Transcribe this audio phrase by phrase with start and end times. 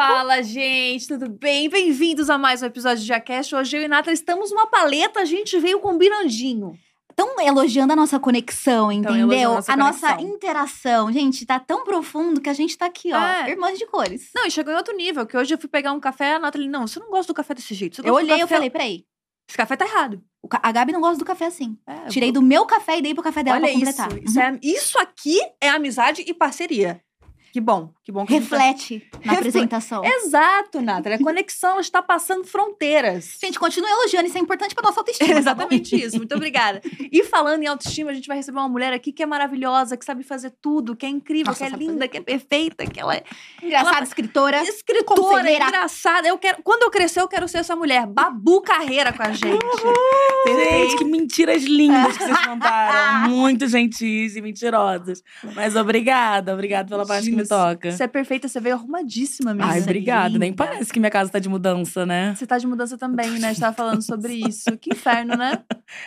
[0.00, 1.70] Fala, gente, tudo bem?
[1.70, 3.54] Bem-vindos a mais um episódio de Jacast.
[3.54, 6.78] Hoje eu e Nata estamos numa paleta, a gente veio combinandinho.
[7.10, 9.52] Estão elogiando a nossa conexão, Tão entendeu?
[9.52, 11.10] a nossa a nossa interação.
[11.10, 13.48] Gente, tá tão profundo que a gente tá aqui, ó, É.
[13.48, 14.28] irmãs de cores.
[14.34, 16.68] Não, e chegou em outro nível, que hoje eu fui pegar um café, a Nathalie,
[16.68, 18.02] não, você não gosta do café desse jeito.
[18.06, 19.04] Eu olhei e café- falei, peraí,
[19.48, 20.20] Esse café tá errado.
[20.62, 21.78] a Gabi não gosta do café assim.
[21.86, 24.08] É, Tirei eu- do meu café e dei pro café dela Olha pra completar.
[24.12, 24.24] isso.
[24.28, 27.00] Isso, é- isso aqui é amizade e parceria.
[27.56, 30.04] Que bom, que bom que tá- Reflete na Refle- apresentação.
[30.04, 31.18] Exato, Nathalie.
[31.18, 33.38] A conexão ela está passando fronteiras.
[33.40, 35.26] Gente, continua elogiando, isso é importante pra nossa autoestima.
[35.30, 36.18] É tá exatamente isso.
[36.18, 36.82] Muito obrigada.
[37.10, 40.04] E falando em autoestima, a gente vai receber uma mulher aqui que é maravilhosa, que
[40.04, 43.00] sabe fazer tudo, que é incrível, Nossa, que é linda, fazer que é perfeita, que
[43.00, 43.24] ela é
[43.62, 44.62] Engraçada, escritora.
[44.62, 45.64] escritora, Conselheira.
[45.64, 46.28] engraçada.
[46.28, 48.06] Eu quero, quando eu crescer, eu quero ser essa mulher.
[48.06, 49.64] Babu Carreira com a gente.
[50.46, 53.30] Gente, que mentiras lindas que vocês contaram.
[53.32, 55.22] Muito gentis e mentirosas.
[55.54, 57.90] Mas obrigada, obrigada pela parte que toca.
[57.92, 59.72] Você é perfeita, você veio arrumadíssima, menina.
[59.72, 60.38] Ai, obrigada.
[60.38, 62.34] Nem parece que minha casa tá de mudança, né?
[62.36, 63.48] Você tá de mudança também, né?
[63.48, 64.76] A gente tava falando sobre isso.
[64.78, 65.62] Que inferno, né?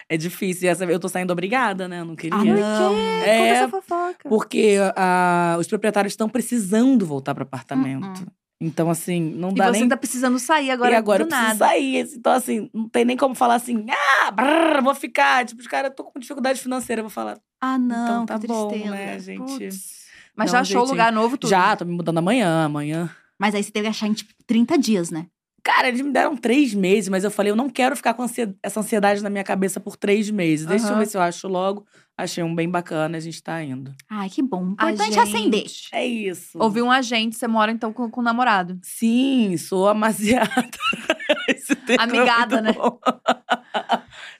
[0.07, 0.65] É difícil.
[0.65, 1.99] E essa, eu tô saindo obrigada, né?
[2.01, 2.37] Eu não queria.
[2.37, 2.89] Ah, não.
[2.93, 4.29] Conta É, essa fofoca.
[4.29, 8.25] porque ah, os proprietários estão precisando voltar para apartamento.
[8.61, 11.29] Então, assim, não E dá você nem tá precisando sair agora, e agora do eu
[11.29, 11.65] preciso nada.
[11.65, 12.09] sair.
[12.13, 15.45] Então, assim, não tem nem como falar assim, ah, brrr, vou ficar.
[15.45, 17.39] Tipo, os caras, tô com dificuldade financeira, eu vou falar.
[17.61, 18.91] Ah, não, então tá bom, tristeza.
[18.91, 19.39] né, gente?
[19.59, 19.98] Putz.
[20.39, 21.49] Mas já um achou o lugar novo tudo?
[21.49, 23.09] Já, tô me mudando amanhã, amanhã.
[23.37, 25.27] Mas aí você teve que achar em, tipo, 30 dias, né?
[25.61, 28.23] Cara, eles me deram três meses, mas eu falei, eu não quero ficar com
[28.63, 30.65] essa ansiedade na minha cabeça por três meses.
[30.65, 31.85] Deixa eu ver se eu acho logo.
[32.17, 33.93] Achei um bem bacana, a gente tá indo.
[34.09, 34.69] Ai, que bom.
[34.71, 35.65] Importante gente- é acender.
[35.93, 36.57] É isso.
[36.57, 38.79] Ouvi um agente, você mora então com, com o namorado.
[38.81, 40.49] Sim, sou amaziada.
[41.47, 43.99] Esse é Amigada, muito né?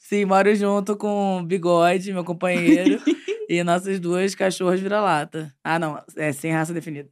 [0.09, 2.99] Sim, moro junto com o Bigode, meu companheiro,
[3.47, 5.53] e nossas duas cachorras vira-lata.
[5.63, 7.07] Ah, não, é sem raça definida.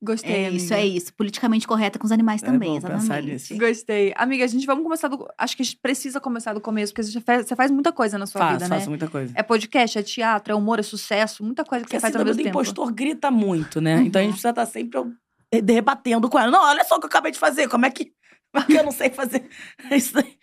[0.00, 0.86] Gostei, É isso, amiga.
[0.86, 1.12] é isso.
[1.14, 3.32] Politicamente correta com os animais É também, bom pensar exatamente.
[3.32, 3.58] nisso.
[3.58, 4.12] Gostei.
[4.14, 5.26] Amiga, a gente vamos começar do.
[5.36, 8.16] Acho que a gente precisa começar do começo, porque você faz, você faz muita coisa
[8.16, 8.76] na sua faço, vida, né?
[8.76, 9.32] faço muita coisa.
[9.34, 12.20] É podcast, é teatro, é humor, é sucesso, muita coisa que Porque você faz ao
[12.20, 12.60] síndrome mesmo do tempo.
[12.62, 13.96] impostor grita muito, né?
[13.96, 14.02] Uhum.
[14.02, 15.00] Então a gente precisa estar sempre
[15.50, 16.50] eh, debatendo com ela.
[16.52, 17.66] Não, olha só o que eu acabei de fazer.
[17.68, 18.12] Como é que,
[18.52, 19.48] como é que eu não sei fazer
[19.90, 20.36] isso aí?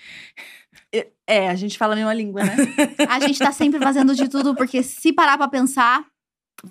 [1.26, 2.56] É, a gente fala a mesma língua, né?
[3.10, 6.06] A gente tá sempre fazendo de tudo, porque se parar pra pensar,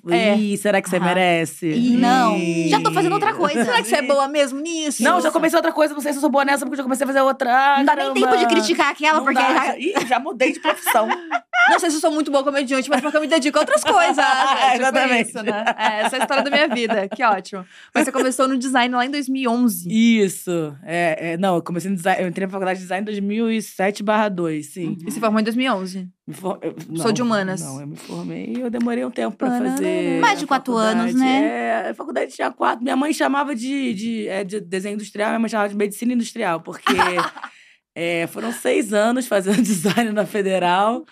[0.08, 0.34] É.
[0.36, 1.04] Ih, será que você Aham.
[1.06, 1.68] merece?
[1.68, 2.36] Ih, não.
[2.36, 2.68] Ih.
[2.68, 3.64] Já tô fazendo outra coisa.
[3.64, 5.02] Será que você é boa mesmo nisso?
[5.02, 5.92] Não, já comecei outra coisa.
[5.92, 7.76] Não sei se eu sou boa nessa, porque já comecei a fazer outra.
[7.78, 9.78] Não dá nem tempo de criticar aquela, Não porque dá, já-.
[9.78, 11.06] Ih, já mudei de profissão.
[11.70, 13.84] Não sei se eu sou muito boa comediante, mas porque eu me dedico a outras
[13.84, 14.24] coisas.
[14.62, 15.28] É, tipo Exatamente.
[15.28, 15.64] isso, né?
[15.76, 17.08] É, essa é a história da minha vida.
[17.08, 17.64] Que ótimo.
[17.94, 19.88] Mas você começou no design lá em 2011.
[19.90, 20.76] Isso.
[20.82, 22.22] É, é, não, eu comecei no design.
[22.22, 24.96] Eu entrei na faculdade de design em 2007 2, sim.
[25.06, 26.08] E se formou em 2011.
[26.32, 27.60] For- eu- Sou não, de humanas.
[27.62, 29.76] Não, eu me formei e eu demorei um tempo pra Pananana.
[29.76, 30.20] fazer.
[30.20, 31.42] Mais de a quatro anos, né?
[31.86, 32.82] É, a faculdade tinha quatro.
[32.82, 36.60] Minha mãe chamava de, de, é, de desenho industrial, minha mãe chamava de medicina industrial,
[36.60, 36.84] porque
[37.94, 41.04] é, foram seis anos fazendo design na federal.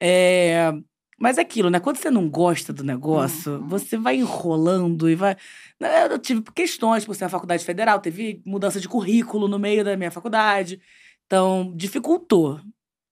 [0.00, 0.72] É,
[1.18, 1.78] mas é aquilo, né?
[1.78, 3.68] Quando você não gosta do negócio, Uhum.
[3.68, 5.36] você vai enrolando e vai.
[5.80, 9.84] né, Eu tive questões por ser uma faculdade federal, teve mudança de currículo no meio
[9.84, 10.80] da minha faculdade.
[11.26, 12.60] Então, dificultou.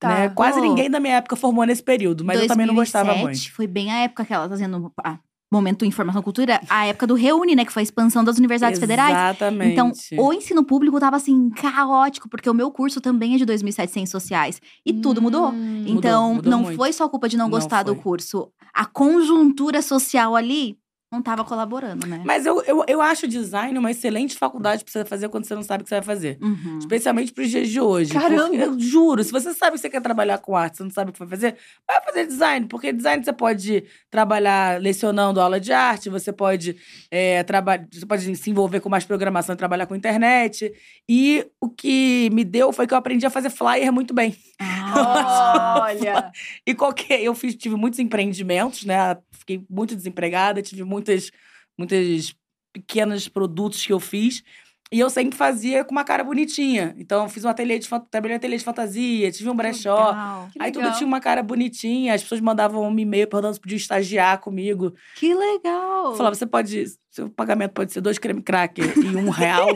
[0.00, 0.08] Tá.
[0.08, 0.28] Né?
[0.30, 0.66] Quase Pô.
[0.66, 3.54] ninguém da minha época formou nesse período, mas eu também não gostava 2007 muito.
[3.54, 4.90] Foi bem a época que ela tá fazendo.
[5.04, 5.18] ah,
[5.52, 7.64] momento Informação e Cultura, a época do Reúne, né?
[7.64, 9.10] Que foi a expansão das universidades federais.
[9.10, 9.72] Exatamente.
[9.72, 13.92] Então, o ensino público tava assim, caótico, porque o meu curso também é de 2007
[13.92, 14.60] Ciências Sociais.
[14.86, 15.50] E tudo mudou.
[15.50, 15.84] Hum.
[15.86, 16.76] Então, mudou não muito.
[16.76, 18.50] foi só culpa de não Não gostar do curso.
[18.72, 20.78] A conjuntura social ali
[21.12, 22.22] não tava colaborando, né?
[22.24, 25.62] Mas eu, eu, eu acho design uma excelente faculdade pra você fazer quando você não
[25.62, 26.38] sabe o que você vai fazer.
[26.40, 26.78] Uhum.
[26.78, 28.12] Especialmente pros dias de hoje.
[28.12, 28.54] Caramba!
[28.54, 31.12] Eu juro, se você sabe que você quer trabalhar com arte, você não sabe o
[31.12, 31.56] que vai fazer,
[31.86, 32.66] vai fazer design.
[32.68, 36.76] Porque design você pode trabalhar lecionando aula de arte, você pode,
[37.10, 40.72] é, traba- você pode se envolver com mais programação e trabalhar com internet.
[41.08, 44.36] E o que me deu foi que eu aprendi a fazer flyer muito bem.
[44.60, 46.30] Ah, Olha.
[46.66, 47.22] E qualquer.
[47.22, 49.16] Eu fiz, tive muitos empreendimentos, né?
[49.32, 51.30] Fiquei muito desempregada, tive muitas,
[51.78, 52.34] muitas
[52.72, 54.42] pequenos produtos que eu fiz.
[54.92, 56.94] E eu sempre fazia com uma cara bonitinha.
[56.98, 60.08] Então, fiz um ateliê de, trabalhei em ateliê de fantasia, tive um brechó.
[60.08, 60.48] legal.
[60.58, 60.98] Aí tudo legal.
[60.98, 64.92] tinha uma cara bonitinha, as pessoas mandavam um e-mail perguntando se podiam estagiar comigo.
[65.14, 66.06] Que legal.
[66.06, 66.84] Eu falava, você pode.
[67.08, 69.68] Seu pagamento pode ser dois creme cracker e um real.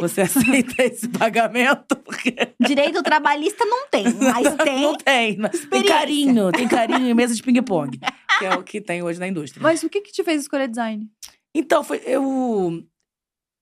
[0.00, 1.96] Você aceita esse pagamento?
[1.96, 4.80] Porque Direito trabalhista não tem, mas tem.
[4.82, 5.36] não tem.
[5.38, 7.98] mas Tem carinho, tem carinho em mesa de ping-pong.
[8.38, 9.62] que é o que tem hoje na indústria.
[9.62, 11.08] Mas o que que te fez escolher design?
[11.54, 12.82] Então, foi, eu.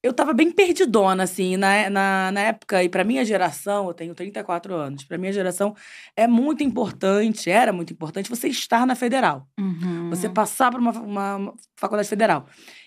[0.03, 2.83] Eu tava bem perdidona, assim, na, na, na época.
[2.83, 5.75] E pra minha geração, eu tenho 34 anos, pra minha geração
[6.17, 9.47] é muito importante, era muito importante você estar na federal.
[9.59, 10.09] Uhum.
[10.11, 12.47] Você passar por uma, uma- uma faculdade federal.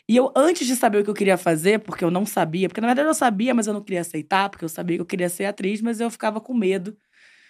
[0.10, 2.82] E eu, antes de saber o que eu queria fazer, porque eu não sabia, porque
[2.82, 5.30] na verdade eu sabia, mas eu não queria aceitar, porque eu sabia que eu queria
[5.30, 6.98] ser atriz, mas eu ficava com medo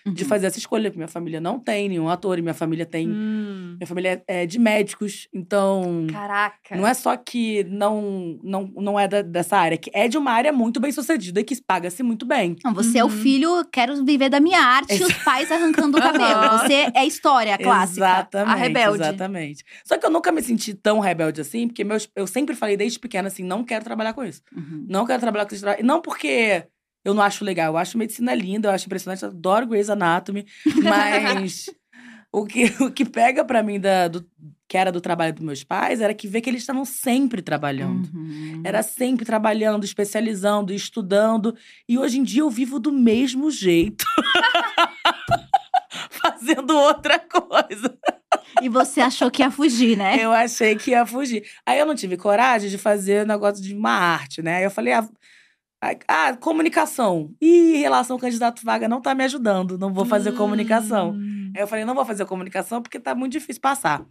[0.06, 0.30] de Uhum.
[0.30, 3.08] fazer essa escolha, porque minha família não tem nenhum ator, e minha família tem.
[3.10, 3.76] Hum.
[3.78, 6.08] Minha família é de médicos, então.
[6.12, 6.76] Caraca.
[6.76, 10.32] Não é só que não, não, não é da- dessa área, que é de uma
[10.32, 12.56] área muito bem sucedida e que paga-se muito bem.
[12.64, 13.14] Não, você é o Uhum.
[13.14, 16.60] filho, quero viver da minha arte, e os pais arrancando o cabelo.
[16.60, 18.00] Você é história clássica.
[18.06, 18.52] Exatamente.
[18.52, 19.04] A rebelde.
[19.04, 19.64] Exatamente.
[19.86, 23.00] Só que eu nunca me senti tão rebelde assim, porque meus, eu sempre falei desde
[23.00, 24.42] pequena assim: não quero trabalhar com isso.
[24.56, 24.86] Uhum.
[24.90, 25.66] Não quero trabalhar com isso.
[25.84, 26.66] Não porque
[27.04, 30.46] eu não acho legal, eu acho medicina linda, eu acho impressionante, eu adoro Grey's Anatomy,
[30.84, 31.70] mas
[32.32, 34.26] o, que, o que pega pra mim da, do,
[34.68, 38.10] que era do trabalho dos meus pais era que ver que eles estavam sempre trabalhando.
[38.12, 38.64] Uhum.
[38.66, 41.56] Era sempre trabalhando, especializando, estudando.
[41.88, 44.04] E hoje em dia eu vivo do mesmo jeito.
[46.10, 47.96] Fazendo outra coisa.
[48.64, 50.18] E você achou que ia fugir, né?
[50.20, 51.44] Eu achei que ia fugir.
[51.66, 54.58] Aí eu não tive coragem de fazer negócio de uma arte, né?
[54.58, 55.08] Aí eu falei, ah,
[56.08, 57.34] ah, comunicação.
[57.42, 59.78] Ih, relação candidato-vaga não tá me ajudando.
[59.78, 61.12] Não vou fazer comunicação.
[61.12, 61.52] Hum.
[61.56, 64.06] Aí eu falei, não vou fazer comunicação porque tá muito difícil passar.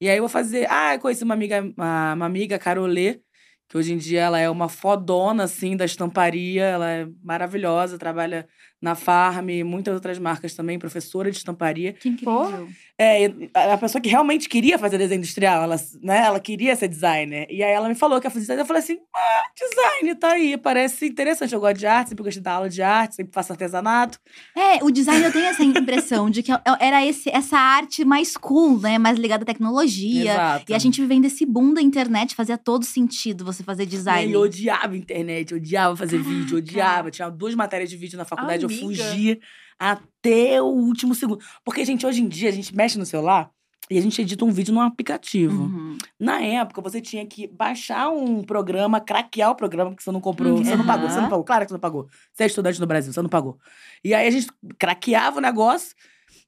[0.00, 0.66] E aí eu vou fazer.
[0.70, 3.20] Ah, eu conheci uma amiga, uma, uma amiga, Carolê,
[3.68, 6.64] que hoje em dia ela é uma fodona, assim, da estamparia.
[6.64, 8.46] Ela é maravilhosa, trabalha
[8.84, 11.94] na Farm, muitas outras marcas também, professora de estamparia.
[11.94, 12.68] Que incrível.
[12.96, 13.26] É,
[13.72, 17.44] a pessoa que realmente queria fazer desenho industrial, ela, né, ela queria ser designer.
[17.50, 18.62] E aí ela me falou que ia fazer design.
[18.62, 21.52] Eu falei assim: ah, design, tá aí, parece interessante.
[21.52, 24.20] Eu gosto de arte, sempre gostei da aula de arte, sempre faço artesanato.
[24.56, 28.36] É, o design eu tenho essa impressão de que é, era esse, essa arte mais
[28.36, 28.96] cool, né?
[28.96, 30.32] Mais ligada à tecnologia.
[30.32, 30.64] Exato.
[30.70, 34.30] E a gente vivendo esse boom da internet fazia todo sentido você fazer design.
[34.30, 36.70] E eu odiava a internet, eu odiava fazer vídeo, eu Caraca.
[36.70, 37.10] odiava.
[37.10, 39.38] Tinha duas matérias de vídeo na faculdade, eu Fugia
[39.78, 41.42] até o último segundo.
[41.64, 43.50] Porque, gente, hoje em dia a gente mexe no celular
[43.90, 45.64] e a gente edita um vídeo num aplicativo.
[45.64, 45.98] Uhum.
[46.18, 50.54] Na época, você tinha que baixar um programa, craquear o programa que você não comprou,
[50.56, 50.64] Uhum.
[50.64, 51.44] você não pagou, você não pagou.
[51.44, 52.08] Claro que você não pagou.
[52.32, 53.58] Você é estudante no Brasil, você não pagou.
[54.02, 54.46] E aí a gente
[54.78, 55.94] craqueava o negócio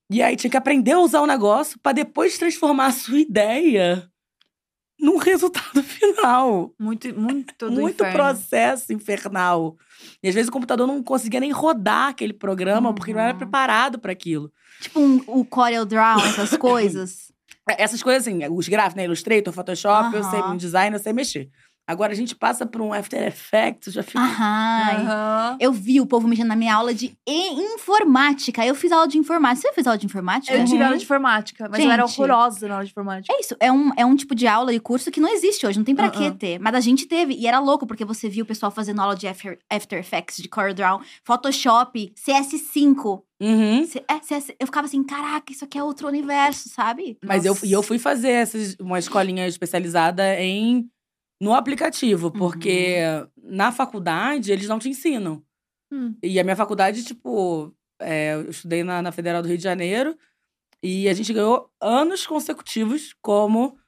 [0.08, 4.08] e aí tinha que aprender a usar o negócio pra depois transformar a sua ideia
[4.98, 6.72] num resultado final.
[6.78, 8.12] Muito, muito do Muito inferno.
[8.14, 9.76] processo infernal.
[10.22, 13.38] E às vezes o computador não conseguia nem rodar aquele programa porque não era Uhum.
[13.38, 14.50] preparado para aquilo.
[14.80, 17.26] Tipo um, o Corel Draw, essas coisas.
[17.68, 19.04] Essas coisas assim, os gráficos, né?
[19.06, 21.50] Illustrator, Photoshop, eu sei, design eu sei mexer.
[21.88, 24.18] Agora a gente passa por um After Effects, já fico.
[24.18, 24.90] Aham.
[25.02, 25.56] Aham.
[25.60, 28.64] Eu vi o povo mexendo na minha aula de informática.
[28.66, 29.68] Eu fiz aula de informática.
[29.68, 30.52] Você fez aula de informática?
[30.56, 30.84] Eu tive Uhum.
[30.86, 32.20] aula de informática, mas eu era Gente.
[32.20, 33.32] horrorosa na aula de informática.
[33.34, 35.78] É isso, é um, é um tipo de aula e curso que não existe hoje,
[35.78, 36.12] não tem pra Uh-uh.
[36.12, 36.58] que ter.
[36.58, 39.28] Mas a gente teve, e era louco, porque você viu o pessoal fazendo aula de
[39.28, 43.22] After, After Effects, de CorelDRAW, Photoshop, CS5.
[43.38, 43.84] Uhum.
[43.86, 47.18] C- é, CS, eu ficava assim, caraca, isso aqui é outro universo, sabe?
[47.24, 50.88] Mas eu, e eu fui fazer essas, uma escolinha especializada em
[51.40, 52.96] no aplicativo, porque
[53.42, 55.42] na faculdade eles não te ensinam.
[55.92, 56.14] Hum.
[56.22, 60.16] E a minha faculdade, tipo, é, eu estudei na, na Federal do Rio de Janeiro
[60.82, 63.78] e a gente ganhou anos consecutivos como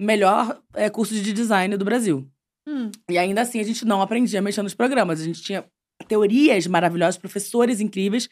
[0.00, 2.28] melhor é, curso de design do Brasil.
[2.66, 2.90] Hum.
[3.08, 5.20] E ainda assim a gente não aprendia a mexer nos programas.
[5.20, 5.64] A gente tinha
[6.08, 8.28] teorias maravilhosas, professores incríveis.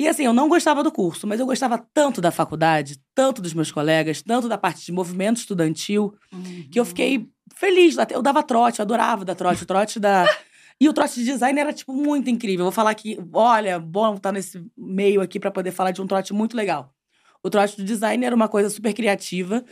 [0.00, 3.52] E assim, eu não gostava do curso, mas eu gostava tanto da faculdade, tanto dos
[3.52, 6.14] meus colegas, tanto da parte de movimento estudantil,
[6.72, 7.96] que eu fiquei feliz.
[7.96, 8.06] lá.
[8.08, 9.62] Eu dava trote, eu adorava dar trote.
[9.62, 10.24] O trote da.
[10.82, 12.60] E o trote de design era, tipo, muito incrível.
[12.60, 16.06] Eu vou falar que, olha, bom estar nesse meio aqui para poder falar de um
[16.06, 16.94] trote muito legal.
[17.42, 19.62] O trote do design era uma coisa super criativa,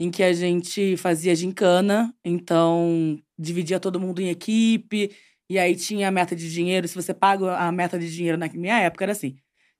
[0.00, 5.12] em que a gente fazia gincana, então dividia todo mundo em equipe,
[5.48, 6.88] e aí tinha a meta de dinheiro.
[6.88, 9.36] Se você paga a meta de dinheiro na minha época, era assim: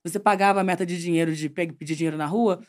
[0.08, 2.60] você pagava a meta de dinheiro de pe- pedir dinheiro na rua,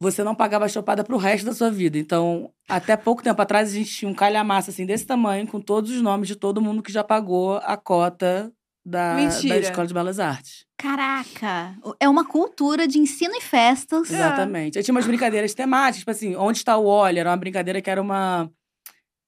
[0.00, 1.98] você não pagava a chopada pro resto da sua vida.
[1.98, 5.90] Então, até pouco tempo atrás, a gente tinha um calhamaço assim desse tamanho, com todos
[5.90, 8.50] os nomes de todo mundo que já pagou a cota
[8.84, 9.56] da, da.
[9.58, 10.64] Escola de Belas Artes.
[10.78, 14.10] Caraca, é uma cultura de ensino e festas.
[14.10, 14.14] É.
[14.14, 14.78] Exatamente.
[14.78, 17.18] Aí tinha umas brincadeiras temáticas, tipo assim, onde está o óleo?
[17.18, 18.50] Era uma brincadeira que era uma.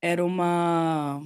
[0.00, 1.20] Era uma.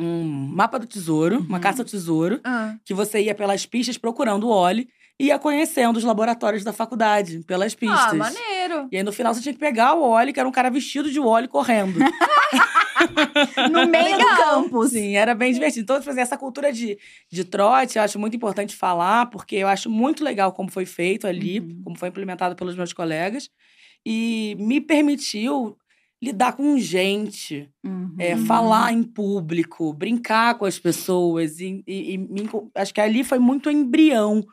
[0.00, 1.60] Um mapa do tesouro, uma Uhum.
[1.62, 2.76] caça ao tesouro, Ah.
[2.84, 4.86] que você ia pelas pistas procurando o óleo
[5.18, 7.98] e ia conhecendo os laboratórios da faculdade pelas pistas.
[8.12, 8.88] Ah, maneiro.
[8.92, 11.10] E aí, no final, você tinha que pegar o óleo, que era um cara vestido
[11.10, 11.98] de óleo correndo.
[13.70, 14.36] No meio do Legal.
[14.62, 14.90] campus.
[14.90, 15.82] Sim, era bem divertido.
[15.82, 16.98] Então, assim, essa cultura de,
[17.30, 21.24] de trote, eu acho muito importante falar, porque eu acho muito legal como foi feito
[21.26, 21.80] ali, Uhum.
[21.84, 23.48] como foi implementado pelos meus colegas.
[24.04, 25.76] E me permitiu
[26.22, 28.14] lidar com gente, Uhum.
[28.18, 31.60] é, falar em público, brincar com as pessoas.
[31.60, 32.20] E, e- e
[32.74, 34.44] acho que ali foi muito embrião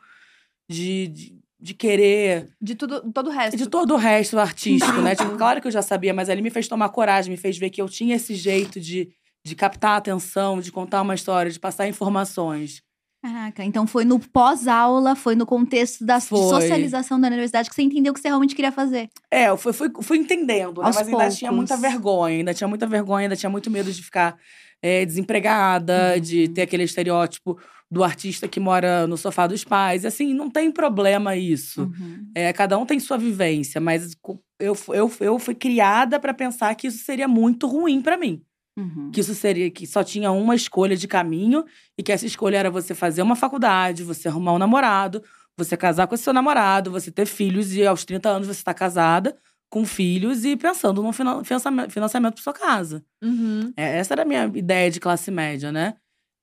[0.70, 2.48] de, de, de querer.
[2.60, 3.56] De tudo, todo o resto.
[3.56, 5.14] De todo o resto artístico, né?
[5.14, 7.70] Tipo, claro que eu já sabia, mas ali me fez tomar coragem, me fez ver
[7.70, 9.08] que eu tinha esse jeito de,
[9.44, 12.82] de captar a atenção, de contar uma história, de passar informações.
[13.22, 16.38] Caraca, então foi no pós-aula, foi no contexto da Foi.
[16.38, 19.08] socialização da universidade que você entendeu o que você realmente queria fazer.
[19.30, 20.90] É, eu fui, fui, fui entendendo, né?
[20.94, 21.70] Mas ainda tinha poucos.
[21.70, 24.36] muita vergonha, ainda tinha muita vergonha, ainda tinha muito medo de ficar
[24.80, 26.20] é, desempregada, Uhum.
[26.20, 27.58] de ter aquele estereótipo
[27.90, 30.04] do artista que mora no sofá dos pais.
[30.04, 31.82] E, Assim, não tem problema isso.
[31.82, 32.28] Uhum.
[32.34, 34.14] É, cada um tem sua vivência, mas
[34.60, 38.42] eu, eu, eu fui criada para pensar que isso seria muito ruim para mim.
[38.76, 39.10] Uhum.
[39.10, 41.64] Que isso seria que só tinha uma escolha de caminho
[41.98, 45.22] e que essa escolha era você fazer uma faculdade, você arrumar um namorado,
[45.56, 48.74] você casar com esse seu namorado, você ter filhos e aos 30 anos você está
[48.74, 49.36] casada
[49.70, 53.04] com filhos e pensando num finan- financiamento, para sua casa.
[53.22, 53.72] Uhum.
[53.76, 55.96] É, essa era a minha ideia de classe média, né?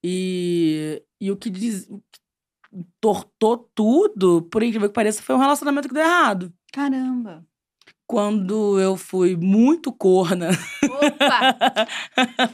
[0.04, 5.40] E, e o que diz, o que tortou tudo, por incrível que pareça, foi um
[5.40, 6.52] relacionamento que deu errado.
[6.74, 7.46] Caramba.
[8.06, 10.50] Quando eu fui muito corna.
[10.84, 11.88] Opa!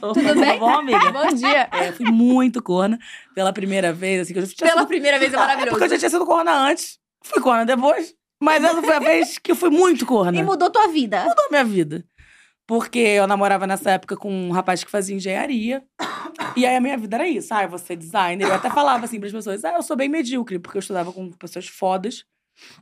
[0.00, 0.58] Tudo bem?
[0.58, 1.10] Bom, amiga?
[1.12, 1.68] Bom dia.
[1.72, 2.98] É, eu fui muito corna
[3.34, 4.86] pela primeira vez, assim, que eu já Pela sido...
[4.86, 5.84] primeira vez é É porque maravilhoso.
[5.84, 8.14] eu já tinha sido corna antes, fui corna depois.
[8.42, 10.38] Mas essa foi a vez que eu fui muito corna.
[10.38, 11.24] E mudou tua vida.
[11.24, 12.04] mudou minha vida.
[12.66, 15.82] Porque eu namorava nessa época com um rapaz que fazia engenharia.
[16.56, 17.52] E aí a minha vida era isso.
[17.52, 18.46] Ah, eu vou ser designer.
[18.46, 21.30] Eu até falava assim pras pessoas: ah, eu sou bem medíocre, porque eu estudava com
[21.32, 22.24] pessoas fodas.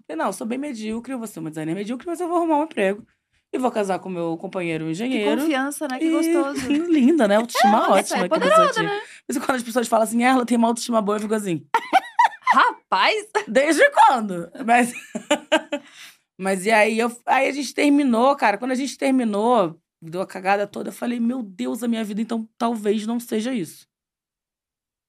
[0.06, 2.38] Falei, não, eu sou bem medíocre, eu vou ser uma designer medíocre, mas eu vou
[2.38, 3.06] arrumar um emprego.
[3.52, 5.40] E vou casar com meu companheiro Que engenheiro.
[5.40, 5.98] confiança, né?
[5.98, 6.68] Que E- gostoso.
[6.90, 7.36] Linda, né?
[7.36, 8.24] Autoestima ótima.
[8.24, 9.02] é que a pessoa tinha.
[9.26, 11.66] Mas quando as pessoas falam assim, "Ah, ela tem uma autoestima boa, eu fico assim,
[12.52, 13.26] Rapaz!
[13.46, 14.50] desde quando?
[14.66, 14.92] Mas.
[16.40, 18.58] Mas e aí, eu, aí a gente terminou, cara.
[18.58, 22.20] Quando a gente terminou, deu a cagada toda, eu falei, meu Deus, a minha vida,
[22.20, 23.86] então talvez não seja isso.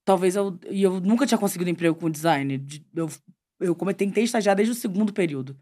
[0.06, 0.58] Talvez eu.
[0.70, 2.58] E eu nunca tinha conseguido emprego com design.
[2.58, 3.08] De- Eu,
[3.60, 5.58] eu tentei estagiar desde o segundo período.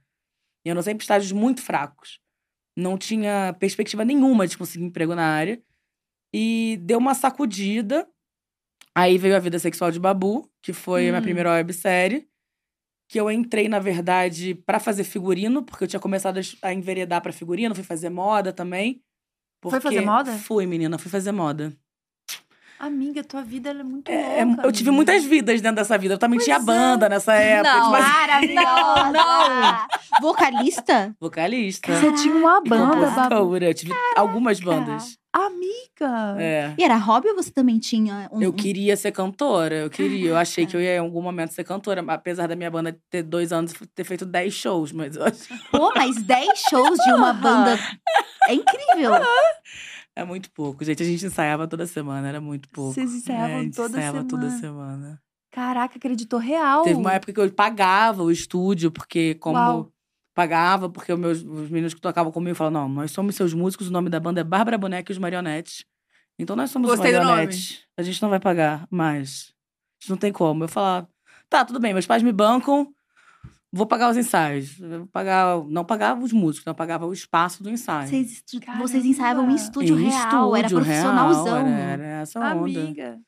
[0.65, 2.19] E eu não sempre estágios muito fracos.
[2.77, 5.61] Não tinha perspectiva nenhuma de conseguir emprego na área.
[6.33, 8.07] E deu uma sacudida.
[8.95, 11.23] Aí veio a vida sexual de Babu, que foi a minha Hum.
[11.23, 12.27] primeira websérie.
[13.09, 17.31] Que eu entrei, na verdade, pra fazer figurino, porque eu tinha começado a enveredar pra
[17.31, 19.01] figurino, fui fazer moda também.
[19.63, 20.33] Foi fazer moda?
[20.33, 21.75] Fui, menina, fui fazer moda.
[22.79, 24.61] Amiga, tua vida ela é muito É, é, louca.
[24.67, 24.95] eu tive amiga.
[24.95, 26.13] muitas vidas dentro dessa vida.
[26.13, 26.59] Eu também Pois tinha é.
[26.59, 27.73] banda nessa época.
[27.79, 27.91] Não.
[27.91, 28.05] Mas...
[28.07, 29.11] Maravilhosa!
[29.11, 29.87] Não,
[30.21, 31.15] Vocalista?
[31.19, 31.93] Vocalista.
[31.95, 33.57] Você tinha uma banda, Babu.
[33.57, 35.17] Eu tive algumas bandas.
[35.33, 36.35] Amiga!
[36.39, 36.73] É.
[36.77, 38.41] E era hobby ou você também tinha um.
[38.41, 40.29] Eu queria ser cantora, eu queria.
[40.29, 43.21] Eu achei que eu ia em algum momento ser cantora, apesar da minha banda ter
[43.23, 47.13] dois anos e ter feito dez shows, mas eu acho Pô, mas 10 shows de
[47.13, 47.77] uma banda.
[48.47, 49.11] É incrível.
[50.21, 50.83] É muito pouco.
[50.83, 52.93] Gente, a gente ensaiava toda semana, era muito pouco.
[52.93, 54.59] Vocês ensaiavam É, a gente toda ensaiava toda semana.
[54.59, 55.21] semana.
[55.51, 56.83] Caraca, acreditou real.
[56.83, 59.91] Teve uma época que eu pagava o estúdio, porque como Uau.
[60.35, 63.87] pagava, porque os, meus, os meninos que tocavam comigo falavam, não, nós somos seus músicos,
[63.87, 65.85] o nome da banda é Bárbara Boneca e os Marionetes.
[66.37, 67.31] Então nós somos Gostei do os nome.
[67.35, 67.81] marionetes.
[67.97, 69.53] A gente não vai pagar mais.
[69.99, 70.63] A gente não tem como.
[70.65, 71.09] Eu falava,
[71.49, 72.93] tá, tudo bem, meus pais me bancam,
[73.77, 74.77] vou pagar os ensaios.
[74.77, 78.07] Vou pagar, não pagava os músicos, não pagava o espaço do ensaio.
[78.09, 78.85] Vocês, Caramba.
[78.87, 81.63] vocês ensaiavam em estúdio Em real, era estúdio profissionalzão.
[81.63, 82.79] real, era, era essa onda.
[82.81, 83.19] Amiga.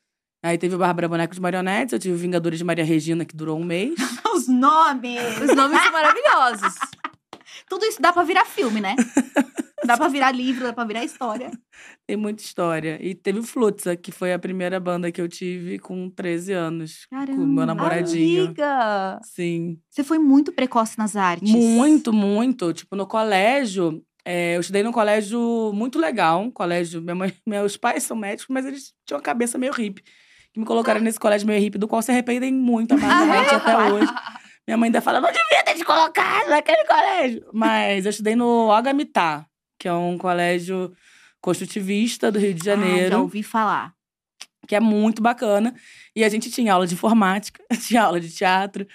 [0.43, 3.25] Aí teve o Bárbara Boneca e os Marionetes, eu tive o Vingadores de Maria Regina,
[3.25, 3.93] que durou um mês.
[4.33, 5.19] Os nomes!
[5.41, 6.75] Os nomes são maravilhosos.
[7.67, 8.95] Tudo isso dá pra virar filme, né?
[9.89, 11.49] dá pra virar livro, dá pra virar história.
[12.05, 12.99] Tem muita história.
[13.01, 17.07] E teve o Flutza, que foi a primeira banda que eu tive com 13 anos.
[17.09, 17.39] Caramba.
[17.39, 18.45] Com meu namoradinho.
[18.45, 19.19] Amiga!
[19.23, 19.79] Sim.
[19.89, 21.51] Você foi muito precoce nas artes.
[21.51, 22.71] Muito, muito.
[22.73, 26.41] Tipo, no colégio, é, eu estudei num colégio muito legal.
[26.41, 27.01] Um colégio.
[27.01, 30.03] Minha mãe, meus pais são médicos, mas eles tinham uma cabeça meio hippie.
[30.53, 34.11] Que me colocaram nesse colégio meio hippie, do qual se arrependem muito amargamente até hoje.
[34.67, 37.43] Minha mãe ainda fala, não devia ter te colocado naquele colégio.
[37.51, 39.48] Mas eu estudei no Agamitá,
[39.79, 40.93] que é um colégio
[41.41, 43.09] construtivista do Rio de Ah, Janeiro.
[43.11, 43.93] já ouvi falar.
[44.67, 45.73] que é muito bacana.
[46.15, 48.85] E a gente tinha aula de informática, tinha aula de teatro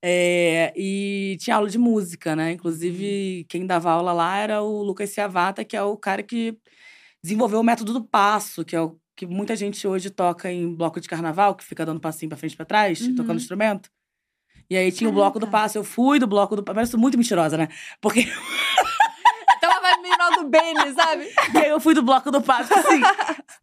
[0.00, 2.52] é, e tinha aula de música, né?
[2.52, 6.56] Inclusive, quem dava aula lá era o Lucas Ciavata, que é o cara que
[7.22, 11.00] desenvolveu o método do passo, que é o que muita gente hoje toca em bloco
[11.00, 13.14] de carnaval, que fica dando passinho pra frente e pra trás, Uhum.
[13.16, 13.88] tocando instrumento.
[14.70, 15.64] E aí tinha o bloco do Caraca.
[15.64, 15.78] passo.
[15.78, 16.74] Eu fui do bloco do passo.
[16.74, 17.68] Parece muito mentirosa, né?
[18.00, 18.26] Porque
[20.04, 21.28] Menor do Benny, sabe?
[21.54, 23.00] E aí eu fui do bloco do passo, assim.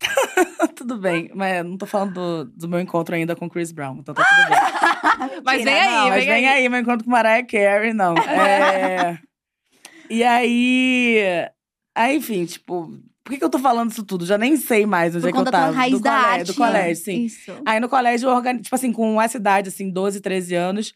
[0.76, 4.16] tudo bem, mas não tô falando do, do meu encontro ainda com Chris Brown, então
[4.16, 5.42] tá tudo bem.
[5.44, 6.10] Mas vem aí, não.
[6.10, 8.16] mas vem aí, meu encontro com Mariah Carey, não.
[8.18, 9.20] É...
[10.10, 11.48] E aí.
[11.96, 12.92] Aí, enfim, tipo,
[13.24, 14.26] por que, que eu tô falando isso tudo?
[14.26, 15.72] Já nem sei mais onde Por é que eu tava.
[15.72, 16.48] raiz do da colégio, arte.
[16.48, 17.24] do colégio, sim.
[17.26, 17.52] Isso.
[17.66, 18.62] Aí no colégio, eu organi...
[18.62, 20.94] tipo assim, com essa idade, assim, 12, 13 anos,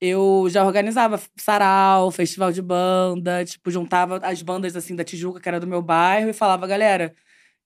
[0.00, 5.48] eu já organizava sarau, festival de banda, tipo, juntava as bandas, assim, da Tijuca, que
[5.48, 7.14] era do meu bairro, e falava, galera,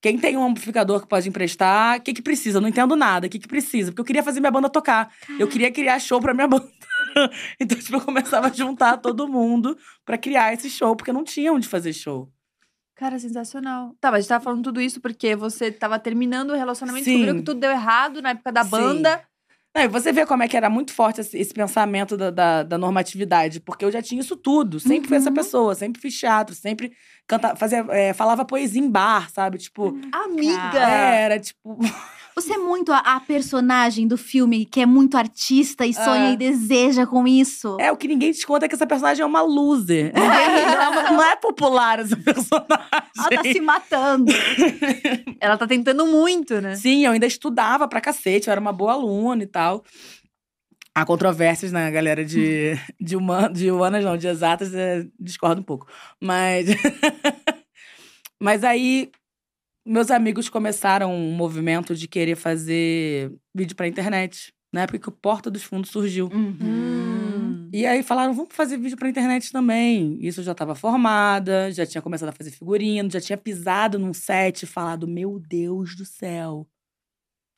[0.00, 2.58] quem tem um amplificador que pode emprestar, o que que precisa?
[2.58, 3.90] Eu não entendo nada, o que que precisa?
[3.90, 5.12] Porque eu queria fazer minha banda tocar.
[5.38, 6.70] Eu queria criar show pra minha banda.
[7.60, 11.52] então, tipo, eu começava a juntar todo mundo pra criar esse show, porque não tinha
[11.52, 12.32] onde fazer show.
[12.94, 13.94] Cara, sensacional.
[14.00, 17.12] Tá, mas a gente tava falando tudo isso porque você tava terminando o relacionamento, Sim.
[17.12, 18.70] descobriu que tudo deu errado na época da Sim.
[18.70, 19.22] banda.
[19.74, 22.62] Não, e você vê como é que era muito forte esse, esse pensamento da, da,
[22.64, 24.80] da normatividade, porque eu já tinha isso tudo.
[24.80, 25.34] Sempre fui essa Uhum.
[25.34, 26.92] pessoa, sempre fiz teatro, sempre
[27.26, 29.58] canta, fazia, é, falava poesia em bar, sabe?
[29.58, 30.78] Tipo, Amiga!
[30.78, 31.78] é, era tipo.
[32.34, 36.32] Você é muito a, a personagem do filme que é muito artista e sonha É.
[36.32, 37.76] e deseja com isso.
[37.80, 40.12] É, o que ninguém te conta é que essa personagem é uma loser.
[40.80, 42.66] Não, não é popular essa personagem.
[43.16, 44.32] Ela tá se matando.
[45.40, 46.74] Ela tá tentando muito, né?
[46.74, 49.84] Sim, eu ainda estudava pra cacete, eu era uma boa aluna e tal.
[50.94, 55.64] Há controvérsias na galera de, de, human, de humanas, não, de exatas, é, discordo um
[55.64, 55.86] pouco.
[56.20, 56.66] Mas.
[58.42, 59.10] Mas aí,
[59.84, 64.52] meus amigos começaram um movimento de querer fazer vídeo pra internet.
[64.72, 66.28] Na época que o Porta dos Fundos surgiu.
[66.32, 67.68] Uhum.
[67.72, 70.18] E aí falaram, vamos fazer vídeo pra internet também.
[70.20, 74.12] Isso eu já estava formada, já tinha começado a fazer figurino, já tinha pisado num
[74.12, 76.68] set e falado, meu Deus do céu,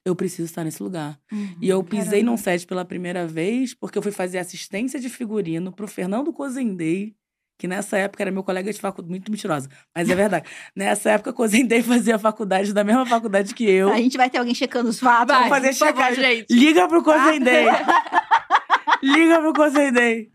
[0.05, 1.19] eu preciso estar nesse lugar.
[1.31, 1.57] Uhum.
[1.61, 2.31] E eu pisei Caramba.
[2.31, 7.14] num set pela primeira vez porque eu fui fazer assistência de figurino pro Fernando Cozendei,
[7.59, 10.49] que nessa época era meu colega de faculdade, muito mentirosa, mas é verdade.
[10.75, 13.91] nessa época, Cozendei fazia faculdade da mesma faculdade que eu.
[13.93, 15.35] A gente vai ter alguém checando os fatos.
[15.35, 16.23] Vamos fazer checagem.
[16.25, 16.47] gente.
[16.53, 17.67] Liga pro Cozendei.
[19.03, 20.31] Liga pro Cozendei.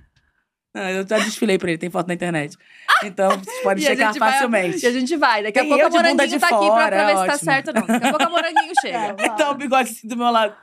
[0.76, 2.56] Eu já desfilei pra ele, tem foto na internet.
[3.04, 4.84] Então, vocês podem E checar vai- facilmente.
[4.84, 5.42] E a gente vai.
[5.42, 7.16] Daqui a Tem pouco a Moranguinho de tá aqui pra, fora, pra ver é se
[7.16, 7.40] tá ótimo.
[7.52, 7.88] certo ou não.
[7.88, 9.16] Daqui a pouco a Moranguinho chega.
[9.22, 10.56] Então, o bigode assim do meu lado.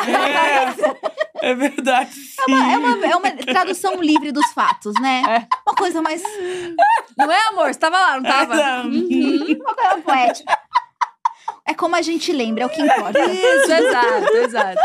[0.00, 2.12] É, é verdade.
[2.12, 2.52] Sim.
[2.52, 5.22] É uma, é uma tradução livre dos fatos, né?
[5.28, 5.46] É.
[5.66, 6.22] Uma coisa mais.
[7.16, 7.72] Não é, amor?
[7.72, 8.54] Você tava lá, não tava?
[8.54, 8.86] Não.
[8.86, 9.56] Uhum.
[9.60, 10.58] Uma coisa poética.
[11.66, 13.18] É como a gente lembra, é o que importa.
[13.20, 14.80] Isso, exato, exato.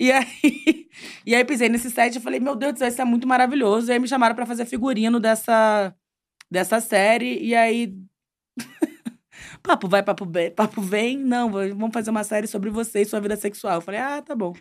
[0.00, 0.88] E aí,
[1.24, 3.90] e aí pisei nesse set e falei, meu Deus do céu, isso é muito maravilhoso.
[3.90, 5.94] E aí me chamaram pra fazer figurino dessa,
[6.50, 7.38] dessa série.
[7.40, 7.94] E aí.
[9.62, 11.18] Papo vai, papo vem, papo vem.
[11.18, 13.76] Não, vamos fazer uma série sobre você e sua vida sexual.
[13.76, 14.52] Eu falei, ah, tá bom.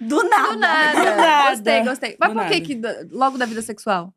[0.00, 0.52] Do nada.
[0.52, 1.00] Do nada.
[1.00, 1.50] Do nada.
[1.50, 2.16] Gostei, gostei.
[2.20, 4.12] Mas Do por que, que logo da vida sexual?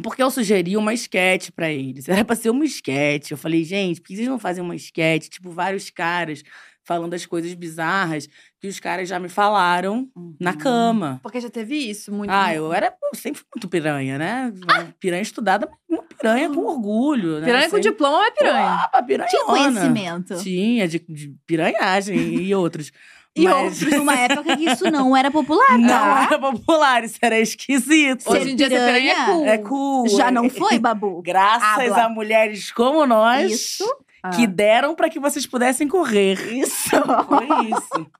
[0.00, 2.08] Porque eu sugeri uma esquete pra eles.
[2.08, 3.32] Era pra ser uma esquete.
[3.32, 5.28] Eu falei, gente, por que vocês não fazem uma esquete?
[5.28, 6.42] Tipo, vários caras
[6.88, 8.26] falando as coisas bizarras
[8.58, 10.08] que os caras já me falaram
[10.40, 11.20] na cama.
[11.22, 12.30] Porque já teve isso muito.
[12.30, 14.50] Ah, eu era eu sempre fui muito piranha, né?
[14.98, 17.44] Piranha estudada, uma piranha com orgulho, né?
[17.44, 18.88] Piranha com Sempre- diploma é piranha.
[18.90, 19.28] Ah, piranhona.
[19.30, 20.36] Tinha conhecimento.
[20.42, 22.90] Tinha, de, de piranhagem e outros.
[23.36, 26.26] E Mas outros, numa época que isso não era popular, não tá?
[26.30, 28.22] era popular, isso era esquisito.
[28.22, 29.46] Ser Hoje em dia ser piranha é piranha cool.
[29.46, 30.08] É cool.
[30.08, 31.20] Já é- não foi, Babu?
[31.22, 32.04] Graças Habla.
[32.04, 33.84] a mulheres como nós Isso.
[34.22, 34.30] Ah.
[34.30, 36.34] que deram pra que vocês pudessem correr.
[36.52, 36.90] Isso.
[37.28, 38.10] Foi isso.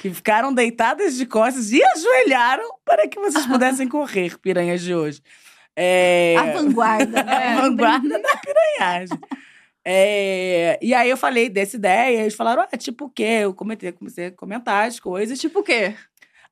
[0.00, 5.22] que ficaram deitadas de costas e ajoelharam para que vocês pudessem correr, piranhas de hoje.
[5.76, 6.36] É...
[6.38, 7.22] A vanguarda.
[7.24, 7.56] né?
[7.56, 9.18] A vanguarda da piranhagem.
[9.84, 13.40] É, E aí eu falei dessa ideia, e eles falaram, ah, tipo o quê?
[13.42, 15.38] Eu comentei, comecei a comentar as coisas.
[15.38, 15.94] Tipo o quê?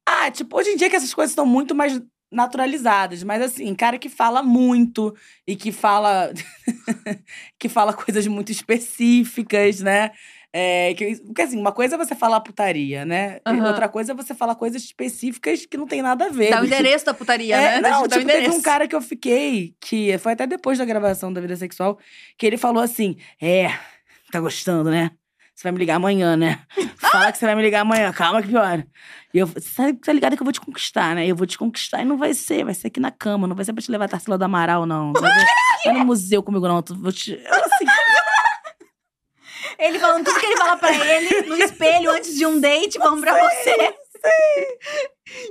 [0.05, 2.01] Ah, tipo, hoje em dia que essas coisas estão muito mais
[2.31, 5.15] naturalizadas, mas assim, cara que fala muito
[5.47, 6.33] e que fala
[7.59, 10.11] que fala coisas muito específicas, né?
[10.53, 13.39] É, que, porque assim, uma coisa é você falar putaria, né?
[13.47, 13.69] Aham.
[13.69, 16.51] Outra coisa é você falar coisas específicas que não tem nada a ver.
[16.51, 17.89] Dá o endereço da putaria, É, né?
[17.89, 21.41] não, tipo, teve um cara que eu fiquei, que foi até depois da gravação da
[21.41, 21.99] vida sexual,
[22.37, 23.69] que ele falou assim: É,
[24.33, 25.13] tá gostando, né?
[25.61, 26.63] Você vai me ligar amanhã, né?
[26.97, 28.87] Fala que você vai me ligar amanhã, calma que piora.
[29.35, 31.27] E eu, você sabe, tá ligado que eu vou te conquistar, né?
[31.27, 33.63] Eu vou te conquistar e não vai ser, vai ser aqui na cama, não vai
[33.67, 35.13] ser pra te levar a Tarsila do Amaral, não.
[35.21, 35.31] Vai,
[35.85, 36.81] vai no museu comigo, não.
[36.83, 37.33] Tu- Vou te...
[37.33, 37.85] Eu, assim,
[39.79, 43.21] Ele falando tudo que ele fala pra ele no espelho antes de um date, vamos
[43.21, 43.95] pra você.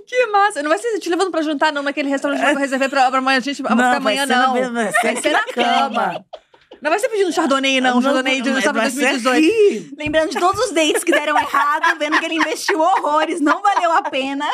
[0.07, 0.63] Que massa.
[0.63, 3.19] Não vai ser te levando pra jantar, não, naquele restaurante que eu reservei pra, pra
[3.19, 3.37] amanhã.
[3.37, 4.71] A gente vai ficar amanhã, não.
[4.71, 6.25] na- vai ser Vai aqui ser na cama.
[6.81, 8.01] Não vai ser pedindo Chardonnay, não.
[8.01, 9.29] Chardonnay de vai ser 2018.
[9.29, 9.95] aqui.
[9.97, 13.91] Lembrando de todos os dates que deram errado, vendo que ele investiu horrores, não valeu
[13.91, 14.45] a pena.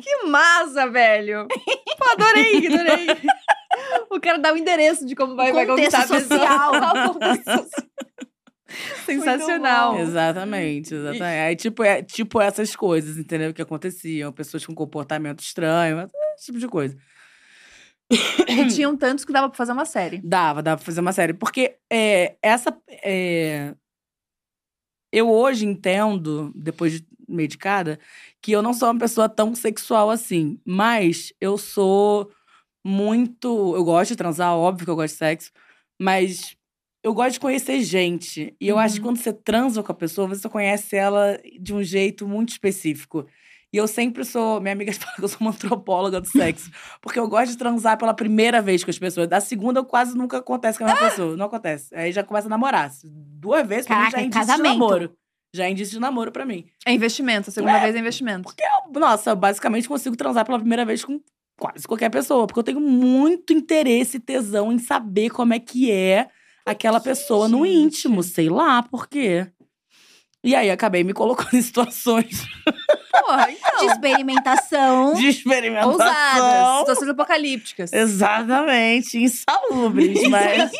[0.00, 1.46] Que massa, velho.
[1.98, 3.06] Pô, adorei, adorei.
[4.10, 6.20] O cara dá o endereço de como vai, vai conquistar a pessoa.
[6.20, 6.72] social.
[7.12, 7.92] Contexto social.
[9.04, 9.98] Sensacional.
[9.98, 11.22] Exatamente, exatamente.
[11.22, 13.52] Aí, tipo, é, tipo essas coisas, entendeu?
[13.52, 14.32] Que aconteciam.
[14.32, 16.96] Pessoas com comportamento estranho, esse tipo de coisa.
[18.48, 20.18] E tinham tantos que dava pra fazer uma série.
[20.22, 21.32] Dava, dava pra fazer uma série.
[21.34, 22.76] Porque é, essa.
[22.88, 23.74] é,
[25.12, 27.98] Eu hoje entendo, depois de medicada,
[28.40, 30.58] que eu não sou uma pessoa tão sexual assim.
[30.66, 32.30] Mas eu sou
[32.84, 33.74] muito.
[33.76, 35.50] Eu gosto de transar, óbvio que eu gosto de sexo.
[36.00, 36.56] Mas
[37.04, 38.54] eu gosto de conhecer gente.
[38.60, 39.08] E eu acho que Uhum.
[39.08, 43.26] quando você transa com a pessoa, você conhece ela de um jeito muito específico.
[43.72, 44.60] E eu sempre sou.
[44.60, 46.70] Minha amiga fala que eu sou uma antropóloga do sexo.
[47.00, 49.26] Porque eu gosto de transar pela primeira vez com as pessoas.
[49.28, 51.36] Da segunda, eu quase nunca acontece com a mesma pessoa.
[51.36, 51.94] Não acontece.
[51.94, 52.90] Aí já começa a namorar.
[53.04, 54.72] Duas vezes, pra mim, Caraca, já é é indício casamento.
[54.72, 55.12] de namoro.
[55.54, 56.66] Já é indício de namoro pra mim.
[56.86, 58.42] É investimento, a segunda vez é investimento.
[58.44, 61.20] Porque eu, nossa, eu basicamente consigo transar pela primeira vez com
[61.58, 62.46] quase qualquer pessoa.
[62.46, 66.28] Porque eu tenho muito interesse e tesão em saber como é que é
[66.64, 67.76] aquela pessoa no gente?
[67.76, 68.22] íntimo.
[68.22, 69.46] Sei lá por quê.
[70.44, 72.44] E aí, acabei me colocando em situações
[73.12, 73.86] Porra, De então.
[73.86, 75.14] experimentação.
[75.14, 75.92] de experimentação.
[75.92, 77.92] Ousadas, situações apocalípticas.
[77.92, 80.70] Exatamente, insalubres, mas.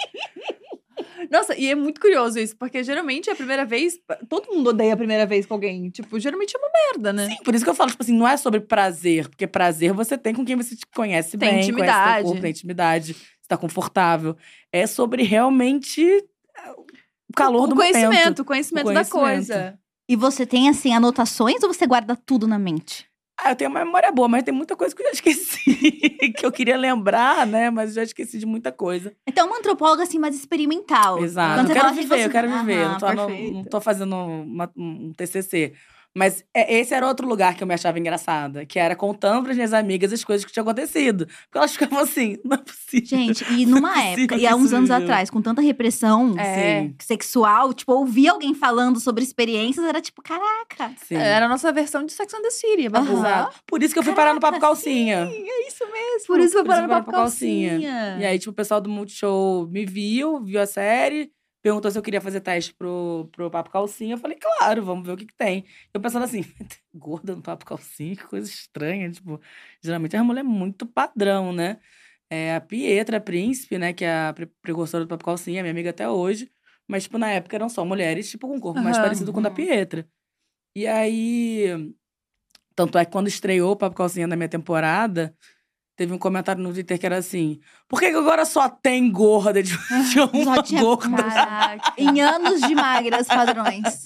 [1.30, 3.98] Nossa, e é muito curioso isso, porque geralmente é a primeira vez.
[4.28, 5.88] Todo mundo odeia a primeira vez com alguém.
[5.90, 7.26] Tipo, geralmente é uma merda, né?
[7.28, 10.18] Sim, por isso que eu falo, tipo assim, não é sobre prazer, porque prazer você
[10.18, 11.92] tem com quem você te conhece Tem bem, intimidade.
[11.92, 14.36] conhece teu corpo, tem intimidade, você tá confortável.
[14.72, 16.02] É sobre realmente
[17.32, 18.38] o calor o do conhecimento, momento.
[18.40, 19.20] o conhecimento, O da conhecimento.
[19.48, 19.78] coisa.
[20.08, 23.06] E você tem, assim, anotações ou você guarda tudo na mente?
[23.40, 25.64] Ah, eu tenho uma memória boa, mas tem muita coisa que eu já esqueci,
[26.36, 27.70] que eu queria lembrar, né?
[27.70, 29.12] Mas eu já esqueci de muita coisa.
[29.26, 31.18] Então, uma antropóloga, assim, mais experimental.
[31.18, 31.54] Exato.
[31.60, 32.84] Quando Eu quero viver, você- eu quero viver.
[32.84, 35.72] Aham, não, tô, não tô fazendo uma- um TCC.
[36.14, 39.56] Mas é- esse era outro lugar que eu me achava engraçada, que era contando pras
[39.56, 41.26] minhas amigas as coisas que tinham acontecido.
[41.26, 43.06] Porque elas ficavam assim, não é possível.
[43.18, 46.34] Gente, e numa Não é época, e que há uns anos atrás, com tanta repressão
[46.38, 46.82] É.
[46.82, 50.92] Sim, sexual, tipo, ouvir alguém falando sobre experiências era tipo, caraca.
[51.06, 51.14] sim.
[51.14, 53.12] Era a nossa versão de Sex and the City, é.
[53.12, 53.56] Exato.
[53.66, 55.28] Por isso que eu fui parar no Papo Caraca, Calcinha.
[55.30, 56.26] É isso mesmo.
[56.26, 57.70] Por isso foi isso parar no papo pra calcinha.
[57.70, 58.16] calcinha.
[58.20, 61.30] E aí, tipo, o pessoal do Multishow me viu, viu a série,
[61.62, 64.14] perguntou se eu queria fazer teste pro, pro Papo Calcinha.
[64.14, 65.64] Eu falei, claro, vamos ver o que, que tem.
[65.94, 66.42] Eu pensando assim,
[66.94, 69.10] gorda no Papo Calcinha, que coisa estranha.
[69.10, 69.40] Tipo,
[69.80, 71.78] geralmente a mulher é muito padrão, né?
[72.28, 73.92] É a Pietra Príncipe, né?
[73.92, 76.50] Que é a pre- precursora do Papo Calcinha, minha amiga até hoje.
[76.88, 79.04] Mas, tipo, na época eram só mulheres, tipo, com um corpo mais Aham.
[79.06, 79.54] parecido com o da Uhum.
[79.54, 80.06] Pietra.
[80.74, 81.94] E aí.
[82.74, 85.34] Tanto é que quando estreou o Papo Calcinha na minha temporada,
[85.96, 89.62] teve um comentário no Twitter que era assim: por que, que agora só tem gorda
[89.62, 89.72] de,
[90.12, 91.22] de uma Só tinha- gorda?
[91.22, 91.94] Caraca.
[91.98, 94.04] Em anos de magras padrões.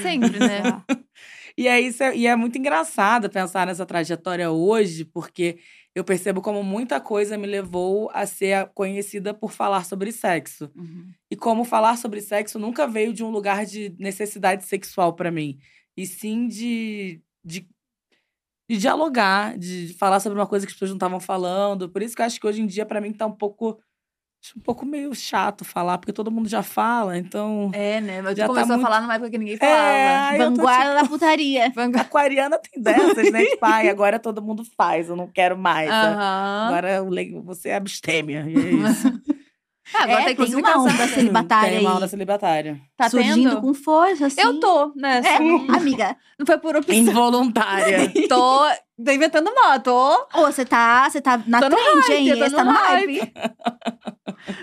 [0.00, 0.62] Sempre, né?
[1.58, 5.58] E é, isso é, e é muito engraçado pensar nessa trajetória hoje, porque
[5.94, 10.70] eu percebo como muita coisa me levou a ser conhecida por falar sobre sexo.
[10.74, 11.10] Uhum.
[11.30, 15.58] E como falar sobre sexo nunca veio de um lugar de necessidade sexual pra mim.
[15.94, 17.68] E sim de, de,
[18.70, 21.88] de dialogar, de, de falar sobre uma coisa que as pessoas não estavam falando.
[21.88, 23.80] Por isso que eu acho que hoje em dia, pra mim, tá um pouco.
[24.42, 27.70] acho Um pouco meio chato falar, porque todo mundo já fala, então.
[27.74, 28.22] É, né?
[28.22, 30.36] Mas tu Já tá começou muito- a falar numa época que ninguém É, falava.
[30.38, 31.64] tô, Vanguarda da putaria.
[31.74, 33.44] tipo, aquariana tem dessas, né?
[33.44, 35.90] Tipo, ai, agora todo mundo faz, eu não quero mais.
[35.90, 36.66] Aham.
[36.68, 38.44] Agora o le- você é abstêmia.
[38.48, 39.20] E é isso.
[39.94, 42.80] Ah, agora É, tem, tem inclusive, uma onda celibatária Tem uma onda celibatária.
[42.96, 43.60] Tá surgindo tendo?
[43.60, 44.40] com força, assim.
[44.40, 45.20] Eu tô, né?
[45.24, 45.36] É,
[45.76, 46.16] amiga.
[46.38, 46.94] Não foi por opção.
[46.94, 48.10] Involuntária.
[48.28, 48.66] tô,
[49.04, 49.82] tô inventando moto.
[49.82, 52.34] Tô, Ô, você tá, você tá na Tô trend, hype, hein?
[52.36, 53.32] Você tá no hype.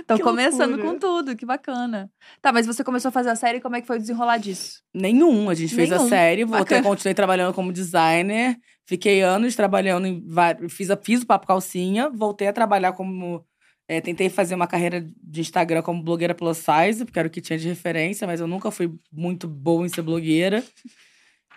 [0.07, 0.91] tô Que começando loucura.
[0.93, 2.09] com tudo, que bacana.
[2.41, 4.81] Tá, mas você começou a fazer a série, como é que foi o desenrolar disso?
[4.93, 5.49] Nenhum.
[5.49, 6.09] A gente fez a Nenhum.
[6.09, 6.83] série, voltei, Bacana.
[6.95, 8.55] continuei trabalhando como designer.
[8.85, 10.71] Fiquei anos trabalhando em vários.
[10.73, 13.43] Fiz, a- fiz o Papo Calcinha, voltei a trabalhar como.
[13.87, 17.41] É, tentei fazer uma carreira de Instagram como blogueira plus size, porque era o que
[17.41, 20.63] tinha de referência, mas eu nunca fui muito boa em ser blogueira.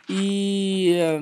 [0.09, 1.21] E eh,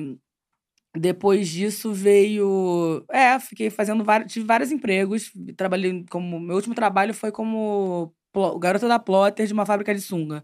[0.97, 3.05] depois disso veio.
[3.11, 4.31] É, fiquei fazendo vários.
[4.33, 5.31] Tive vários empregos.
[5.55, 6.39] Trabalhei como.
[6.39, 10.43] Meu último trabalho foi como plo- garota da plotter de uma fábrica de sunga.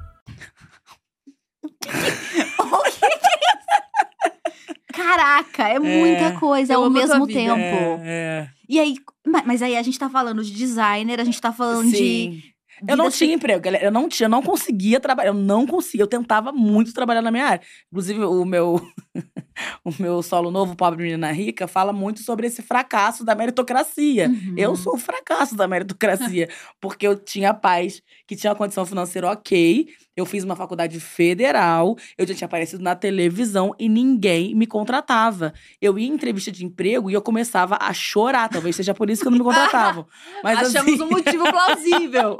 [4.93, 7.99] Caraca, é muita coisa eu ao mesmo tempo.
[8.03, 11.49] É, E aí, ma- mas aí a gente tá falando de designer, a gente tá
[11.49, 11.53] é.
[11.53, 11.97] falando de.
[11.97, 12.43] Sim.
[12.87, 13.85] Eu não vida tinha emprego, galera.
[13.85, 15.29] Eu não tinha, eu não conseguia trabalhar.
[15.29, 16.01] Eu não conseguia.
[16.03, 17.61] Eu tentava muito trabalhar na minha área.
[17.91, 18.81] Inclusive, o meu.
[19.83, 24.29] o meu solo novo, Pobre Menina Rica, fala muito sobre esse fracasso da meritocracia.
[24.29, 24.55] Uhum.
[24.57, 29.29] Eu sou o fracasso da meritocracia, porque eu tinha pais que tinham uma condição financeira
[29.29, 34.67] ok, eu fiz uma faculdade federal, eu já tinha aparecido na televisão e ninguém me
[34.67, 35.53] contratava.
[35.81, 39.23] Eu ia em entrevista de emprego e eu começava a chorar, talvez seja por isso
[39.23, 40.05] que não me contratavam.
[40.43, 42.37] Mas, Achamos assim, um motivo plausível.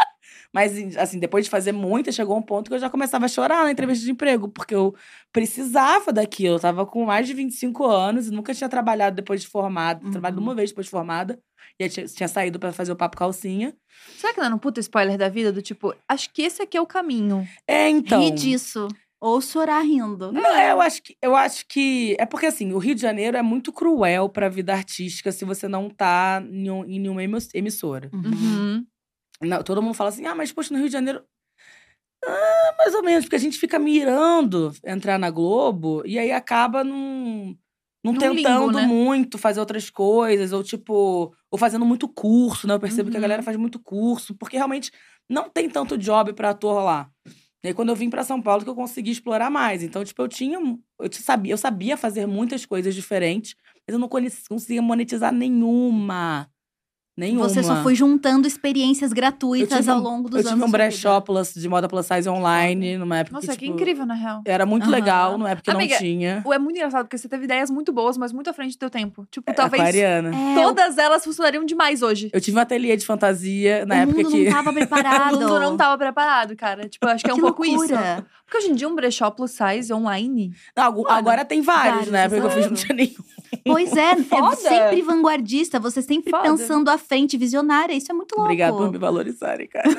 [0.54, 3.64] Mas, assim, depois de fazer muita, chegou um ponto que eu já começava a chorar
[3.64, 4.94] na entrevista de emprego, porque eu
[5.32, 6.56] precisava daquilo.
[6.56, 10.04] Eu tava com mais de 25 anos e nunca tinha trabalhado depois de formada.
[10.06, 10.12] Uhum.
[10.12, 11.40] Trabalhado uma vez depois de formada.
[11.80, 13.74] E aí tinha, tinha saído pra fazer o papo calcinha.
[14.18, 15.52] Será que não é um puta spoiler da vida?
[15.52, 17.48] Do tipo, acho que esse aqui é o caminho.
[17.68, 18.22] É, então.
[18.22, 18.88] Ri disso.
[19.20, 20.32] Ou chorar rindo.
[20.32, 23.38] Não, é, eu acho que eu acho que é porque assim, o Rio de Janeiro
[23.38, 28.10] é muito cruel pra vida artística se você não tá em, em nenhuma emiss- emissora.
[28.12, 28.84] Uhum.
[29.42, 29.50] Uhum.
[29.50, 31.24] Não, todo mundo fala assim: "Ah, mas poxa, no Rio de Janeiro
[32.26, 36.84] ah, mais ou menos, porque a gente fica mirando entrar na Globo e aí acaba
[36.84, 37.58] não
[38.04, 38.88] não Num tentando limbo, né?
[38.88, 42.74] muito fazer outras coisas ou tipo, ou fazendo muito curso, né?
[42.74, 43.22] Eu percebo que a Uhum.
[43.22, 44.92] galera faz muito curso, porque realmente
[45.30, 47.12] não tem tanto job pra ator lá.
[47.64, 49.84] E aí, quando eu vim pra São Paulo, que eu consegui explorar mais.
[49.84, 50.60] Então, tipo, eu tinha.
[51.00, 53.56] Eu sabia, eu sabia fazer muitas coisas diferentes,
[53.88, 56.51] mas eu não conseguia monetizar nenhuma.
[57.22, 57.48] Nenhuma.
[57.48, 60.52] Você só foi juntando experiências Eu gratuitas ao longo dos Eu anos.
[60.52, 61.22] tive um da sua brechó vida.
[61.22, 64.42] plus, de moda plus size online, numa época Nossa, que, que tipo, incrível, na real.
[64.44, 64.92] Era muito Aham.
[64.92, 66.44] legal, numa época que Amiga, não tinha.
[66.52, 68.90] É muito engraçado, porque você teve ideias muito boas, mas muito à frente do teu
[68.90, 69.28] tempo.
[69.30, 70.32] Tipo, talvez Aquariana.
[70.36, 72.30] É, todas elas funcionariam demais hoje.
[72.34, 74.44] Eu tive um ateliê de fantasia na o época mundo que.
[74.46, 75.36] não tava preparado.
[75.36, 76.90] O mundo não tava preparado, cara.
[76.90, 77.94] Tipo, eu acho que é um Que pouco isso.
[78.52, 80.52] Porque hoje em dia um brechó plus size online.
[80.76, 83.24] Não, agu- agora tem vários, vários, na época que eu fiz não tinha nenhum.
[83.66, 84.56] Pois é, é Foda.
[84.58, 86.44] sempre vanguardista, você sempre Foda.
[86.44, 87.94] pensando à frente, visionária.
[87.94, 88.44] Isso é muito louco.
[88.44, 89.88] Obrigado por me valorizarem, cara.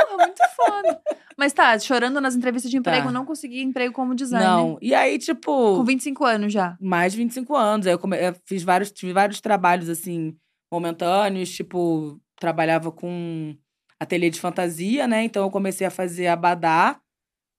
[0.00, 1.00] É muito foda.
[1.36, 3.12] Mas tá, chorando nas entrevistas de emprego, Tá.
[3.12, 4.46] não consegui emprego como designer.
[4.46, 4.78] Não.
[4.80, 5.76] E aí, tipo.
[5.76, 6.76] Com 25 anos já.
[6.80, 7.86] mais de 25 anos.
[7.86, 8.16] Aí eu, come...
[8.18, 10.36] eu fiz vários, tive vários trabalhos, assim,
[10.70, 11.50] momentâneos.
[11.50, 13.56] Tipo, trabalhava com
[13.98, 15.24] ateliê de fantasia, né?
[15.24, 17.00] Então eu comecei a fazer abadá.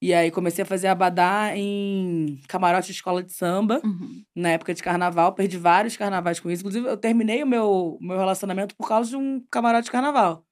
[0.02, 4.24] E aí comecei a fazer abadá em camarote de escola de samba, Uhum.
[4.36, 5.32] na época de carnaval.
[5.34, 6.62] Perdi vários carnavais com isso.
[6.62, 10.44] Inclusive, eu terminei o meu, meu relacionamento por causa de um camarote de carnaval.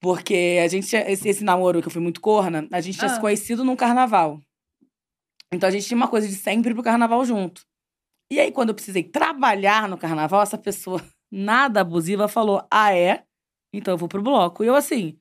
[0.00, 3.14] Porque a gente esse, esse namoro que eu fui muito corna, a gente tinha Ah.
[3.14, 4.40] se conhecido num carnaval.
[5.52, 7.62] Então a gente tinha uma coisa de sempre ir pro carnaval junto.
[8.30, 11.00] E aí, quando eu precisei trabalhar no carnaval, essa pessoa
[11.32, 13.24] nada abusiva falou: Ah, é?
[13.72, 14.62] Então eu vou pro bloco.
[14.62, 15.18] E eu, assim,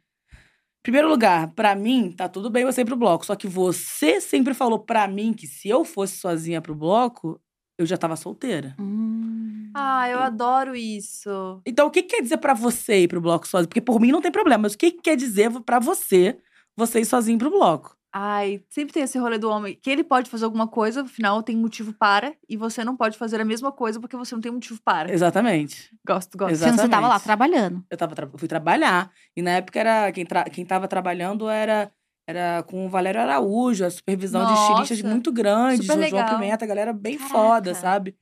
[0.86, 3.26] primeiro lugar, pra mim, tá tudo bem você ir pro bloco.
[3.26, 7.42] Só que você sempre falou pra mim que se eu fosse sozinha pro bloco,
[7.76, 8.76] eu já tava solteira.
[8.80, 9.72] Hum.
[9.76, 11.60] Ah, eu adoro isso.
[11.66, 13.68] Então, o que que quer dizer pra você ir pro bloco sozinho?
[13.68, 16.38] Porque por mim não tem problema, mas o que que quer dizer pra você,
[16.78, 17.95] você ir sozinho pro bloco?
[18.18, 21.58] Ai, sempre tem esse rolê do homem que ele pode fazer alguma coisa, afinal tem
[21.58, 24.80] motivo para, e você não pode fazer a mesma coisa porque você não tem motivo
[24.82, 25.12] para.
[25.14, 25.92] Exatamente.
[26.08, 26.52] Gosto, gosto.
[26.54, 27.24] Que você tava lá Exatamente.
[27.24, 27.84] trabalhando.
[27.90, 29.12] Eu, tava tra- fui trabalhar.
[29.36, 30.46] E na época era quem, tra...
[30.46, 31.92] quem tava trabalhando era,
[32.26, 36.40] era com o Valério Araújo, a supervisão de estilistas Nossa, muito grande, super João legal.
[36.40, 37.34] Pimenta, a galera bem Caraca.
[37.34, 38.16] foda, sabe?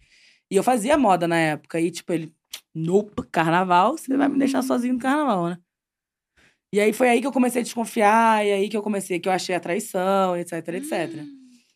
[0.50, 1.80] E eu fazia moda na época.
[1.80, 2.34] E, tipo, ele,
[2.74, 5.58] nope, carnaval, você vai me deixar sozinho no carnaval, né?
[6.74, 9.30] E aí foi aí que eu comecei a desconfiar, e aí que eu comecei, que
[9.30, 11.24] eu achei a traição, etc, etc.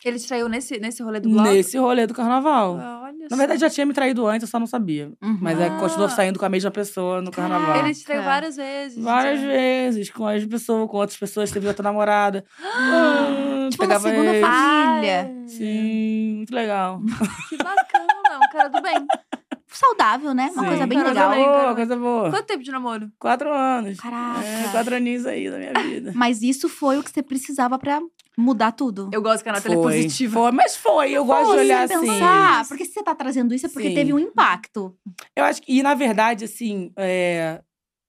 [0.03, 1.49] Ele te traiu nesse, nesse rolê do bloco?
[1.49, 2.77] Nesse rolê do carnaval.
[2.79, 3.67] Ah, Olha Na verdade, só.
[3.67, 5.12] já tinha me traído antes, eu só não sabia.
[5.21, 5.38] Uhum.
[5.41, 6.10] Mas é, continuou Ah.
[6.10, 7.77] saindo com a mesma pessoa no carnaval.
[7.83, 8.36] Ele te traiu Caraca.
[8.36, 9.03] várias vezes.
[9.03, 9.51] Várias então.
[9.51, 12.43] vezes, com as pessoas, com outras pessoas, teve outra namorada.
[12.63, 14.41] Ah, Tipo uma pegava segunda eles.
[14.47, 15.31] família.
[15.47, 17.01] Sim, muito legal.
[17.49, 18.95] Que bacana, um cara do bem.
[19.78, 20.50] Saudável, né?
[20.54, 20.68] Uma Sim.
[20.70, 21.13] coisa bem legal.
[21.30, 21.36] cara.
[21.62, 22.30] boa, coisa boa.
[22.32, 23.12] Quanto tempo de namoro?
[23.20, 24.00] Quatro anos.
[24.00, 24.44] Caraca.
[24.44, 26.12] É, quatro aninhos aí da minha vida.
[26.16, 28.00] Mas isso foi o que você precisava pra
[28.38, 29.10] mudar tudo.
[29.13, 30.34] Eu gosto que a Natália é Foi, positiva.
[30.40, 31.12] Foi, mas foi.
[31.12, 32.00] Eu gosto de olhar assim.
[32.08, 33.96] pensar, porque se você tá trazendo isso é porque Sim.
[33.96, 34.96] teve um impacto.
[35.36, 37.62] Eu acho que, e na verdade, assim, é,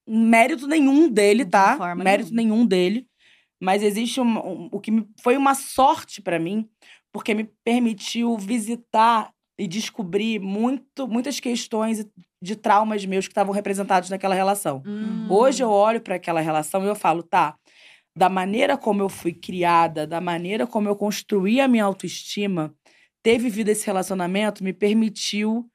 [0.07, 1.77] mérito nenhum dele, De tá?
[1.77, 3.07] forma Mérito nenhum dele.
[3.61, 6.69] Mas existe um, um- o que me- foi uma sorte pra mim,
[7.13, 12.07] porque me permitiu visitar e descobrir muito, muitas questões
[12.40, 14.83] de traumas meus que estavam representados naquela relação.
[14.87, 15.27] Hum.
[15.29, 17.57] Hoje eu olho pra aquela relação e eu falo, tá,
[18.16, 22.73] da maneira como eu fui criada, da maneira como eu construí a minha autoestima,
[23.23, 25.68] ter vivido esse relacionamento me permitiu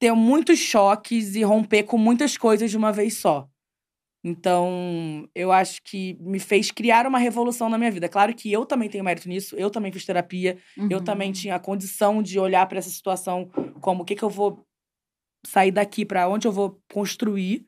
[0.00, 3.48] ter muitos choques e romper com muitas coisas de uma vez só.
[4.22, 8.08] Então, eu acho que me fez criar uma revolução na minha vida.
[8.08, 10.58] Claro que eu também tenho mérito nisso, eu também fiz terapia,
[10.90, 11.04] eu Uhum.
[11.04, 13.48] também tinha a condição de olhar pra essa situação
[13.80, 14.62] como o que, que eu vou
[15.46, 17.66] sair daqui, pra onde eu vou construir.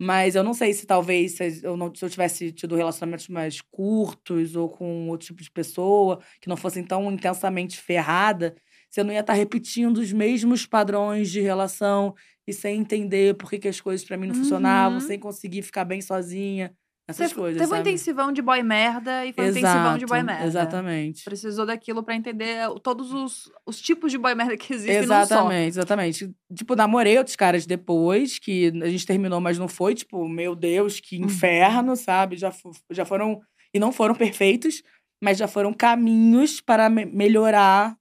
[0.00, 3.60] Mas eu não sei se talvez se eu, não, se eu tivesse tido relacionamentos mais
[3.60, 8.56] curtos ou com outro tipo de pessoa, que não fossem tão intensamente ferrada,
[8.90, 12.14] se eu não ia estar repetindo os mesmos padrões de relação
[12.46, 15.06] e sem entender por que, que as coisas pra mim não funcionavam, Uhum.
[15.06, 16.72] sem conseguir ficar bem sozinha.
[17.06, 17.60] Essas Teve, coisas.
[17.60, 17.90] teve um sabe?
[17.90, 20.46] intensivão de boy merda e foi um intensivão de boy Exato, merda.
[20.46, 21.22] Exatamente.
[21.24, 26.34] Precisou daquilo pra entender todos os, os tipos de boy merda que existem Exatamente, exatamente.
[26.54, 30.98] Tipo, namorei outros caras depois, que a gente terminou, mas não foi, tipo, meu Deus,
[30.98, 31.26] que Uhum.
[31.26, 32.36] inferno, sabe?
[32.36, 32.50] Já,
[32.90, 33.38] já foram.
[33.74, 34.82] E não foram perfeitos,
[35.22, 37.94] mas já foram caminhos para me- melhorar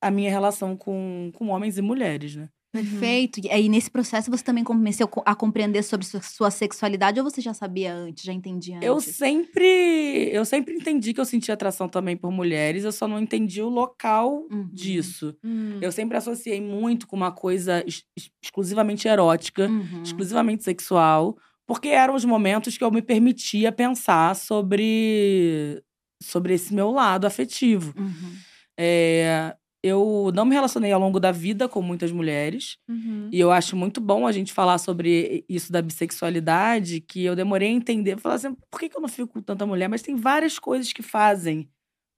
[0.00, 2.48] a minha relação com, com homens e mulheres, né?
[2.82, 3.40] Perfeito.
[3.44, 7.54] E aí, nesse processo, você também começou a compreender sobre sua, sexualidade ou você já
[7.54, 8.86] sabia antes, já entendia antes?
[8.88, 10.30] Eu sempre.
[10.32, 13.68] Eu sempre entendi que eu sentia atração também por mulheres, eu só não entendi o
[13.68, 14.68] local Uhum.
[14.72, 15.26] disso.
[15.26, 15.38] não só.
[15.44, 15.78] Hum.
[15.80, 19.66] Eu sempre associei muito com uma coisa ex- ex- exclusivamente erótica.
[19.68, 20.02] Uhum.
[20.02, 25.82] exclusivamente sexual, porque eram os momentos que eu me permitia pensar sobre,
[26.22, 27.94] sobre esse meu lado afetivo.
[27.96, 28.34] Uhum.
[28.78, 29.54] É,
[29.86, 33.28] eu não me relacionei ao longo da vida com muitas mulheres, Uhum.
[33.32, 37.68] e eu acho muito bom a gente falar sobre isso da bissexualidade, que eu demorei
[37.68, 38.18] a entender.
[38.18, 39.88] Falar assim, por que que eu não fico com tanta mulher?
[39.88, 41.68] Mas tem várias coisas que fazem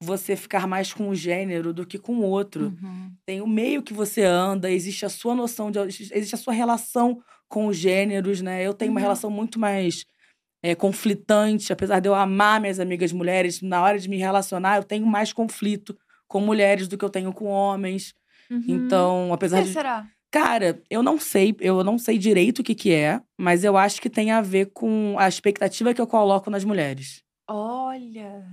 [0.02, 3.12] você ficar mais com um gênero do que com o outro Uhum.
[3.26, 5.78] tem o meio que você anda, existe a sua noção de.
[5.80, 8.62] existe a sua relação com os gêneros, né?
[8.64, 9.04] Eu tenho uma Uhum.
[9.06, 10.04] relação muito mais
[10.62, 14.84] é, conflitante, apesar de eu amar minhas amigas mulheres, na hora de me relacionar, eu
[14.84, 18.14] tenho mais conflito com mulheres do que eu tenho com homens.
[18.50, 18.64] Uhum.
[18.68, 19.72] Então, apesar que de.
[19.72, 20.06] será?
[20.30, 24.00] Cara, eu não sei, eu não sei direito o que, que é, mas eu acho
[24.02, 27.22] que tem a ver com a expectativa que eu coloco nas mulheres.
[27.48, 28.44] Olha.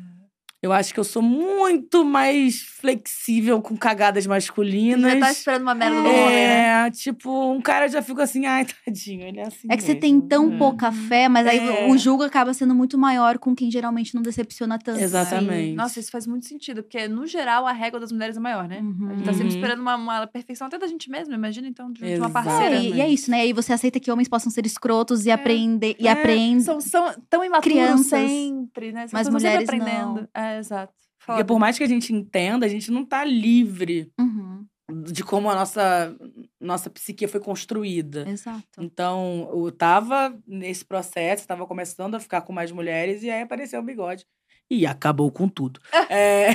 [0.63, 5.11] Eu acho que eu sou muito mais flexível com cagadas masculinas.
[5.13, 6.15] Já tá esperando uma merda do homem,
[6.47, 6.87] né?
[6.87, 9.67] É, tipo, um cara já fica assim, ai, tadinho, ele é assim.
[9.69, 10.57] É que você mesmo." tem tão É.
[10.57, 11.87] pouca fé, mas aí É.
[11.89, 15.01] o julgo acaba sendo muito maior com quem geralmente não decepciona tanto.
[15.01, 15.75] Exatamente.
[15.75, 18.79] Nossa, isso faz muito sentido, porque no geral a régua das mulheres é maior, né?
[18.81, 19.09] Uhum.
[19.09, 19.55] A gente tá sempre Uhum.
[19.55, 22.75] esperando uma, uma perfeição até da gente mesma, imagina então, de, uma parceira.
[22.77, 23.41] É, e, e é isso, né?
[23.41, 25.33] Aí você aceita que homens possam ser escrotos e É.
[25.33, 26.63] aprender e É, aprende.
[26.63, 29.07] São, são tão imaturos Crianças, sempre, né?
[29.07, 30.29] São mas sempre mulheres aprendendo.
[30.33, 30.93] É, exato.
[31.19, 31.45] Porque Foda.
[31.45, 34.65] por mais que a gente entenda, a gente não tá livre Uhum,
[35.05, 36.15] de como a nossa,
[36.59, 38.27] nossa psique foi construída.
[38.29, 38.63] exato.
[38.79, 43.79] Então, eu tava nesse processo, tava começando a ficar com mais mulheres, e aí apareceu
[43.79, 44.25] o bigode.
[44.69, 45.79] E acabou com tudo.
[46.09, 46.49] é,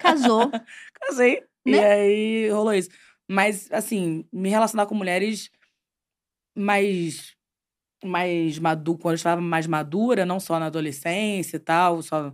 [0.00, 0.50] Casou.
[0.94, 1.42] casei.
[1.66, 1.84] E Né?
[1.92, 2.90] aí rolou isso.
[3.30, 5.50] Mas, assim, me relacionar com mulheres
[6.56, 7.34] mais.
[8.04, 12.02] Mais madu quando eu estava mais madura, não só na adolescência e tal.
[12.02, 12.32] Só,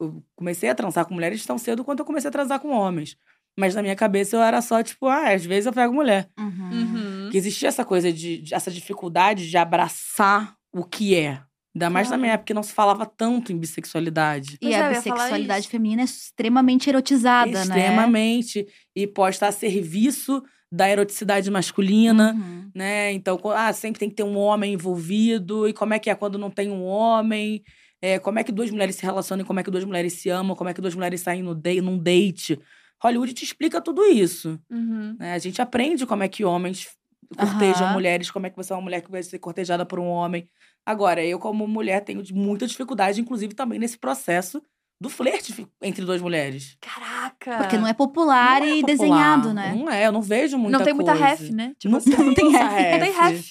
[0.00, 3.16] eu- comecei a transar com mulheres tão cedo quanto eu comecei a transar com homens.
[3.58, 6.28] Mas na minha cabeça eu era só, tipo, ah, às vezes eu pego mulher.
[6.38, 6.70] Uhum.
[6.72, 7.28] Uhum.
[7.30, 11.40] Que existia essa coisa de, de- essa dificuldade de abraçar o que é.
[11.74, 12.20] Ainda mais na Claro.
[12.22, 14.54] minha época que não se falava tanto em bissexualidade.
[14.54, 17.60] E Pois é, a falar bissexualidade feminina é extremamente erotizada, né?
[17.60, 18.66] Extremamente.
[18.94, 22.32] E pode estar a serviço da eroticidade masculina.
[22.34, 22.70] Uhum.
[22.74, 23.12] né?
[23.12, 25.68] Então, ah, sempre tem que ter um homem envolvido.
[25.68, 27.62] E como é que é quando não tem um homem?
[28.02, 29.44] É, como é que duas mulheres se relacionam?
[29.44, 30.54] Como é que duas mulheres se amam?
[30.56, 32.58] Como é que duas mulheres saem no date, num date?
[33.02, 34.58] Hollywood te explica tudo isso.
[34.70, 35.16] Uhum.
[35.18, 35.32] né?
[35.34, 36.88] A gente aprende como é que homens
[37.36, 37.92] cortejam Aham.
[37.94, 40.48] mulheres, como é que você é uma mulher que vai ser cortejada por um homem.
[40.84, 44.62] Agora, eu, como mulher, tenho de- muita dificuldade, inclusive também nesse processo
[45.00, 46.76] do flerte entre duas mulheres.
[46.80, 47.58] Caraca!
[47.58, 48.96] Porque não é popular Não é e popular.
[48.96, 49.74] desenhado, né?
[49.76, 51.26] Não é, eu não vejo muita Não tem muita coisa.
[51.26, 51.72] ref, né?
[51.78, 53.16] Tipo Não, assim, não tem essa Não tem ref.
[53.20, 53.42] Não tem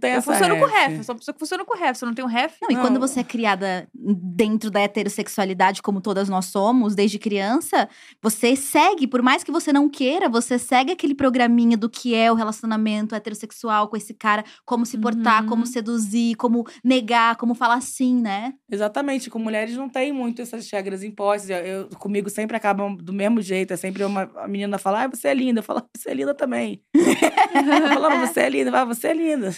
[0.00, 0.88] Eu essa funciono com ref.
[0.88, 0.98] ref.
[0.98, 1.96] Eu sou uma pessoa que funciona com ref.
[1.98, 2.56] Se eu não tenho ref.
[2.62, 3.00] Não, e quando Não.
[3.00, 7.88] você é criada dentro da heterossexualidade, como todas nós somos, desde criança,
[8.22, 12.30] você segue, por mais que você não queira, você segue aquele programinha do que é
[12.30, 15.48] o relacionamento heterossexual com esse cara, como se portar, Uhum.
[15.48, 18.54] como seduzir, como negar, como falar sim, né?
[18.70, 21.50] Exatamente, com mulheres não tem muito essas regras impostas.
[21.50, 23.72] Eu, eu- comigo sempre acabam do mesmo jeito.
[23.72, 25.60] É sempre uma a menina fala, ah, você é linda.
[25.60, 26.82] Eu falo, você é linda também.
[26.94, 28.80] eu falo, "Ah, você é linda.
[28.80, 29.54] Ah, você é linda.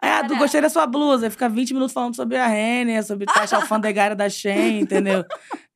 [0.00, 1.26] Ah, du, gostei da sua blusa.
[1.26, 5.24] Aí Fica 20 minutos falando sobre a Renner, sobre taxa alfandegária da Shein, entendeu?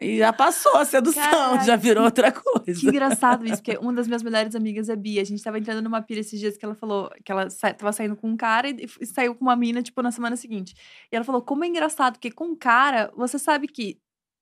[0.01, 1.65] E já passou a sedução, Caraca.
[1.65, 2.89] já virou outra Que coisa.
[2.89, 5.21] engraçado isso, porque uma das minhas melhores amigas é Bia.
[5.23, 7.93] A gente tava entrando numa pira esses dias que ela falou que ela sa tava
[7.93, 10.75] saindo com um cara e, e saiu com uma mina, tipo, na semana seguinte.
[11.13, 13.99] E ela falou: como é engraçado, porque com um cara, você sabe que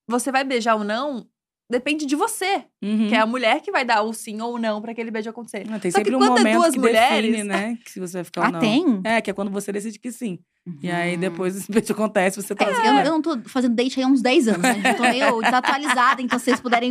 [0.07, 1.27] você vai beijar ou não,
[1.71, 2.63] depende de você.
[2.83, 3.09] Uhum.
[3.09, 5.67] Que é a mulher que vai dar o sim ou não pra aquele beijo acontecer.
[5.71, 7.79] Ah, Tem Só que sempre um quando é momento duas que mulheres- define, né?
[7.85, 8.61] Que se você vai ficar ou Ah, não.
[8.61, 9.01] tem?
[9.05, 10.39] É, que é quando você decide que sim.
[10.83, 11.21] E aí Uhum.
[11.21, 14.07] depois esse beijo acontece, você tá É, eu, eu não tô fazendo date aí há
[14.09, 14.83] uns 10 anos, né?
[14.85, 16.91] Eu tô meio desatualizada, então se vocês puderem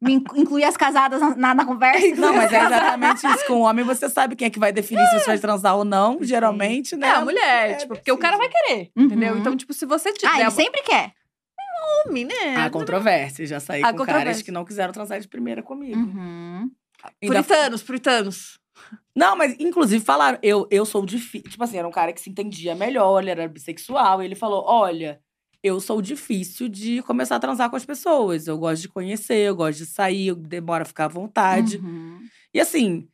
[0.00, 2.06] me inclu- incluir as casadas na, na- na conversa.
[2.16, 3.46] Não, mas é exatamente isso.
[3.46, 5.84] Com o homem, você sabe quem é que vai definir se você vai transar ou
[5.84, 7.08] não, geralmente, né?
[7.08, 9.04] É, a mulher, É, tipo, porque o cara vai querer, Uhum.
[9.04, 9.36] entendeu?
[9.36, 11.12] Então, tipo, se você tiver Ah, ele sempre quer.
[12.06, 12.56] Homem, né?
[12.56, 13.46] Há controvérsia.
[13.46, 15.98] Já saí Há com caras que não quiseram transar de primeira comigo.
[15.98, 16.70] Uhum.
[17.22, 18.58] Ainda- Puritanos, puritanos.
[19.14, 21.50] Não, mas inclusive falaram, eu, eu sou difícil.
[21.50, 24.22] Tipo assim, era um cara que se entendia melhor, ele era bissexual.
[24.22, 25.20] E ele falou: olha,
[25.62, 28.46] eu sou difícil de começar a transar com as pessoas.
[28.46, 31.76] Eu gosto de conhecer, eu gosto de sair, eu demoro a ficar à vontade.
[31.78, 32.20] Uhum.
[32.54, 33.06] E assim,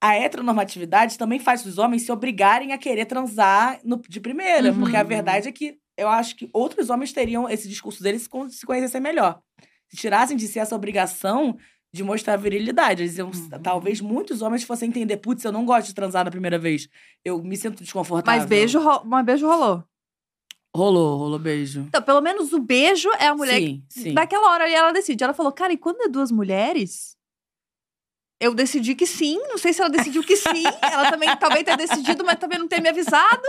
[0.00, 4.70] a heteronormatividade também faz os homens se obrigarem a querer transar no- de primeira.
[4.72, 4.80] Uhum.
[4.80, 8.28] Porque a verdade é que eu acho que outros homens teriam esse discurso deles se
[8.28, 9.40] con- se conhecessem melhor.
[9.88, 11.58] Se tirassem de si essa obrigação
[11.92, 13.02] de mostrar virilidade.
[13.02, 13.48] Eles iam, Uhum.
[13.62, 16.88] Talvez muitos homens fossem entender, putz, eu não gosto de transar na primeira vez.
[17.24, 18.40] Eu me sinto desconfortável.
[18.40, 19.82] Mas beijo, ro- mas beijo rolou.
[20.76, 21.80] Rolou, rolou beijo.
[21.88, 24.12] Então, pelo menos o beijo é a mulher sim, sim.
[24.12, 25.24] Naquela hora ali ela decide.
[25.24, 27.16] Ela falou, cara, e quando é duas mulheres?
[28.40, 29.38] Eu decidi que sim.
[29.48, 30.64] Não sei se ela decidiu que sim.
[30.82, 33.42] ela também talvez tenha decidido, mas também não ter me avisado.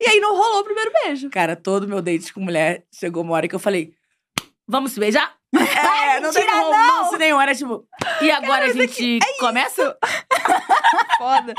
[0.00, 1.30] E aí não rolou o primeiro beijo.
[1.30, 3.94] Cara, todo meu date com mulher chegou uma hora que eu falei:
[4.66, 5.34] vamos se beijar?
[5.54, 7.40] É, não teve mentira, romance nenhum.
[7.40, 7.86] Era tipo,
[8.20, 9.96] e agora a gente começa?
[11.18, 11.54] Foda.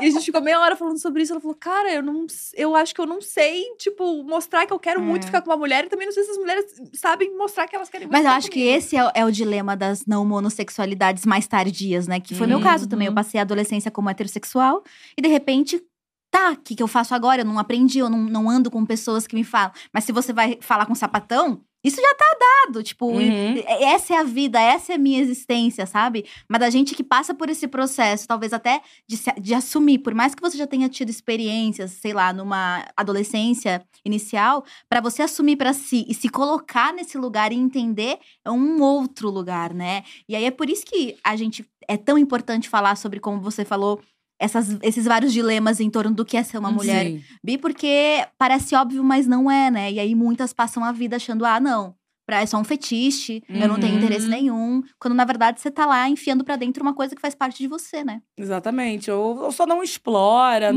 [0.00, 1.32] E a gente ficou meia hora falando sobre isso.
[1.32, 2.26] Ela falou, cara, eu não.
[2.54, 5.26] Eu acho que eu não sei, tipo, mostrar que eu quero muito É.
[5.26, 5.84] ficar com uma mulher.
[5.84, 8.30] E também não sei se as mulheres sabem mostrar que elas querem muito Mas eu
[8.32, 8.76] acho que comigo.
[8.78, 12.20] esse é, o- é o dilema das não monossexualidades mais tardias, né?
[12.20, 12.64] Que foi meu Uhum.
[12.64, 13.06] caso também.
[13.06, 14.82] Eu passei a adolescência como heterossexual
[15.16, 15.82] e de repente.
[16.28, 17.40] Tá, o que, que eu faço agora?
[17.42, 19.70] Eu não aprendi, eu não, não ando com pessoas que me falam.
[19.92, 22.82] Mas se você vai falar com sapatão, isso já tá dado.
[22.82, 23.18] Tipo, Uhum.
[23.56, 26.24] e- essa é a vida, essa é a minha existência, sabe?
[26.48, 30.14] Mas da gente que passa por esse processo, talvez até de, se- de assumir, por
[30.14, 35.56] mais que você já tenha tido experiências, sei lá, numa adolescência inicial, pra você assumir
[35.56, 40.02] pra si e se colocar nesse lugar e entender é um outro lugar, né?
[40.28, 43.64] E aí é por isso que a gente é tão importante falar sobre como você
[43.64, 44.00] falou
[44.38, 47.22] essas- esses vários dilemas em torno do que é ser uma mulher Sim.
[47.42, 49.92] bi, porque parece óbvio, mas não é, né?
[49.92, 51.94] E aí muitas passam a vida achando, ah, não.
[52.26, 53.98] Pra, é só um fetiche, eu não tenho Uhum.
[54.00, 54.82] interesse nenhum.
[54.98, 57.68] Quando na verdade você tá lá enfiando pra dentro uma coisa que faz parte de
[57.68, 58.20] você, né?
[58.36, 59.08] Exatamente.
[59.12, 60.76] Ou, ou só não explora, Uhum.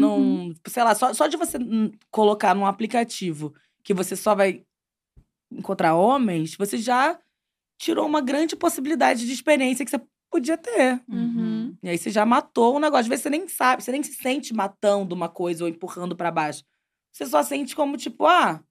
[0.49, 0.53] não.
[0.67, 1.57] Sei lá, só, só de você
[2.11, 3.51] colocar num aplicativo
[3.83, 4.61] que você só vai
[5.51, 7.17] encontrar homens, você já
[7.79, 10.01] tirou uma grande possibilidade de experiência que você
[10.31, 11.01] podia ter.
[11.09, 11.58] Uhum.
[11.83, 13.01] E aí você já matou um negócio.
[13.03, 16.31] Às vezes você nem sabe, você nem se sente matando uma coisa ou empurrando pra
[16.31, 16.63] baixo.
[17.13, 18.61] Você só sente como, tipo, ah,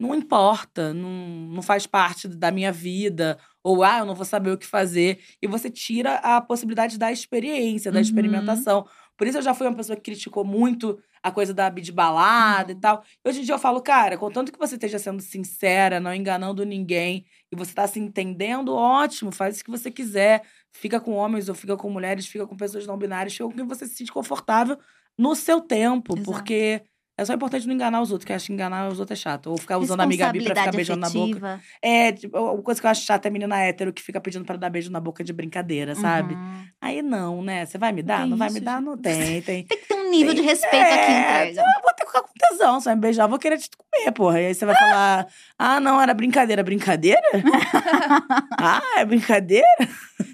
[0.00, 3.38] não importa, não, não faz parte da minha vida.
[3.64, 5.20] Ou, ah, eu não vou saber o que fazer.
[5.42, 8.02] E você tira a possibilidade da experiência, da Uhum.
[8.02, 8.86] experimentação.
[9.18, 12.72] Por isso eu já fui uma pessoa que criticou muito a coisa da de balada
[12.72, 13.02] e tal.
[13.24, 16.64] E hoje em dia eu falo, cara, contanto que você esteja sendo sincera, não enganando
[16.64, 20.42] ninguém, e você tá se entendendo, ótimo, faz o que você quiser.
[20.72, 23.66] Fica com homens ou fica com mulheres, fica com pessoas não binárias, fica com quem
[23.66, 24.78] você se sente confortável
[25.18, 26.16] no seu tempo.
[26.16, 26.30] Exato.
[26.30, 26.82] Porque
[27.18, 29.22] é só importante não enganar os outros, que eu acho que enganar os outros é
[29.22, 29.48] chato.
[29.50, 31.24] Ou ficar usando a amiga bi pra ficar beijando na boca.
[31.24, 31.60] afetiva.
[31.82, 34.56] É, tipo, uma coisa que eu acho chata é menina hétero que fica pedindo pra
[34.56, 36.34] dar beijo na boca de brincadeira, sabe?
[36.34, 36.62] Uhum.
[36.80, 37.66] Aí não, né?
[37.66, 38.20] Você vai me dar?
[38.20, 38.76] tem Não vai isso, me dar?
[38.76, 38.84] gente.
[38.84, 39.64] Não tem, tem.
[39.64, 41.60] Tem que ter um nível de Tem- respeito aqui é, entrega.
[41.60, 42.80] Eu vou ter que ficar com tesão.
[42.80, 44.40] Você vai me beijar, eu vou querer te comer, porra.
[44.40, 45.26] E aí você vai falar:
[45.58, 46.62] ah, não, era brincadeira.
[46.62, 47.20] Brincadeira?
[48.58, 49.66] ah, é brincadeira?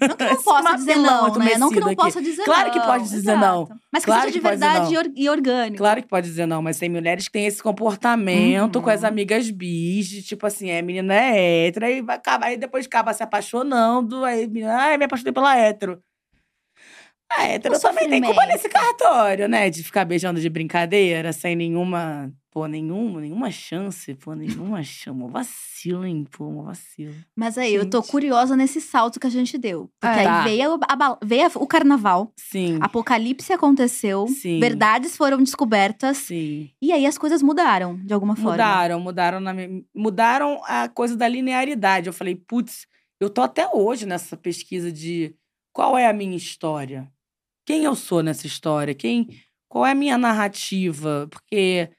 [0.01, 1.57] Não que não possa dizer mapelão não, né?
[1.57, 1.95] Não que não aqui.
[1.95, 2.71] possa dizer Claro não.
[2.73, 3.63] que pode dizer não.
[3.63, 3.81] exato.
[3.93, 5.03] Mas que Claro seja de que verdade não.
[5.15, 5.77] e or- orgânico.
[5.77, 9.07] Claro que pode dizer não, mas tem mulheres que têm esse comportamento com as Uhum.
[9.09, 13.13] amigas bis, de, tipo assim, é, menina é hétero, aí, vai acabar, aí depois acaba
[13.13, 15.99] se apaixonando, aí, menina, ai, me apaixonei pela hétero.
[17.31, 19.69] A hétero também tem culpa nesse cartório, né?
[19.69, 25.09] De ficar beijando de brincadeira, sem nenhuma, pô, nenhuma, nenhuma chance, pô, nenhuma chance.
[25.09, 26.25] Uma vacilo, hein?
[26.31, 27.13] Pô, uma vacilo.
[27.35, 28.11] Mas aí, eu tô Gente.
[28.11, 29.91] curiosa nesse salto que a gente deu.
[29.99, 30.21] Porque É.
[30.21, 30.43] aí Tá.
[30.45, 34.61] veio, a veio o carnaval, Sim, apocalipse aconteceu, Sim.
[34.61, 36.15] verdades foram descobertas.
[36.19, 36.69] sim.
[36.81, 38.51] E aí as coisas mudaram, de alguma forma.
[38.51, 39.53] Mudaram, mudaram, na
[39.93, 42.07] mudaram a coisa da linearidade.
[42.07, 42.87] Eu falei, putz,
[43.19, 45.35] eu tô até hoje nessa pesquisa de
[45.73, 47.11] qual é a minha história?
[47.65, 48.93] Quem eu sou nessa história?
[48.95, 49.27] Quem,
[49.67, 51.27] qual é a minha narrativa?
[51.29, 51.89] Porque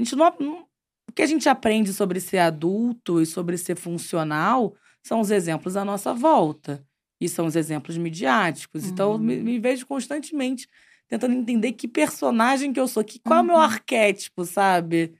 [0.00, 0.66] a gente não, não-
[1.08, 5.76] o que a gente aprende sobre ser adulto e sobre ser funcional são os exemplos
[5.76, 6.84] à nossa volta.
[7.20, 8.86] E são os exemplos midiáticos.
[8.86, 9.42] Então, eu me, Uhum.
[9.44, 10.66] me vejo constantemente
[11.08, 13.60] tentando entender que personagem que eu sou, que, qual é o meu Uhum.
[13.62, 15.14] arquétipo, sabe?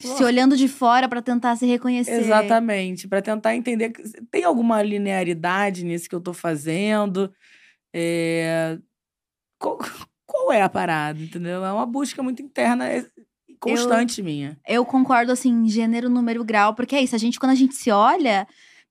[0.00, 2.18] Se olhando de fora pra tentar se reconhecer.
[2.18, 7.32] Exatamente, para tentar entender que tem alguma linearidade nisso que eu tô fazendo.
[7.94, 8.78] É,
[9.60, 9.78] Qual,
[10.26, 11.64] qual é a parada, entendeu?
[11.64, 12.86] É uma busca muito interna.
[13.62, 14.58] Constante minha.
[14.66, 17.14] Eu concordo, assim, gênero, número, grau, porque é isso.
[17.14, 18.46] A gente, quando a gente se olha,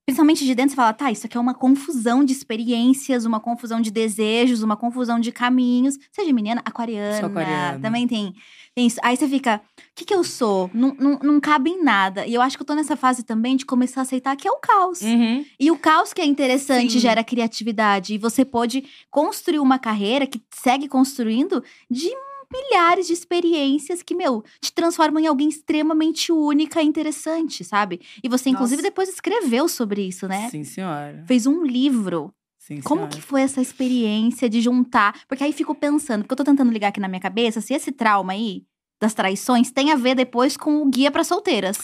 [0.06, 3.80] principalmente de dentro, você fala, tá, isso aqui é uma confusão de experiências, uma confusão
[3.80, 5.98] de desejos, uma confusão de caminhos.
[6.12, 7.80] Seja menina, aquariana, Sou aquariana.
[7.80, 8.34] também tem,
[8.76, 9.00] tem isso.
[9.04, 10.70] Aí você fica, o que que eu sou?
[10.74, 12.26] Não, não, não cabe em nada.
[12.26, 14.52] E eu acho que eu tô nessa fase também de começar a aceitar que é
[14.52, 15.02] o caos.
[15.02, 15.46] Uhum.
[15.60, 17.00] E o caos que é interessante Sim.
[17.00, 18.14] gera criatividade.
[18.14, 22.10] E você pode construir uma carreira que segue construindo de
[22.52, 28.02] milhares de experiências que, meu, te transformam em alguém extremamente única e interessante, sabe?
[28.24, 28.90] E você, inclusive, Nossa.
[28.90, 30.50] depois escreveu sobre isso, né?
[30.50, 31.24] Sim, senhora.
[31.28, 32.34] Fez um livro.
[32.60, 35.22] Sim, Como que foi essa experiência de juntar?
[35.28, 37.92] Porque aí fico pensando, porque eu tô tentando ligar aqui na minha cabeça, se esse
[37.92, 38.64] trauma aí
[39.02, 41.78] das traições tem a ver depois com o guia para solteiras.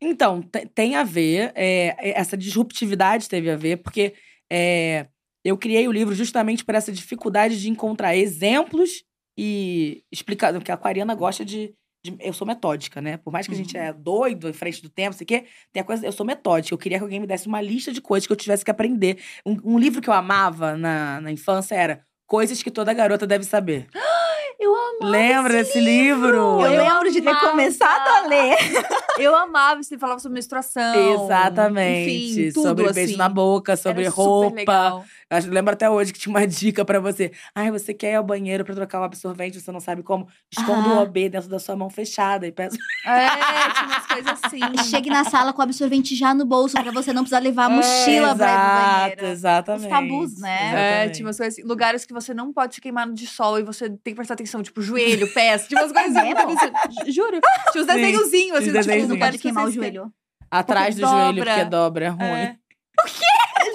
[0.00, 4.14] Então, te- tem a ver, é, é, essa disruptividade teve a ver, porque
[4.50, 5.06] é,
[5.44, 9.04] eu criei o livro justamente por essa dificuldade de encontrar exemplos
[9.36, 10.52] e explicar.
[10.52, 11.74] Porque a aquariana gosta de,
[12.04, 13.16] de- Eu sou metódica, né?
[13.16, 15.80] Por mais que a gente é doido em frente do tempo, sei o quê, tem
[15.80, 16.04] a coisa.
[16.06, 16.74] Eu sou metódica.
[16.74, 19.18] Eu queria que alguém me desse uma lista de coisas que eu tivesse que aprender.
[19.44, 23.44] Um, um livro que eu amava na, na infância era Coisas que toda garota deve
[23.44, 23.86] saber.
[24.58, 24.98] Eu amo.
[25.10, 26.36] Lembra desse livro?
[26.36, 27.50] Eu, Eu lembro de ter amava.
[27.50, 28.56] começado a ler.
[29.18, 31.24] Eu amava, você falava sobre menstruação.
[31.24, 32.10] Exatamente.
[32.10, 33.16] Enfim, tudo, sobre beijo assim.
[33.16, 34.56] na boca, sobre Era super roupa.
[34.56, 35.04] legal.
[35.30, 37.30] Eu lembro até hoje que tinha uma dica pra você.
[37.54, 40.28] Ai, você quer ir ao banheiro pra trocar o absorvente, você não sabe como?
[40.50, 41.02] Esconda o Ah.
[41.02, 42.76] OB dentro da sua mão fechada e peça.
[43.06, 43.28] É,
[43.72, 44.60] tinha umas coisas assim.
[44.90, 47.70] Chegue na sala com o absorvente já no bolso pra você não precisar levar a
[47.70, 49.26] mochila pra ir pro Exato, banheiro.
[49.26, 49.84] exatamente.
[49.84, 50.50] Os tabus, né?
[50.58, 51.14] É, Exatamente.
[51.16, 53.88] tinha umas coisas assim, lugares que você não pode se queimar de sol e você
[53.88, 56.12] tem que prestar atenção, tipo, joelho, pés, tinha umas coisas
[56.44, 57.40] muito- Juro.
[57.72, 59.08] Tinha uns Sim, desenhozinhos, assim, tipo, desenhozinho.
[59.08, 60.12] Não lugares pode que queimar o joelho.
[60.50, 61.54] Atrás do Porque joelho, dobra.
[61.54, 62.20] porque dobra, é ruim.
[62.22, 62.56] É.
[63.00, 63.24] O quê?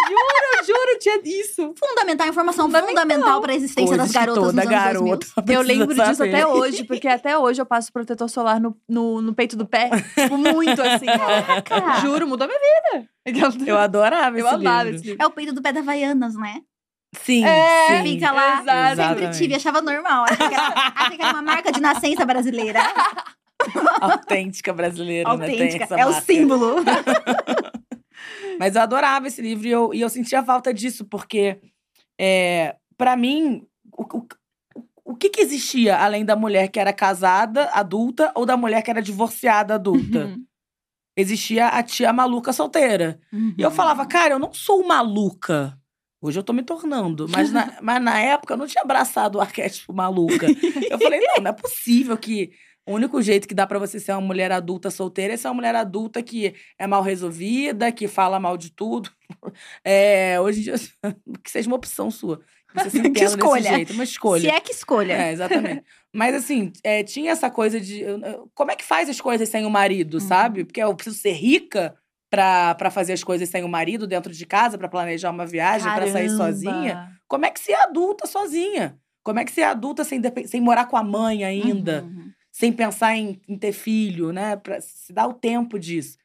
[0.08, 1.74] Juro, juro, tinha isso.
[1.78, 3.02] Fundamental, informação Fundamental.
[3.04, 5.54] fundamental, pra existência Coisas das garotas toda nos anos garota 2000.
[5.56, 6.36] Eu lembro disso saber.
[6.36, 9.90] até hoje, porque até hoje eu passo protetor solar no, no, no peito do pé.
[10.16, 11.06] Tipo, muito assim.
[11.06, 12.00] Caraca.
[12.02, 13.10] Juro, mudou minha vida.
[13.68, 14.96] Eu adorava Eu esse amava livro.
[15.00, 15.24] esse livro.
[15.24, 16.62] É o peito do pé da Havaianas, né?
[17.16, 18.14] Sim, É, sim.
[18.14, 18.62] Fica lá.
[18.62, 18.66] Exato.
[18.68, 19.38] Sempre Exatamente.
[19.38, 20.26] tive, achava normal.
[20.26, 22.80] Achei que, era, achei que era uma marca de nascença brasileira.
[24.02, 25.46] Autêntica brasileira, né?
[25.46, 25.84] Autêntica.
[25.84, 26.26] essa É o marca.
[26.26, 26.76] símbolo.
[28.60, 31.60] Mas eu adorava esse livro e eu, e eu sentia falta disso, porque,
[32.20, 33.66] é, para mim,
[33.98, 34.28] o, o,
[35.06, 38.92] o que, que existia além da mulher que era casada, adulta, ou da mulher que
[38.92, 40.26] era divorciada, adulta?
[40.26, 40.46] Uhum.
[41.18, 43.20] Existia a tia maluca solteira.
[43.58, 45.78] E eu falava, cara, eu não sou maluca.
[46.22, 47.28] Hoje eu tô me tornando.
[47.30, 50.48] Mas na, mas na época eu não tinha abraçado o arquétipo maluca.
[50.90, 52.52] Eu falei, não, não é possível que
[52.86, 55.54] o único jeito que dá pra você ser uma mulher adulta solteira é ser uma
[55.54, 59.10] mulher adulta que é mal resolvida, que fala mal de tudo.
[59.86, 60.74] É, hoje em dia,
[61.44, 62.40] que seja uma opção sua.
[62.72, 63.74] Que Você se Que entenda desse escolha.
[63.76, 64.42] jeito, uma escolha.
[64.42, 65.14] Se é que escolha.
[65.14, 65.84] É, exatamente.
[66.14, 68.04] Mas assim, é, tinha essa coisa de.
[68.56, 70.20] Como é que faz as coisas sem o marido, Uhum.
[70.20, 70.66] sabe?
[70.66, 71.96] Porque eu preciso ser rica
[72.30, 75.88] pra, pra fazer as coisas sem o marido dentro de casa, pra planejar uma viagem,
[75.96, 77.10] pra sair sozinha.
[77.28, 78.98] Como é que ser adulta sozinha?
[79.24, 82.04] Como é que ser adulta sem, sem morar com a mãe ainda?
[82.04, 82.30] Uhum.
[82.52, 84.56] Sem pensar em, em ter filho, né?
[84.56, 86.18] Pra se dar o tempo disso.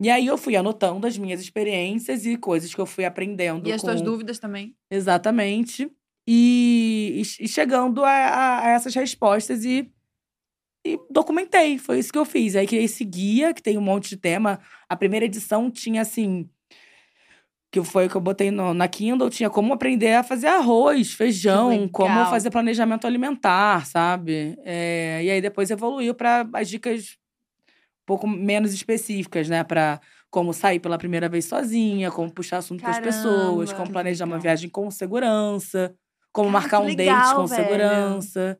[0.00, 3.68] E aí eu fui anotando as minhas experiências e coisas que eu fui aprendendo.
[3.68, 3.86] E as com...
[3.88, 4.74] tuas dúvidas também.
[4.90, 5.90] Exatamente.
[6.26, 9.90] E, e- e chegando a, a- a essas respostas e,
[10.84, 11.78] e documentei.
[11.78, 12.56] Foi isso que eu fiz.
[12.56, 14.58] Aí criei esse guia, que tem um monte de tema.
[14.88, 16.48] A primeira edição tinha assim.
[17.70, 21.14] Que foi o que eu botei no- na Kindle, tinha como aprender a fazer arroz,
[21.14, 24.58] feijão, como fazer planejamento alimentar, sabe?
[24.62, 27.16] É, e aí depois evoluiu para as dicas
[28.02, 29.64] um pouco menos específicas, né?
[29.64, 34.26] Para como sair pela primeira vez sozinha, como puxar assunto com as pessoas, como planejar
[34.26, 35.94] uma viagem com segurança,
[36.30, 37.62] como Cara, marcar um date legal, com velho.
[37.64, 38.58] segurança.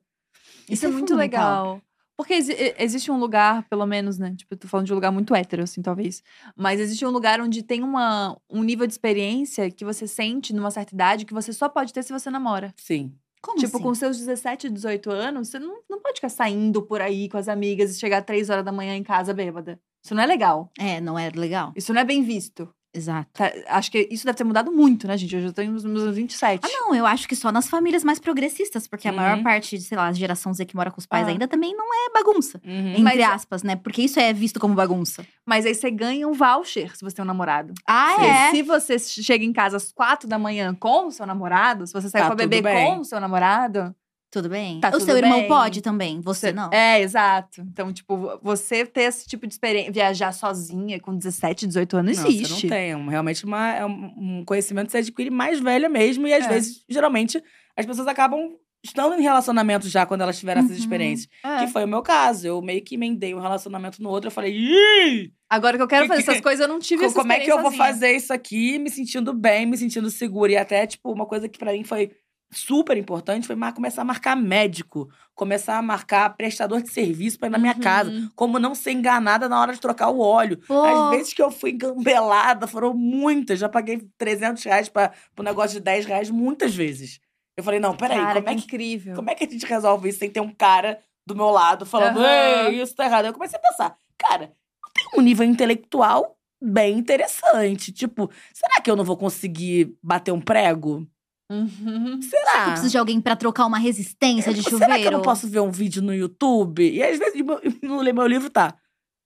[0.62, 1.82] Isso, Isso é é muito legal.
[2.22, 4.34] Porque exi- e- existe um lugar, pelo menos, né?
[4.36, 6.22] Tipo, eu tô falando de um lugar muito hétero, assim, talvez.
[6.56, 10.70] Mas existe um lugar onde tem uma, um nível de experiência que você sente numa
[10.70, 12.72] certa idade que você só pode ter se você namora.
[12.76, 13.12] Sim.
[13.40, 13.82] Como tipo, assim?
[13.84, 17.48] com seus 17, 18 anos, você não, não pode ficar saindo por aí com as
[17.48, 19.80] amigas e chegar três horas da manhã em casa bêbada.
[20.04, 20.70] Isso não é legal.
[20.78, 21.72] É, não é legal.
[21.74, 22.72] Isso não é bem visto.
[22.94, 23.30] Exato.
[23.32, 23.50] Tá?
[23.68, 25.34] Acho que isso deve ter mudado muito, né, gente?
[25.34, 26.60] Hoje eu tenho nos meus 27.
[26.64, 29.42] Ah, não, eu acho que só nas famílias mais progressistas, porque a maior Uhum.
[29.42, 31.30] parte, de, sei lá, a geração Z que mora com os pais Ah.
[31.30, 32.60] ainda também não é bagunça.
[32.64, 32.88] Uhum.
[32.90, 33.76] Entre Mas- aspas, né?
[33.76, 35.24] Porque isso é visto como bagunça.
[35.46, 37.72] Mas aí você ganha um voucher se você tem um namorado.
[37.86, 38.26] Ah, Sim.
[38.26, 38.50] é?
[38.50, 42.10] Se você chega em casa às quatro da manhã com o seu namorado, se você
[42.10, 43.94] sai Tá pra beber com o seu namorado.
[44.32, 44.80] Tudo bem?
[44.80, 45.48] Tá o tudo seu irmão bem.
[45.48, 46.70] pode também, você não.
[46.72, 47.60] É, exato.
[47.60, 52.26] Então, tipo, você ter esse tipo de experiência, viajar sozinha com 17, 18 anos, Não,
[52.26, 52.46] existe.
[52.48, 52.90] você não tem.
[52.92, 56.26] É um- Realmente uma, é um conhecimento que você adquire mais velha mesmo.
[56.26, 56.48] E às É.
[56.48, 57.44] vezes, geralmente,
[57.76, 60.78] as pessoas acabam estando em relacionamento já, quando elas tiveram essas Uhum.
[60.82, 61.28] experiências.
[61.44, 61.58] É.
[61.58, 62.46] Que foi o meu caso.
[62.46, 64.28] Eu meio que emendei um relacionamento no outro.
[64.28, 65.30] Eu falei, ih!
[65.48, 67.38] Agora que eu quero Que- fazer que- essas coisas, eu não tive essa como é
[67.38, 70.52] que eu vou fazer isso aqui, me sentindo bem, me sentindo segura?
[70.52, 72.10] E até, tipo, uma coisa que pra mim foi
[72.52, 77.48] super importante foi mar- começar a marcar médico, começar a marcar prestador de serviço pra
[77.48, 77.80] ir na minha Uhum.
[77.80, 78.12] casa.
[78.36, 80.58] Como não ser enganada na hora de trocar o óleo.
[80.66, 83.58] Pô, As vezes que eu fui engambelada foram muitas.
[83.58, 87.18] Já paguei 300 reais pra, pro negócio de 10 reais muitas vezes.
[87.56, 89.14] Eu falei, não, peraí, Cara, como é que incrível.
[89.14, 92.18] como é que a gente resolve isso sem ter um cara do meu lado falando,
[92.18, 92.68] Aham.
[92.68, 93.26] ei, isso tá errado?
[93.26, 97.92] Eu comecei a pensar, cara, eu tenho um nível intelectual bem interessante.
[97.92, 101.06] Tipo, será que eu não vou conseguir bater um prego?
[101.52, 102.20] Uhum.
[102.22, 102.58] Será?
[102.64, 105.00] eu preciso de alguém pra trocar uma resistência de Será chuveiro.
[105.02, 106.82] que eu não posso ver um vídeo no YouTube?
[106.90, 107.40] E às vezes
[107.82, 108.74] no ler meu livro tá.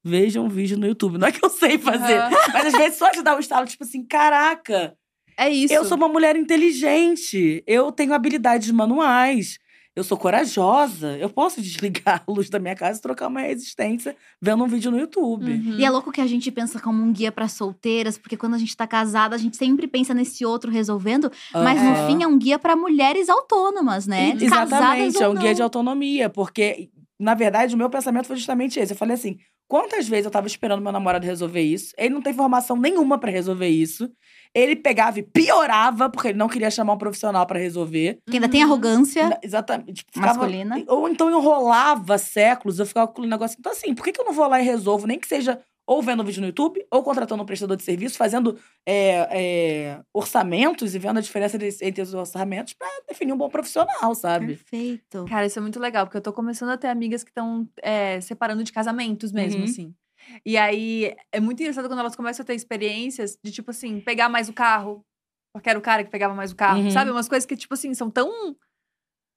[0.04, 1.18] Veja um vídeo no YouTube.
[1.18, 2.30] Não é que eu sei fazer, Aham.
[2.52, 4.96] mas às vezes só te dar um estalo, tipo assim, caraca,
[5.36, 5.74] É isso.
[5.74, 7.62] eu sou uma mulher inteligente.
[7.66, 9.58] Eu tenho habilidades manuais.
[9.96, 11.16] Eu sou corajosa.
[11.16, 14.90] Eu posso desligar a luz da minha casa e trocar uma resistência vendo um vídeo
[14.90, 15.50] no YouTube.
[15.50, 15.78] Uhum.
[15.78, 18.58] E é louco que a gente pensa como um guia pra solteiras, porque quando a
[18.58, 22.38] gente tá casada, a gente sempre pensa nesse outro resolvendo, mas no fim é um
[22.38, 24.34] guia pra mulheres autônomas, né?
[24.38, 26.28] E- Exatamente, Casadas é um guia de autonomia.
[26.28, 28.92] Porque, na verdade, o meu pensamento foi justamente esse.
[28.92, 29.38] Eu falei assim:
[29.68, 31.92] quantas vezes eu tava esperando meu namorado resolver isso?
[31.98, 34.10] Ele não tem formação nenhuma pra resolver isso.
[34.54, 38.18] Ele pegava e piorava, porque ele não queria chamar um profissional pra resolver.
[38.28, 40.04] Que ainda tem arrogância Exatamente.
[40.04, 40.82] Tipo, ficava- masculina.
[40.88, 43.56] Ou então enrolava séculos, eu ficava com o negócio.
[43.58, 45.06] Então, assim, por que, que eu não vou lá e resolvo?
[45.06, 48.58] Nem que seja ou vendo vídeo no YouTube, ou contratando um prestador de serviço, fazendo
[48.84, 49.28] é,
[49.92, 54.56] é, orçamentos e vendo a diferença entre os orçamentos pra definir um bom profissional, sabe?
[54.56, 55.24] Perfeito.
[55.28, 57.68] Cara, isso é muito legal, porque eu tô começando a ter amigas que estão
[58.22, 59.64] separando de casamentos mesmo, Uhum.
[59.64, 59.94] assim.
[60.44, 64.28] E aí, é muito engraçado quando elas começam a ter experiências de, tipo assim, pegar
[64.28, 65.04] mais o carro.
[65.54, 66.90] Porque era o cara que pegava mais o carro, Uhum.
[66.90, 67.10] sabe?
[67.10, 68.56] Umas coisas que, tipo assim, são tão.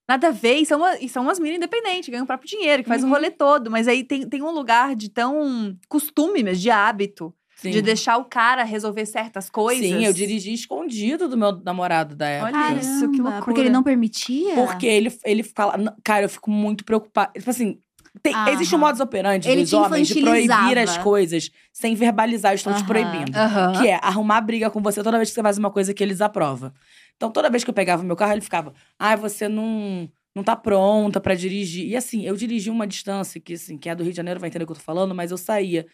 [0.10, 2.82] Nada a ver, e são, uma, e são umas meninas independentes, ganham o próprio dinheiro,
[2.82, 3.10] que faz Uhum.
[3.10, 3.70] o rolê todo.
[3.70, 7.70] Mas aí tem, tem um lugar de tão costume mesmo, de hábito, Sim.
[7.70, 9.86] de deixar o cara resolver certas coisas.
[9.86, 12.58] Sim, eu dirigi escondido do meu namorado da época.
[12.58, 13.44] Olha isso, que loucura.
[13.46, 14.56] Porque ele não permitia?
[14.56, 15.78] Porque ele, ele fala.
[15.78, 17.32] "Não, Cara, eu fico muito preocupada.
[17.38, 17.78] Tipo assim.
[18.24, 18.50] tem- Aham.
[18.50, 22.78] existe um modus operandi Ele dos homens de proibir as coisas sem verbalizar, estão te
[22.78, 22.86] Aham.
[22.88, 23.38] proibindo.
[23.38, 23.74] Aham.
[23.80, 26.20] Que é arrumar briga com você toda vez que você faz uma coisa que eles
[26.20, 26.72] aprovam.
[27.20, 30.56] Então, toda vez que eu pegava meu carro, ele ficava: Ah, você não, não tá
[30.56, 31.86] pronta pra dirigir.
[31.90, 34.48] E assim, eu dirigi uma distância que, assim, quem é do Rio de Janeiro vai
[34.48, 35.86] entender o que eu tô falando, mas eu saía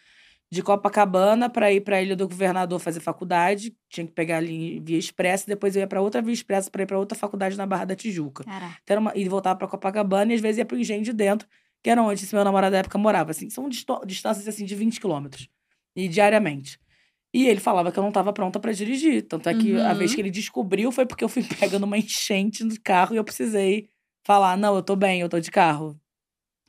[0.48, 3.74] de Copacabana pra ir pra Ilha do Governador fazer faculdade.
[3.90, 6.86] Tinha que pegar ali via expressa, depois eu ia pra outra via expressa pra ir
[6.86, 8.44] pra outra faculdade na Barra da Tijuca.
[8.84, 11.48] Então, uma- e voltava pra Copacabana e às vezes ia pro engenho de dentro,
[11.82, 13.32] que era onde esse meu namorado da época morava.
[13.32, 15.48] Assim, são distâncias assim de 20 quilômetros.
[15.96, 16.78] E diariamente.
[17.36, 19.22] E ele falava que eu não estava pronta pra dirigir.
[19.28, 19.98] Tanto é que a Uhum.
[19.98, 21.42] vez que ele descobriu foi porque eu fui
[21.74, 23.88] pega numa enchente no carro e eu precisei
[24.26, 25.94] falar: não, eu tô bem, eu tô de carro.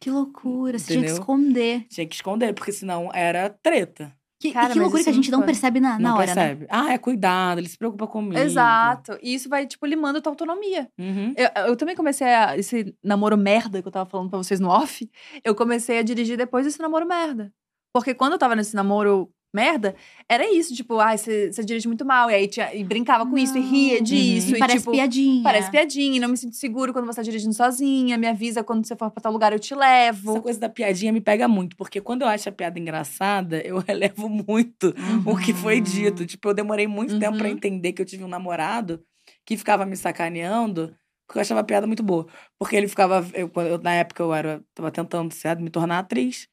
[0.01, 0.78] que loucura.
[0.78, 1.22] Você tinha que Entendeu?
[1.22, 1.86] esconder.
[1.89, 4.13] Tinha que esconder, porque senão era treta.
[4.39, 6.36] Que, e Cara, que loucura que a gente não percebe na, na não hora, né?
[6.36, 6.68] percebe.
[6.70, 8.38] Ah, é cuidado, ele se preocupa comigo.
[8.38, 9.18] Exato.
[9.24, 10.88] E isso vai, tipo, limando a tua autonomia.
[10.99, 11.34] Uhum.
[11.36, 12.55] Eu, eu também comecei a.
[12.55, 15.09] Esse namoro merda que eu tava falando pra vocês no off,
[15.43, 17.51] eu comecei a dirigir depois desse namoro merda.
[17.91, 19.95] Porque quando eu tava nesse namoro merda,
[20.30, 22.30] era isso, tipo, ai, você você dirige muito mal.
[22.30, 24.04] E aí tinha, e brincava com isso, e ria Uhum.
[24.04, 24.52] disso.
[24.52, 25.43] E E, parece tipo, piadinha.
[25.43, 28.18] Parece piadinha, e não me sinto seguro quando você tá dirigindo sozinha.
[28.18, 30.32] Me avisa quando você for pra tal lugar, eu te levo.
[30.32, 33.78] Essa coisa da piadinha me pega muito, porque quando eu acho a piada engraçada, eu
[33.88, 34.93] relevo muito
[35.26, 36.26] o que foi dito.
[36.26, 37.54] Tipo, eu demorei muito tempo pra Uhum.
[37.54, 39.02] entender que eu tive um namorado
[39.45, 40.95] que ficava me sacaneando,
[41.26, 42.28] porque eu achava a piada muito boa.
[42.60, 43.26] Porque ele ficava.
[43.34, 43.50] Eu-
[43.82, 46.48] na época eu era, tava tentando certo, me tornar atriz.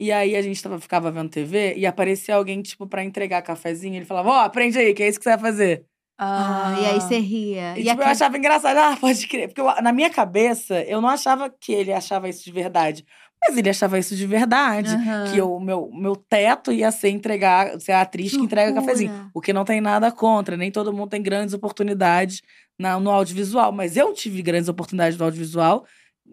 [0.00, 3.96] E aí a gente tava, ficava vendo TV e aparecia alguém, tipo, pra entregar cafezinho.
[3.96, 5.84] Ele falava, ó, aprende aí, que é isso que você vai fazer.
[6.18, 7.74] Ah, e aí você ria.
[7.78, 9.48] E, E, tipo, eu achava engraçado, ah, pode crer.
[9.48, 13.04] Porque eu- na minha cabeça, eu não achava que ele achava isso de verdade.
[13.42, 14.94] Mas ele achava isso de verdade.
[14.94, 15.32] Aham.
[15.32, 18.86] Que o meu, meu teto ia ser entregar, ser a atriz que, entrega loucura.
[18.86, 19.30] cafezinho.
[19.32, 20.58] O que não tem nada contra.
[20.58, 22.42] Nem todo mundo tem grandes oportunidades
[22.78, 23.72] na, no audiovisual.
[23.72, 25.86] Mas eu tive grandes oportunidades no audiovisual.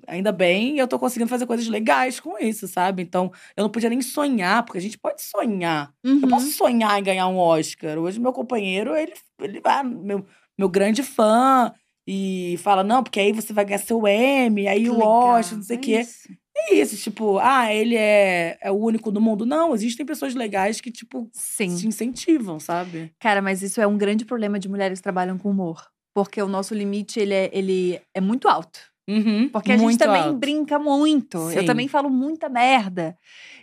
[0.05, 3.01] Ainda bem, eu tô conseguindo fazer coisas legais com isso, sabe?
[3.01, 5.91] Então, eu não podia nem sonhar, porque a gente pode sonhar.
[6.03, 6.27] Eu Uhum.
[6.27, 7.97] posso sonhar em ganhar um Oscar.
[7.97, 10.25] Hoje, meu companheiro, ele, ele vai, meu,
[10.57, 11.71] meu grande fã,
[12.07, 15.63] e fala: não, porque aí você vai ganhar seu Emmy, aí Que o Oscar, não
[15.63, 15.99] sei o é quê.
[16.01, 16.29] isso.
[16.59, 19.45] É isso, tipo, ah, ele é, é o único do mundo.
[19.45, 21.75] Não, existem pessoas legais que, tipo, Sim.
[21.75, 23.13] te incentivam, sabe?
[23.19, 25.85] Cara, mas isso é um grande problema de mulheres que trabalham com humor.
[26.15, 28.79] Porque o nosso limite, ele é, ele é muito alto.
[29.09, 30.37] Uhum, Porque a gente também alto.
[30.37, 31.37] brinca muito.
[31.51, 31.65] Eu Sim.
[31.65, 33.17] também falo muita merda.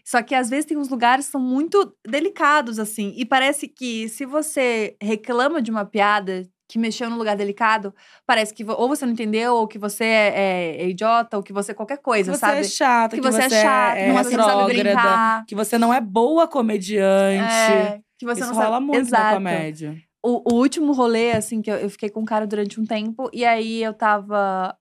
[0.05, 3.13] Só que às vezes tem uns lugares que são muito delicados, assim.
[3.17, 7.95] E parece que se você reclama de uma piada que mexeu num lugar delicado,
[8.27, 11.73] parece que ou você não entendeu, ou que você é, é idiota, ou que você
[11.73, 12.59] é qualquer coisa, que você sabe?
[12.59, 15.47] é chata, que você é chato, é que você não sabe brincar.
[15.47, 17.53] que você não é boa comediante.
[17.53, 18.87] É, que você Isso não rola sabe.
[18.87, 19.25] muito Exato.
[19.25, 19.97] na comédia.
[20.25, 23.29] O, o último rolê, assim, que eu, eu fiquei com um cara durante um tempo,
[23.33, 24.75] e aí eu tava.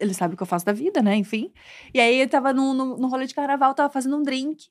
[0.00, 1.16] Ele sabe o que eu faço da vida, né?
[1.16, 1.52] Enfim.
[1.94, 4.66] E aí eu tava num, num rolê de carnaval, tava fazendo um drink.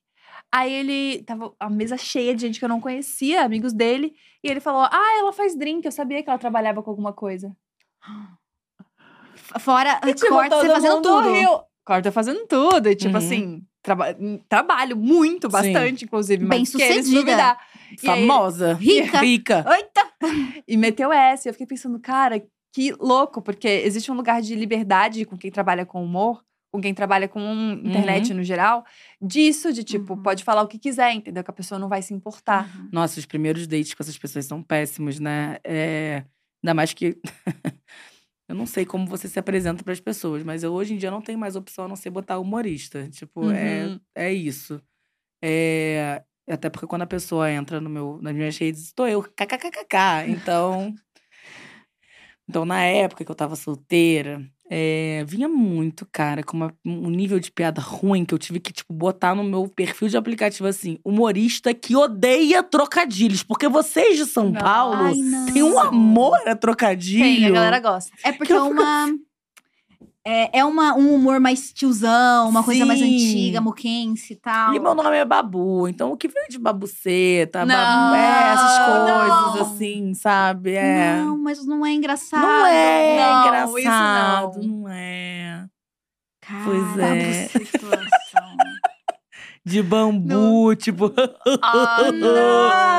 [0.53, 1.23] Aí ele.
[1.23, 4.13] Tava a mesa cheia de gente que eu não conhecia, amigos dele.
[4.43, 5.85] E ele falou: Ah, ela faz drink.
[5.85, 7.55] Eu sabia que ela trabalhava com alguma coisa.
[9.59, 11.31] Fora, E, tipo, corta você todo fazendo tudo.
[11.33, 11.49] riu.
[11.85, 12.89] Corta fazendo tudo.
[12.89, 13.17] E, tipo Uhum.
[13.17, 14.07] assim, traba
[14.49, 16.43] trabalho muito, bastante, inclusive.
[16.43, 17.21] mais do que eles Bem-sucedida.
[17.25, 17.67] duvidar.
[18.01, 18.73] E aí- Famosa.
[18.73, 19.19] Rica.
[19.19, 19.65] Rica.
[19.77, 20.63] Eita!
[20.67, 21.47] E meteu essa.
[21.47, 22.41] E eu fiquei pensando, cara,
[22.75, 26.93] que louco, porque existe um lugar de liberdade com quem trabalha com humor, com quem
[26.93, 27.39] trabalha com
[27.85, 28.83] internet no geral,
[29.21, 30.21] disso, de tipo, Uhum.
[30.21, 31.41] pode falar o que quiser, entendeu?
[31.41, 32.69] Que a pessoa não vai se importar.
[32.91, 35.55] Nossa, os primeiros dates com essas pessoas são péssimos, né?
[35.63, 36.25] É...
[36.61, 37.17] Ainda mais que.
[38.49, 41.09] eu não sei como você se apresenta para as pessoas, mas eu hoje em dia
[41.09, 43.07] não tenho mais opção a não ser botar humorista.
[43.09, 43.99] Tipo, é, Uhum.
[44.13, 44.81] é isso.
[45.41, 46.23] É...
[46.49, 50.27] Até porque quando a pessoa entra no meu, nas minhas redes, estou eu, kkkk.
[50.27, 50.93] Então.
[52.47, 57.39] Então, na época que eu tava solteira, é, vinha muito, cara, com uma- um nível
[57.39, 60.97] de piada ruim que eu tive que, tipo, botar no meu perfil de aplicativo assim:
[61.03, 63.43] humorista que odeia trocadilhos.
[63.43, 64.61] Porque vocês de São Não.
[64.61, 67.23] Paulo Ai, têm um amor a trocadilho.
[67.23, 68.11] Tem, a galera gosta.
[68.23, 69.07] É porque é uma.
[70.27, 73.13] É, é uma, um humor mais tiozão, uma coisa mais Sim.
[73.13, 74.73] antiga, moquense e tal.
[74.73, 78.77] E meu nome é Babu, então o que veio de babuceta, Não, babu, é, essas
[78.87, 79.61] coisas não.
[79.61, 80.73] assim, sabe?
[80.73, 81.17] É.
[81.17, 82.41] Não, mas não é engraçado.
[82.41, 85.65] Não é Não, engraçado, isso não é.
[86.41, 87.49] Cara, Pois é.
[89.65, 91.11] De bambu, tipo.
[91.61, 92.95] Ah, não!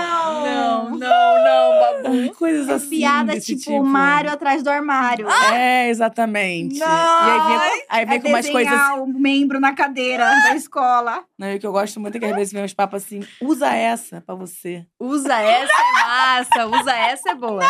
[0.47, 2.35] Não, não, não, babu.
[2.39, 2.91] Coisas assim.
[2.99, 5.29] Piada desse tipo, Mário atrás do armário.
[5.53, 6.79] É, exatamente.
[6.79, 8.81] Não, e aí vem, com- aí vem é com umas coisas.
[8.99, 11.23] o membro na cadeira da escola.
[11.39, 13.21] Não, e o que eu gosto muito é que às vezes vem uns papos assim:
[13.41, 14.85] usa essa pra você.
[14.99, 17.63] Usa essa é massa, usa essa é boa.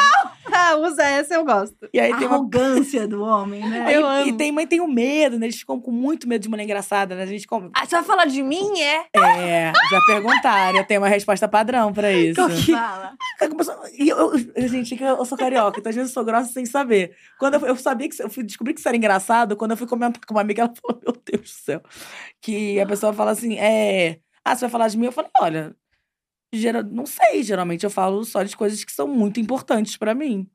[0.53, 1.77] Ah, usa essa, eu gosto.
[1.93, 2.37] E aí tem uma.
[2.37, 3.87] Arrogância do homem, né?
[3.89, 4.29] Eu Eu e, amo.
[4.29, 5.47] e tem mãe tem o medo, né?
[5.47, 7.23] Eles ficam com muito medo de mulher engraçada, né?
[7.23, 7.71] A gente como.
[7.75, 9.07] Ah, você vai falar de mim, é?
[9.15, 12.41] É, já perguntaram, eu tenho uma resposta padrão pra isso.
[12.73, 13.15] Fala.
[13.39, 16.25] Cara, começou- E eu, eu- gente, que eu sou carioca, então às vezes eu sou
[16.25, 17.15] grossa sem saber.
[17.39, 19.87] Quando eu, eu sabia que eu fui descobrir que isso era engraçado, quando eu fui
[19.87, 21.83] comentar com uma amiga, ela falou: Meu Deus do céu.
[22.41, 24.19] Que a pessoa fala assim: É.
[24.45, 25.07] Ah, você vai falar de mim?
[25.07, 25.75] Eu falei: Olha,
[26.55, 30.49] gera- não sei, geralmente eu falo só de coisas que são muito importantes pra mim.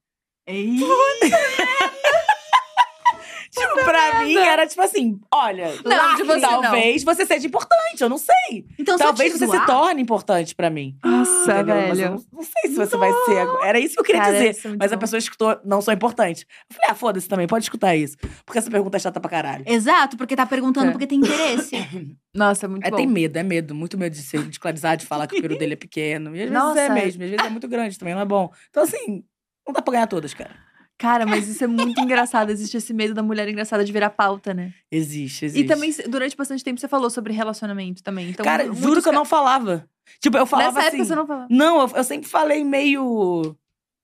[3.52, 6.62] Tipo, pra mim era tipo assim: Olha, Não, lá de que você não.
[6.62, 8.66] talvez você seja importante, eu não sei.
[8.80, 10.98] Então, se eu talvez te você se zoar- torne importante pra mim.
[11.04, 11.76] Nossa, Entendeu?
[11.76, 12.10] Mas eu velho.
[12.12, 13.68] não, não sei se você vai ser agora.
[13.68, 14.50] Era isso que eu queria Cara, dizer.
[14.52, 15.00] isso é muito Mas a bom.
[15.02, 16.46] pessoa escutou, não sou importante.
[16.70, 18.16] Eu falei, ah, foda-se também, pode escutar isso.
[18.46, 19.66] Porque essa pergunta é chata pra caralho.
[19.68, 20.92] Exato, porque tá perguntando É.
[20.92, 21.72] porque tem interesse.
[22.34, 22.96] Nossa, é muito É, bom.
[22.96, 23.76] tem medo, é medo.
[23.76, 26.30] Muito medo de ser ridicularizado, de falar que o peru dele é pequeno.
[26.30, 26.80] E às vezes Nossa.
[26.80, 28.50] é mesmo, às vezes é muito grande também, não é bom.
[28.70, 29.24] Então, assim,
[29.68, 30.56] não dá pra ganhar todas, cara.
[31.02, 32.52] Cara, mas isso é muito engraçado.
[32.52, 34.72] Existe esse medo da mulher engraçada de virar pauta, né?
[34.92, 35.64] Existe, existe.
[35.66, 38.30] E também, durante bastante tempo, você falou sobre relacionamento também.
[38.30, 39.90] Então, cara, juro que eu não falava.
[40.20, 40.98] Tipo, eu falava Nessa assim.
[40.98, 41.48] época você não falava.
[41.50, 43.56] Não, eu, eu sempre falei meio.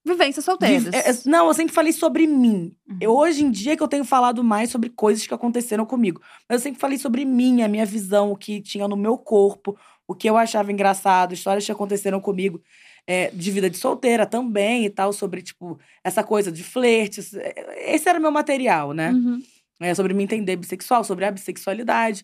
[0.04, 0.86] Vivências solteiras.
[0.86, 2.76] de- é, é, não, eu sempre falei sobre mim.
[2.90, 2.98] Uhum.
[3.00, 6.20] Eu, hoje em dia que eu tenho falado mais sobre coisas que aconteceram comigo.
[6.50, 9.78] Mas eu sempre falei sobre mim, a minha visão, o que tinha no meu corpo,
[10.08, 12.60] o que eu achava engraçado, histórias que aconteceram comigo.
[13.08, 17.34] É, de vida de solteira também e tal, sobre, tipo, essa coisa de flertes.
[17.34, 19.12] É, Esse era o meu material, né?
[19.12, 19.42] Uhum.
[19.80, 22.24] É, sobre me entender bissexual, sobre a bissexualidade.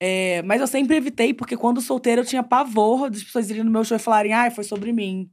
[0.00, 3.70] É, mas eu sempre evitei, porque quando solteira eu tinha pavor das pessoas irem no
[3.70, 5.28] meu show e falarem, ai, foi sobre mim.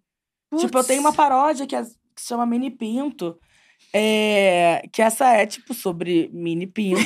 [0.57, 3.37] Tipo, eu tenho uma paródia que, é- que se chama Mini Pinto.
[3.93, 6.99] é, que essa é, tipo, sobre mini pinto.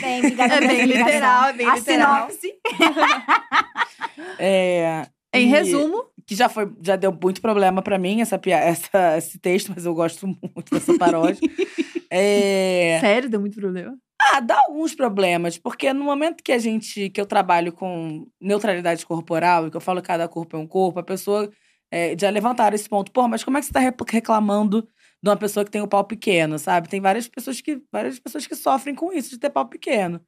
[0.00, 1.06] Bem, obrigada É bem explicação.
[1.06, 2.30] literal, é bem A literal.
[2.30, 2.54] sinopse.
[4.38, 9.16] é, Em e- resumo, Que já foi, já deu muito problema pra mim, essa, essa,
[9.16, 11.40] esse texto, mas eu gosto muito dessa paródia.
[12.10, 13.96] é, sério, deu muito problema.
[14.20, 19.06] Ah, dá alguns problemas, porque no momento que a gente, que eu trabalho com neutralidade
[19.06, 21.50] corporal, e que eu falo que cada corpo é um corpo, a pessoa
[21.90, 23.12] é, já levantaram esse ponto.
[23.12, 24.82] Pô, mas como é que você tá reclamando
[25.22, 26.88] de uma pessoa que tem o pau pequeno, sabe?
[26.88, 30.20] Tem várias pessoas que, várias pessoas que sofrem com isso, de ter pau pequeno.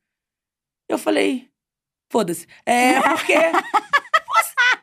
[0.89, 1.49] Eu falei,
[2.11, 2.47] foda-se.
[2.65, 3.35] É, porque...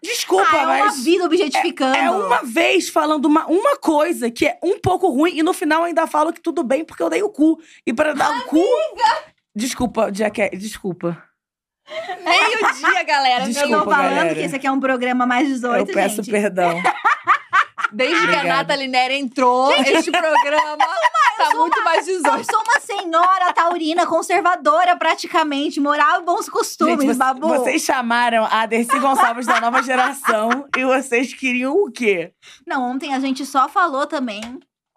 [0.03, 1.03] Desculpa, Ah, é uma mas...
[1.03, 1.95] vida objetificando.
[1.95, 5.83] É uma vez falando uma, uma coisa que é um pouco ruim e no final
[5.83, 7.59] ainda falo que tudo bem porque eu dei o cu.
[7.85, 8.63] E pra dar o cu.
[9.55, 11.21] Desculpa, Jaque, desculpa.
[12.23, 13.43] Meio-dia, galera.
[13.45, 14.35] Eu tô Desculpa, falando galera.
[14.35, 16.29] que esse aqui é um programa mais 18, eu peço gente.
[16.31, 16.81] perdão.
[17.91, 18.43] Desde que a.
[18.43, 20.77] Nathalie Neri entrou, este programa
[21.37, 22.45] tá muito mais Eu 18.
[22.51, 27.47] sou uma senhora taurina, conservadora praticamente, moral e bons costumes, Gente, babu.
[27.47, 32.31] vocês chamaram a Dercy Gonçalves da nova geração e vocês queriam o quê?
[32.65, 34.41] Não, ontem a gente só falou também.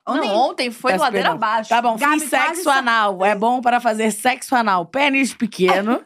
[0.09, 1.69] Ontem, Não, ontem foi ladeira abaixo.
[1.69, 3.25] Tá bom, Gabi, fiz sexo só- anal.
[3.25, 4.87] É bom para fazer sexo anal.
[4.87, 6.03] Pênis pequeno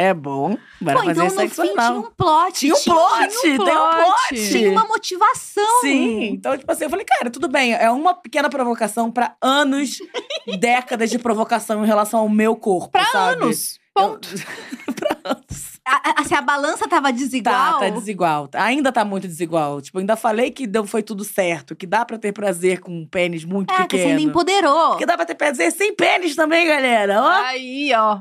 [0.00, 1.88] é bom para Pô, fazer então no sexo fim anal.
[1.92, 2.52] tinha um plot.
[2.60, 4.04] Tinha um plot, tinha um tem um plot.
[4.28, 4.48] plot.
[4.52, 5.80] Tinha uma motivação.
[5.80, 9.98] Sim, então, tipo assim, eu falei, cara, tudo bem, é uma pequena provocação pra anos,
[10.58, 12.90] décadas de provocação em relação ao meu corpo.
[12.92, 13.42] Pra sabe?
[13.42, 13.74] anos.
[13.74, 14.28] Eu- Ponto.
[14.94, 15.80] pra anos.
[15.84, 17.54] A- a- se a balança tava desigual.
[17.54, 18.48] Tá, tá desigual.
[18.54, 19.80] Ainda tá muito desigual.
[19.80, 23.06] Tipo, ainda falei que deu, foi tudo certo, que dá pra ter prazer com um
[23.06, 24.10] pênis muito É, que você pequeno.
[24.10, 24.96] ainda empoderou.
[24.96, 27.20] Que dá pra ter prazer sem pênis também, galera.
[27.20, 27.28] Ó.
[27.46, 28.20] Aí, ó.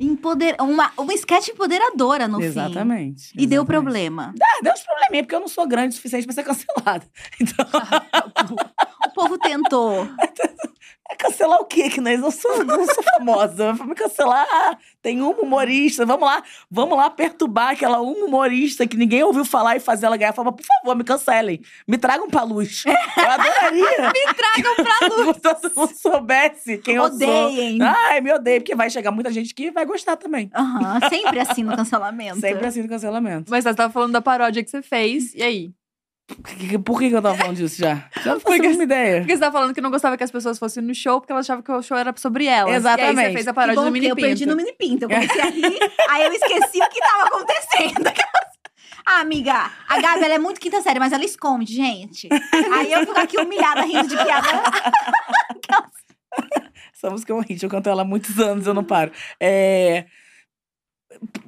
[0.00, 0.56] Empoder...
[0.60, 2.46] Uma, uma sketch empoderadora no fim.
[2.46, 3.32] Exatamente.
[3.34, 3.66] E deu exatamente.
[3.66, 4.34] problema.
[4.42, 7.04] Ah, deu uns probleminha, porque eu não sou grande o suficiente pra ser cancelada.
[7.40, 7.66] Então,
[9.06, 10.08] O povo tentou.
[11.10, 11.90] é cancelar o quê?
[11.90, 13.72] Que nós não sou, não sou famosa.
[13.84, 16.06] Me cancelar, tem uma humorista.
[16.06, 20.16] Vamos lá, vamos lá perturbar aquela uma humorista que ninguém ouviu falar e fazer ela
[20.16, 20.52] ganhar fama.
[20.52, 21.60] Por favor, me cancelem.
[21.88, 22.84] Me tragam pra luz.
[22.86, 24.12] Eu adoraria.
[24.12, 24.99] me tragam pra
[25.34, 27.14] Se todo mundo soubesse quem eu sou.
[27.14, 27.78] Odeiem.
[27.82, 30.50] Ai, me odeio, porque vai chegar muita gente que vai gostar também.
[30.54, 32.40] Aham, sempre assim no cancelamento.
[32.40, 33.50] Sempre assim no cancelamento.
[33.50, 35.70] Mas você tava falando da paródia que você fez, e aí?
[36.30, 38.08] Por que, por que eu tava falando disso já?
[38.22, 39.18] Já não faço a Porque- mínima ideia.
[39.22, 41.44] Porque você tava falando que não gostava que as pessoas fossem no show, porque elas
[41.44, 42.68] achavam que o show era sobre elas.
[42.70, 43.26] E aí Exatamente.
[43.28, 44.50] você fez a paródia do Mini eu perdi Pinto.
[44.50, 45.04] no mini pinto.
[45.06, 48.12] Eu comecei a rir, aí eu esqueci o que tava acontecendo.
[49.04, 52.28] Ah, amiga, a Gabi ela é muito quinta série, mas ela esconde, gente.
[52.72, 54.48] Aí eu fico aqui humilhada, rindo de piada.
[56.94, 59.10] Essa música é um hit, eu canto ela há muitos anos, eu não paro.
[59.40, 60.06] É...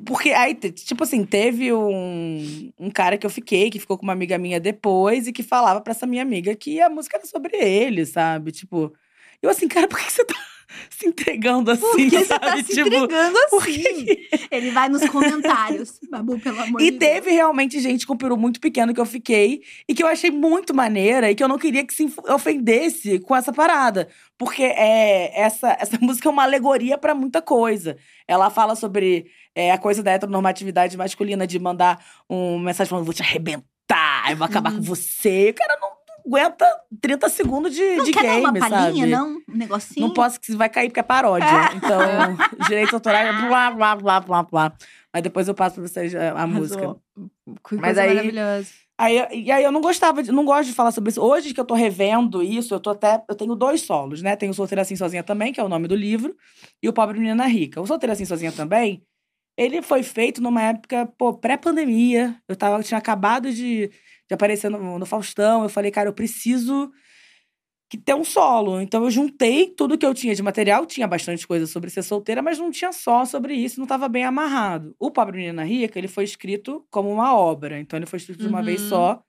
[0.04, 4.12] Porque aí, tipo assim, teve um, um cara que eu fiquei, que ficou com uma
[4.12, 7.56] amiga minha depois, e que falava pra essa minha amiga que a música era sobre
[7.56, 8.50] ele, sabe?
[8.50, 8.92] Tipo,
[9.40, 10.34] eu assim, cara, por que você tá
[10.90, 12.46] se entregando assim, Por que você sabe?
[12.46, 14.06] tá se tipo, entregando por assim?
[14.50, 15.98] Ele vai nos comentários.
[16.10, 17.12] Babu, pelo amor E de Deus.
[17.12, 20.74] teve realmente gente com peru muito pequeno que eu fiquei e que eu achei muito
[20.74, 24.08] maneira e que eu não queria que se ofendesse com essa parada.
[24.38, 27.96] Porque é, essa, essa música é uma alegoria pra muita coisa.
[28.26, 33.14] Ela fala sobre é, a coisa da heteronormatividade masculina de mandar uma mensagem falando: vou
[33.14, 35.50] te arrebentar, eu vou acabar com você.
[35.50, 35.90] O cara não
[36.26, 36.66] aguenta
[37.00, 39.36] 30 segundos de, Não de quer game, uma palhinha, não?
[39.48, 40.06] Um negocinho?
[40.06, 41.46] Não posso, que vai cair porque é paródia.
[41.76, 41.98] Então,
[42.68, 44.72] direito autoral é blá, blá, blá, blá, blá.
[45.12, 46.96] Mas depois eu passo pra vocês a, a música.
[47.68, 48.68] Que Mas aí- maravilhosa.
[48.98, 51.20] Aí, e aí eu não gostava, de, não gosto de falar sobre isso.
[51.20, 53.20] Hoje que eu tô revendo isso, eu tô até.
[53.28, 54.36] Eu tenho dois solos, né?
[54.36, 56.36] Tenho o Solteira Assim Sozinha também, que é o nome do livro,
[56.80, 57.80] e o Pobre Menina Rica.
[57.80, 59.02] O Solteira Assim Sozinha também,
[59.58, 62.36] ele foi feito numa época, pô, pré-pandemia.
[62.46, 63.90] Eu, tava, eu tinha acabado de,
[64.32, 65.62] de aparecer no, no Faustão.
[65.62, 66.90] Eu falei, cara, eu preciso
[67.90, 68.80] que ter um solo.
[68.80, 70.86] Então eu juntei tudo que eu tinha de material.
[70.86, 74.24] Tinha bastante coisa sobre ser solteira, mas não tinha só sobre isso, não estava bem
[74.24, 74.94] amarrado.
[74.98, 77.78] O Pobre Menina Rica, ele foi escrito como uma obra.
[77.78, 78.64] Então ele foi escrito de uma Uhum.
[78.64, 79.22] vez só,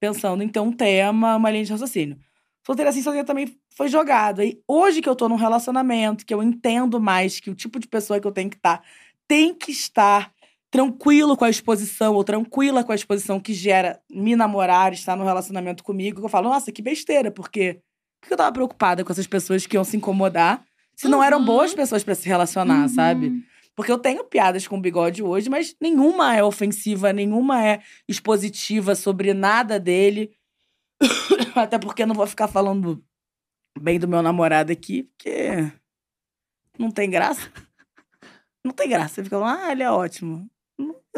[0.00, 2.16] pensando em ter um tema, uma linha de raciocínio.
[2.64, 4.42] Solteira assim sozinha também foi jogado.
[4.42, 7.86] E hoje que eu tô num relacionamento, que eu entendo mais que o tipo de
[7.86, 8.82] pessoa que eu tenho que estar
[9.26, 10.32] tem que estar
[10.70, 15.24] tranquilo com a exposição, ou tranquila com a exposição que gera me namorar, estar no
[15.24, 17.80] relacionamento comigo, que eu falo, nossa, que besteira, porque
[18.20, 20.64] por que eu tava preocupada com essas pessoas que iam se incomodar
[20.96, 21.44] se não eram Uhum.
[21.44, 22.88] boas pessoas pra se relacionar, Uhum.
[22.88, 23.44] sabe?
[23.76, 29.32] Porque eu tenho piadas com bigode hoje, mas nenhuma é ofensiva, nenhuma é expositiva sobre
[29.32, 30.32] nada dele.
[31.54, 33.00] Até porque eu não vou ficar falando
[33.80, 35.70] bem do meu namorado aqui, porque
[36.76, 37.48] não tem graça.
[38.64, 39.14] Não tem graça.
[39.14, 40.50] Você fica falando, ah, ele é ótimo.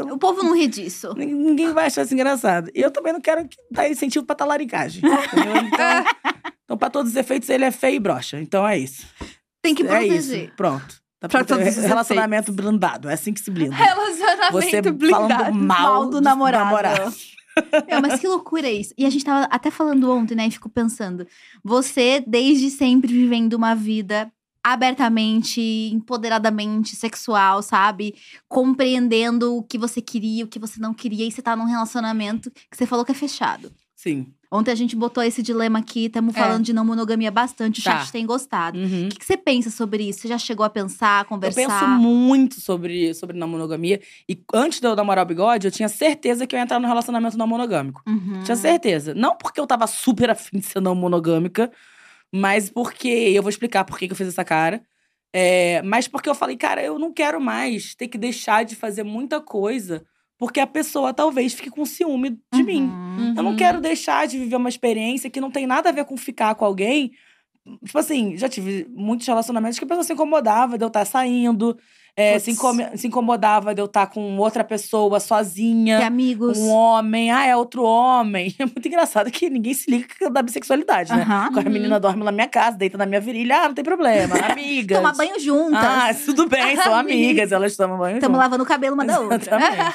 [0.09, 1.13] Eu- O povo não ri disso.
[1.19, 2.71] Nin- Ninguém vai achar isso engraçado.
[2.75, 5.03] E eu também não quero que dar incentivo pra talaricagem.
[5.05, 6.05] Então,
[6.65, 8.41] então, pra todos os efeitos, ele é feio e broxa.
[8.41, 9.07] Então é isso.
[9.63, 10.45] Tem que É proteger.
[10.45, 10.53] isso.
[10.57, 11.01] Pronto.
[11.21, 13.09] Tá Pra todos os relacionamento blindado.
[13.11, 13.75] É assim que se blinda.
[13.77, 15.29] Relacionamento Você blindado.
[15.45, 17.13] falando mal, Mal do do namorado.
[17.89, 18.95] Meu, mas que loucura isso.
[18.97, 20.47] E a gente tava até falando ontem, né?
[20.47, 21.27] E fico pensando.
[21.63, 24.33] Você, desde sempre, vivendo uma vida
[24.63, 25.61] abertamente,
[25.93, 28.15] empoderadamente sexual, sabe?
[28.49, 31.27] Compreendendo o que você queria, o que você não queria.
[31.27, 33.73] E você tá num relacionamento que você falou que é fechado.
[33.97, 34.29] Sim.
[34.53, 36.41] Ontem a gente botou esse dilema aqui, estamos É.
[36.41, 37.81] falando de não monogamia bastante.
[37.81, 38.01] O Tá.
[38.01, 38.79] chat tem gostado.
[38.79, 39.07] Uhum.
[39.07, 40.21] O que, que você pensa sobre isso?
[40.21, 41.61] Você já chegou a pensar, a Eu conversar?
[41.81, 44.01] penso muito sobre, sobre não monogamia.
[44.29, 46.89] E antes de eu namorar o bigode, eu tinha certeza que eu ia entrar no
[46.89, 48.03] relacionamento não monogâmico.
[48.09, 48.43] Uhum.
[48.43, 49.15] Tinha certeza.
[49.15, 51.71] Não porque eu tava super afim de ser não monogâmica,
[52.33, 53.09] mas porque.
[53.09, 54.83] Eu vou explicar por que eu fiz essa cara.
[55.33, 59.05] É, mas porque eu falei, cara, eu não quero mais ter que deixar de fazer
[59.05, 60.05] muita coisa
[60.37, 62.83] porque a pessoa talvez fique com ciúme de mim.
[62.85, 63.35] Uhum.
[63.37, 63.57] Eu não Uhum.
[63.57, 66.65] quero deixar de viver uma experiência que não tem nada a ver com ficar com
[66.65, 67.13] alguém.
[67.85, 71.79] Tipo assim, já tive muitos relacionamentos que a pessoa se incomodava de eu estar saindo,
[72.21, 72.59] é, se, Puts.
[72.59, 75.99] income- se incomodava de eu estar com outra pessoa sozinha.
[75.99, 76.59] Ter amigos.
[76.59, 78.55] Um homem, ah, é outro homem.
[78.61, 81.23] É muito engraçado que ninguém se liga da bissexualidade, né?
[81.23, 81.51] Aham.
[81.53, 84.35] Quando a menina dorme na minha casa, deita na minha virilha, ah, não tem problema,
[84.51, 84.99] amigas.
[84.99, 85.83] Tomar banho juntas.
[85.83, 89.37] Ah, tudo bem, são amigas, elas tomam banho Estamos lavando o cabelo uma da outra.
[89.37, 89.95] Exatamente.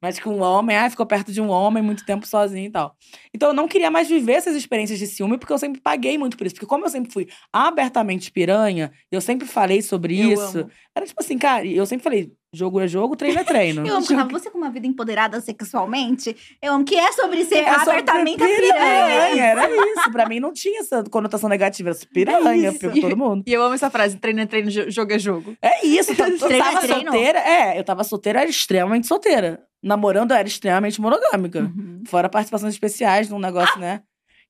[0.00, 2.96] Mas com um homem, ah, ficou perto de um homem muito tempo sozinho e tal.
[3.34, 6.36] Então eu não queria mais viver essas experiências de ciúme, porque eu sempre paguei muito
[6.36, 6.54] por isso.
[6.54, 10.58] Porque como eu sempre fui abertamente piranha, eu sempre falei sobre Eu isso.
[10.60, 10.70] amo.
[10.94, 13.84] Era tipo assim, cara, e eu sempre falei, jogo é jogo, treino é treino.
[13.86, 17.56] Eu amo que você com uma vida empoderada sexualmente, eu amo que é sobre ser
[17.58, 18.72] É sobre abertamente a piranha.
[18.74, 19.44] piranha.
[19.44, 20.10] Era isso.
[20.12, 21.90] Pra mim não tinha essa conotação negativa.
[21.90, 23.44] Era piranha, É todo mundo.
[23.46, 25.56] E eu amo essa frase: treino é treino, jo- jogo é jogo.
[25.62, 26.12] É isso.
[26.12, 27.02] Eu, eu Treino é tava treino.
[27.02, 27.38] solteira.
[27.40, 29.62] É, eu tava solteira, era extremamente solteira.
[29.82, 31.60] Namorando, eu era extremamente monogâmica.
[31.60, 32.02] Uhum.
[32.08, 34.00] Fora participações especiais num negócio, né?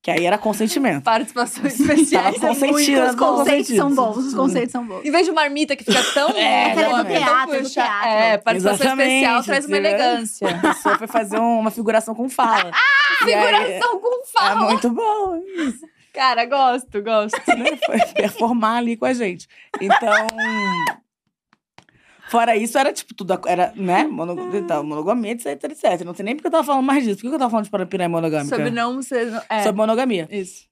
[0.01, 1.03] Que aí era consentimento.
[1.03, 2.37] Participações especiais.
[2.37, 2.71] Tava é
[3.11, 5.05] Os conceitos são bons, os conceitos são bons.
[5.05, 6.31] Em vez de marmita que fica tão.
[6.39, 8.09] É, aquela do teatro, do teatro.
[8.09, 10.49] É, participação Exatamente, especial traz uma elegância.
[10.57, 12.71] A pessoa foi fazer um- uma figuração com fala.
[13.21, 14.61] Aí, Figuração com É fala.
[14.71, 15.85] muito bom isso.
[16.15, 17.37] Cara, gosto, gosto.
[17.57, 17.77] né?
[17.85, 19.49] Foi performar ali com a gente.
[19.81, 20.27] Então.
[22.29, 23.41] Fora isso, era tipo tudo.
[23.47, 24.05] Era, né?
[24.05, 26.05] Mono, então, monogamia, etc, etc.
[26.05, 27.17] Não sei nem porque eu tava falando mais disso.
[27.17, 28.55] Por que eu tava falando de piranha monogâmica?
[28.55, 29.33] Sobre não ser.
[29.49, 30.29] É, Sobre monogamia.
[30.31, 30.69] isso.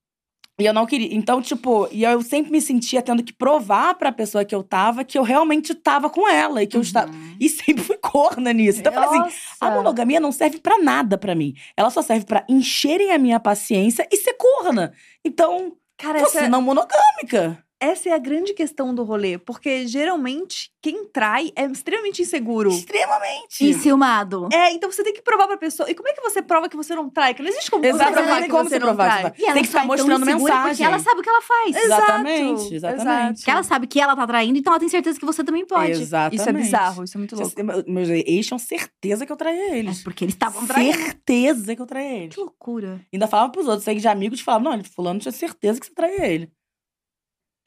[0.59, 1.15] E eu não queria.
[1.15, 5.05] Então, tipo, e eu sempre me sentia tendo que provar pra pessoa que eu tava
[5.05, 6.63] que eu realmente tava com ela.
[6.63, 7.13] E que eu estava.
[7.13, 7.37] Uhum.
[7.39, 8.81] E sempre fui corna nisso.
[8.81, 11.55] Então, eu falei assim: a monogamia não serve pra nada pra mim.
[11.77, 14.95] Ela só serve pra encherem a minha paciência e ser corna.
[15.23, 17.63] Então, Cara, você essa, não monogâmica.
[17.81, 19.39] Essa é a grande questão do rolê.
[19.39, 22.71] Porque geralmente quem trai é extremamente inseguro.
[22.71, 23.65] Extremamente.
[23.67, 24.49] Enciumado.
[24.53, 25.91] É, então você tem que provar pra pessoa.
[25.91, 27.35] E como é que você prova que você não trai?
[27.35, 28.17] Que não existe como você Exatamente.
[28.23, 29.31] provar que como você você não provar trai.
[29.33, 30.87] que você E ela Tem que ficar mostrando insegura Porque mensagem.
[30.87, 31.77] ela sabe o que ela faz.
[31.77, 32.95] Exatamente, Exato.
[32.95, 33.45] exatamente.
[33.45, 35.91] Que ela sabe que ela tá traindo, então ela tem certeza que você também pode.
[35.91, 36.41] Exatamente.
[36.41, 37.55] Isso é bizarro, isso é muito louco.
[37.91, 40.03] Meus ex tinham certeza que eu traía É eles.
[40.03, 40.97] porque eles estavam traindo.
[40.97, 42.35] Certeza que eu traía eles.
[42.35, 43.01] Que loucura.
[43.13, 46.27] Ainda falava pros outros, sei de amigos, falavam, não, fulano tinha certeza que você traía
[46.27, 46.51] ele.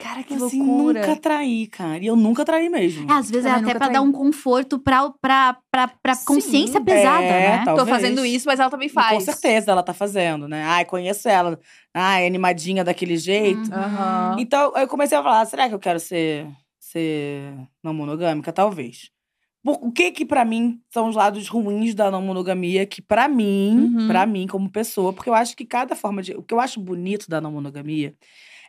[0.02, 1.00] Cara, que Eu, assim, loucura.
[1.06, 1.98] nunca traí, cara.
[2.02, 3.10] E eu nunca traí mesmo.
[3.10, 3.92] É, às vezes é Também até pra traí.
[3.92, 6.24] dar um conforto pra, pra, pra, pra Sim.
[6.24, 7.64] consciência pesada, É, né?
[7.64, 7.76] tal.
[7.76, 7.96] Tô Talvez.
[8.00, 9.12] fazendo isso, mas ela também E faz.
[9.12, 10.62] Com certeza ela tá fazendo, né?
[10.64, 11.58] Ai, conheço ela.
[11.92, 13.70] Ai, animadinha daquele jeito.
[13.70, 14.38] Uhum.
[14.38, 16.46] Então, eu comecei a falar, será que eu quero ser,
[16.78, 18.52] ser não monogâmica?
[18.52, 19.10] Talvez.
[19.62, 23.28] Por- O que que pra mim são os lados ruins da não monogamia que pra
[23.28, 24.06] mim, Uhum.
[24.08, 26.80] pra mim como pessoa, porque eu acho que cada forma de, o que eu acho
[26.80, 28.14] bonito da não monogamia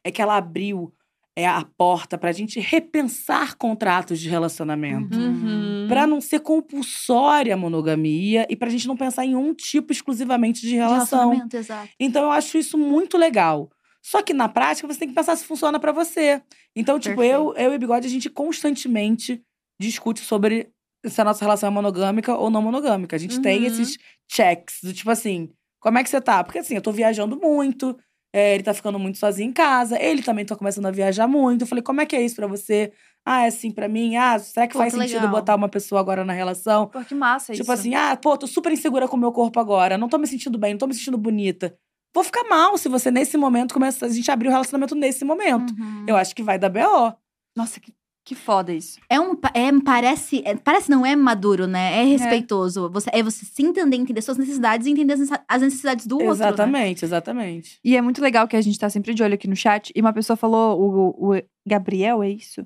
[0.04, 0.92] é que ela abriu
[1.38, 5.18] é a porta pra gente repensar contratos de relacionamento.
[5.18, 5.86] Uhum.
[5.88, 10.62] Pra não ser compulsória a monogamia e pra gente não pensar em um tipo exclusivamente
[10.62, 11.20] de relação.
[11.30, 11.90] Relacionamento, exato.
[12.00, 13.70] Então eu acho isso muito legal.
[14.04, 16.42] Só que na prática você tem que pensar se funciona pra você.
[16.76, 19.42] Então, tipo, eu, eu e Bigode, a gente constantemente
[19.80, 20.70] discute sobre
[21.06, 23.16] se a nossa relação é monogâmica ou não monogâmica.
[23.16, 23.66] A gente tem Uhum.
[23.68, 23.98] esses
[24.32, 26.44] checks do tipo assim, como é que você tá?
[26.44, 27.98] Porque assim, eu tô viajando muito,
[28.34, 31.62] é, ele tá ficando muito sozinho em casa, ele também tá começando a viajar muito.
[31.64, 32.92] Eu falei, como é que é isso pra você?
[33.26, 34.16] Ah, é assim pra mim?
[34.16, 35.32] Ah, será que Pô, faz que sentido legal.
[35.32, 36.88] botar uma pessoa agora na relação?
[36.88, 37.72] Pô, que massa Tipo isso.
[37.72, 40.58] assim, ah, pô, tô super insegura com o meu corpo agora, não tô me sentindo
[40.58, 41.76] bem, não tô me sentindo bonita.
[42.14, 45.72] Vou ficar mal se você, nesse momento, começa a gente abrir o relacionamento nesse momento.
[45.80, 46.06] Uhum.
[46.08, 47.14] Eu acho que vai dar B.O.
[47.56, 47.94] Nossa, que,
[48.24, 49.00] que foda isso.
[49.10, 49.36] É um.
[49.54, 50.42] É, parece.
[50.46, 52.02] é- parece não é maduro, né?
[52.02, 52.90] É respeitoso.
[52.92, 55.14] Você, é você se entender, entender suas necessidades e entender
[55.48, 56.28] as necessidades do outro.
[56.28, 56.34] né?
[56.34, 57.80] Exatamente, exatamente.
[57.84, 59.92] E é muito legal que a gente tá sempre de olho aqui no chat.
[59.96, 62.66] E uma pessoa falou, o, o Gabriel, é isso?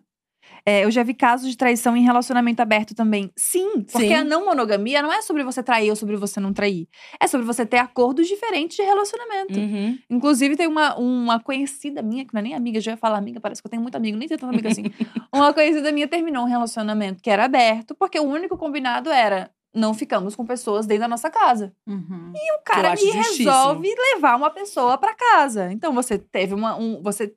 [0.68, 3.32] É, eu já vi casos de traição em relacionamento aberto também.
[3.38, 4.14] Sim, porque Sim.
[4.16, 6.88] a não monogamia não é sobre você trair ou sobre você não trair.
[7.20, 9.60] É sobre você ter acordos diferentes de relacionamento.
[9.60, 10.00] Uhum.
[10.10, 13.40] Inclusive, tem uma, uma conhecida minha, que não é nem amiga, já ia falar amiga,
[13.40, 14.86] parece que eu tenho muito amigo, nem tenho tanta amiga assim.
[15.32, 19.94] uma conhecida minha terminou um relacionamento que era aberto, porque o único combinado era não
[19.94, 21.74] ficamos com pessoas dentro da nossa casa.
[21.86, 22.32] Uhum.
[22.34, 23.50] E o cara me justíssimo.
[23.50, 25.72] resolve levar uma pessoa pra casa.
[25.72, 26.78] Então você teve uma.
[26.78, 27.36] Um, você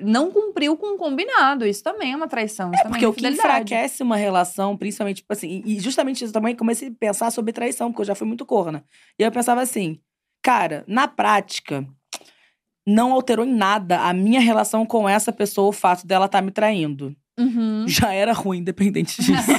[0.00, 1.66] não cumpriu com o combinado.
[1.66, 2.70] Isso também é uma traição.
[2.72, 6.24] Isso É também porque é o que enfraquece uma relação, principalmente, tipo assim, e justamente
[6.24, 8.84] isso também comecei a pensar sobre traição, porque eu já fui muito corna.
[9.18, 9.98] E eu pensava assim,
[10.42, 11.86] cara, na prática,
[12.86, 16.50] não alterou em nada a minha relação com essa pessoa o fato dela estar me
[16.50, 17.14] traindo.
[17.38, 17.84] Uhum.
[17.88, 19.50] Já era ruim, independente disso.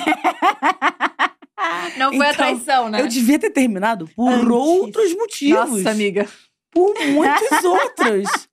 [1.98, 3.02] Não foi a Então, traição, né?
[3.02, 4.50] Eu devia ter terminado por Antes.
[4.50, 5.70] outros motivos.
[5.72, 6.28] Nossa, amiga.
[6.72, 8.48] Por muitos outros.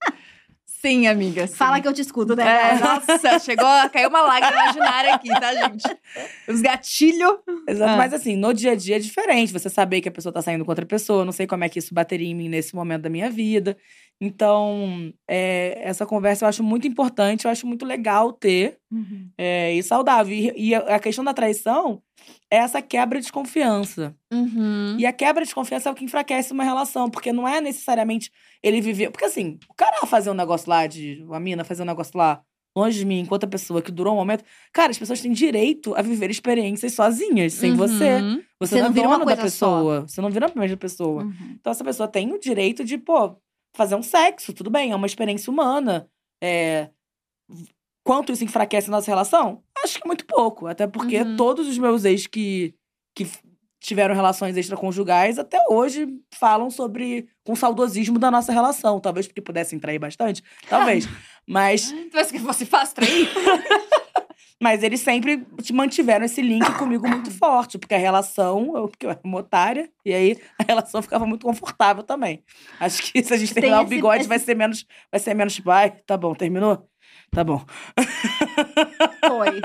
[0.82, 1.46] Sim, amiga.
[1.46, 1.54] sim.
[1.54, 2.42] Fala que eu te escuto, né?
[2.42, 5.84] É, nossa, chegou, caiu uma lágrima imaginária aqui, tá, gente?
[6.48, 7.38] Os gatilhos.
[7.68, 7.92] Exato.
[7.92, 7.96] Ah.
[7.96, 9.52] Mas assim, no dia a dia é diferente.
[9.52, 11.20] Você saber que a pessoa tá saindo com outra pessoa.
[11.20, 13.76] eu Não sei como é que isso bateria em mim nesse momento da minha vida.
[14.20, 19.28] Então, é, essa conversa eu acho muito importante, eu acho muito legal ter Uhum.
[19.38, 20.32] é, e saudável.
[20.34, 22.00] E, e a questão da traição
[22.50, 24.14] é essa quebra de confiança.
[24.32, 24.96] Uhum.
[24.98, 28.30] E a quebra de confiança é o que enfraquece uma relação, porque não é necessariamente
[28.62, 29.10] ele viver.
[29.10, 32.42] Porque assim, o cara fazer um negócio lá, de a mina fazer um negócio lá,
[32.76, 34.44] longe de mim, enquanto a pessoa que durou um momento.
[34.72, 38.16] Cara, as pessoas têm direito a viver experiências sozinhas, sem você.
[38.16, 38.42] Uhum.
[38.60, 39.44] Você, Você não, não é vira uma da coisa só.
[39.76, 40.00] pessoa.
[40.06, 41.24] Você não vira a mesma pessoa.
[41.24, 41.32] Uhum.
[41.60, 43.36] Então, essa pessoa tem o direito de, pô,
[43.74, 46.08] fazer um sexo, tudo bem, é uma experiência humana.
[46.42, 46.88] É...
[48.04, 49.62] Quanto isso enfraquece a nossa relação?
[49.82, 50.66] Acho que muito pouco.
[50.66, 51.36] Até porque Uhum.
[51.36, 52.74] todos os meus ex que,
[53.14, 53.28] que
[53.80, 58.98] tiveram relações extraconjugais até hoje falam sobre com saudosismo da nossa relação.
[59.00, 60.42] Talvez porque pudessem trair bastante.
[60.68, 61.06] Talvez.
[61.46, 63.28] Mas acha que fosse fácil trair?
[64.62, 69.04] mas eles sempre te mantiveram esse link comigo muito forte, porque a relação, eu, porque
[69.06, 72.42] eu era uma otária, e aí a relação ficava muito confortável também.
[72.78, 75.18] Acho que se a gente Tem terminar o esse- bigode, esse- vai ser menos, vai
[75.20, 76.88] ser menos tipo, ai, tá bom, terminou?
[77.30, 77.64] Tá bom.
[79.26, 79.60] Foi.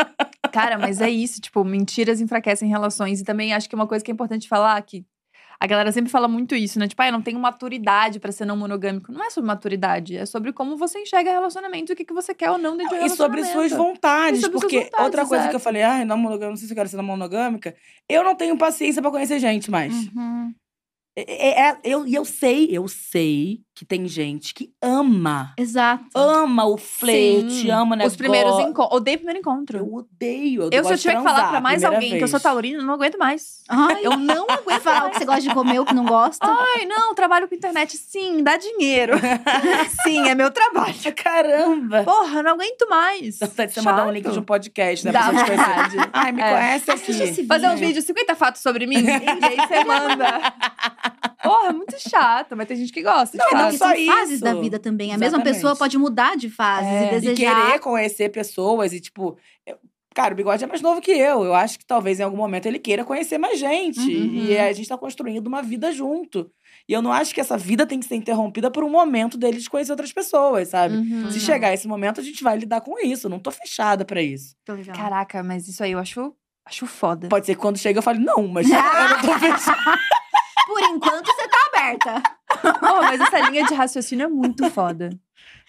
[0.51, 3.19] Cara, mas é isso, tipo, mentiras enfraquecem relações.
[3.19, 5.05] E também acho que uma coisa que é importante falar, que
[5.59, 6.87] a galera sempre fala muito isso, né?
[6.87, 9.11] Tipo, ah, eu não tenho maturidade pra ser não monogâmico.
[9.11, 12.51] Não é sobre maturidade, é sobre como você enxerga relacionamento o que, que você quer
[12.51, 15.55] ou não dentro de um E sobre suas vontades, sobre porque vontades, outra coisa que
[15.55, 17.75] eu falei, ai, não monogâmica, não sei se eu quero ser não monogâmica,
[18.07, 19.93] eu não tenho paciência pra conhecer gente mais.
[19.93, 20.53] Uhum.
[21.17, 26.03] É, é- é- eu, e eu sei, eu sei que tem gente que ama, Exato.
[26.15, 27.69] ama o flerte, Sim.
[27.69, 28.07] ama o negócio.
[28.07, 28.97] Os primeiros encontros.
[28.97, 29.77] Odeio o primeiro encontro.
[29.77, 30.63] Eu odeio.
[30.63, 32.41] Eu, Eu, se eu tiver que falar pra mais alguém que eu sou vez.
[32.43, 33.61] taurina, eu não aguento mais.
[33.69, 36.43] Ai, Eu não aguento falar o que você gosta de comer, o que não gosta.
[36.47, 37.95] Ai, não, trabalho com internet.
[37.97, 39.13] Sim, dá dinheiro.
[40.03, 40.95] Sim, é meu trabalho.
[41.15, 42.03] Caramba!
[42.03, 43.37] Porra, não aguento mais.
[43.37, 45.11] Dá vontade de você mandar um link de um podcast, né?
[45.11, 45.97] Dá Pra vontade.
[46.13, 46.49] Ai, me É.
[46.51, 47.11] conhece aqui.
[47.11, 47.87] esse Fazer um vídeo.
[47.89, 48.97] vídeo, 50 fatos sobre mim.
[49.05, 50.53] e aí você manda.
[51.43, 53.37] Porra, muito chato, mas tem gente que gosta.
[53.37, 54.43] de Não, não só são fases isso.
[54.43, 55.09] da vida também.
[55.13, 55.53] A mesma Exatamente.
[55.55, 57.03] pessoa pode mudar de fases É.
[57.03, 57.35] e E desejar.
[57.67, 59.37] querer conhecer pessoas e, tipo...
[59.65, 59.77] eu-
[60.15, 61.43] Cara, o Bigode é mais novo que eu.
[61.43, 63.99] Eu acho que talvez em algum momento ele queira conhecer mais gente.
[63.99, 64.45] Uhum.
[64.45, 66.49] E a gente tá construindo uma vida junto.
[66.89, 69.59] E eu não acho que essa vida tem que ser interrompida por um momento dele
[69.59, 70.95] de conhecer outras pessoas, sabe?
[70.97, 71.29] Uhum.
[71.29, 73.27] Se chegar esse momento, a gente vai lidar com isso.
[73.27, 74.55] Eu não tô fechada pra isso.
[74.65, 74.95] Tô legal.
[74.95, 76.33] Caraca, mas isso aí eu acho,
[76.65, 77.27] acho foda.
[77.27, 79.99] Pode ser que quando chega eu fale, não, mas eu não tô fechada.
[80.67, 82.23] Por enquanto, você tá aberta.
[82.79, 85.09] Porra, mas essa linha de raciocínio é muito foda.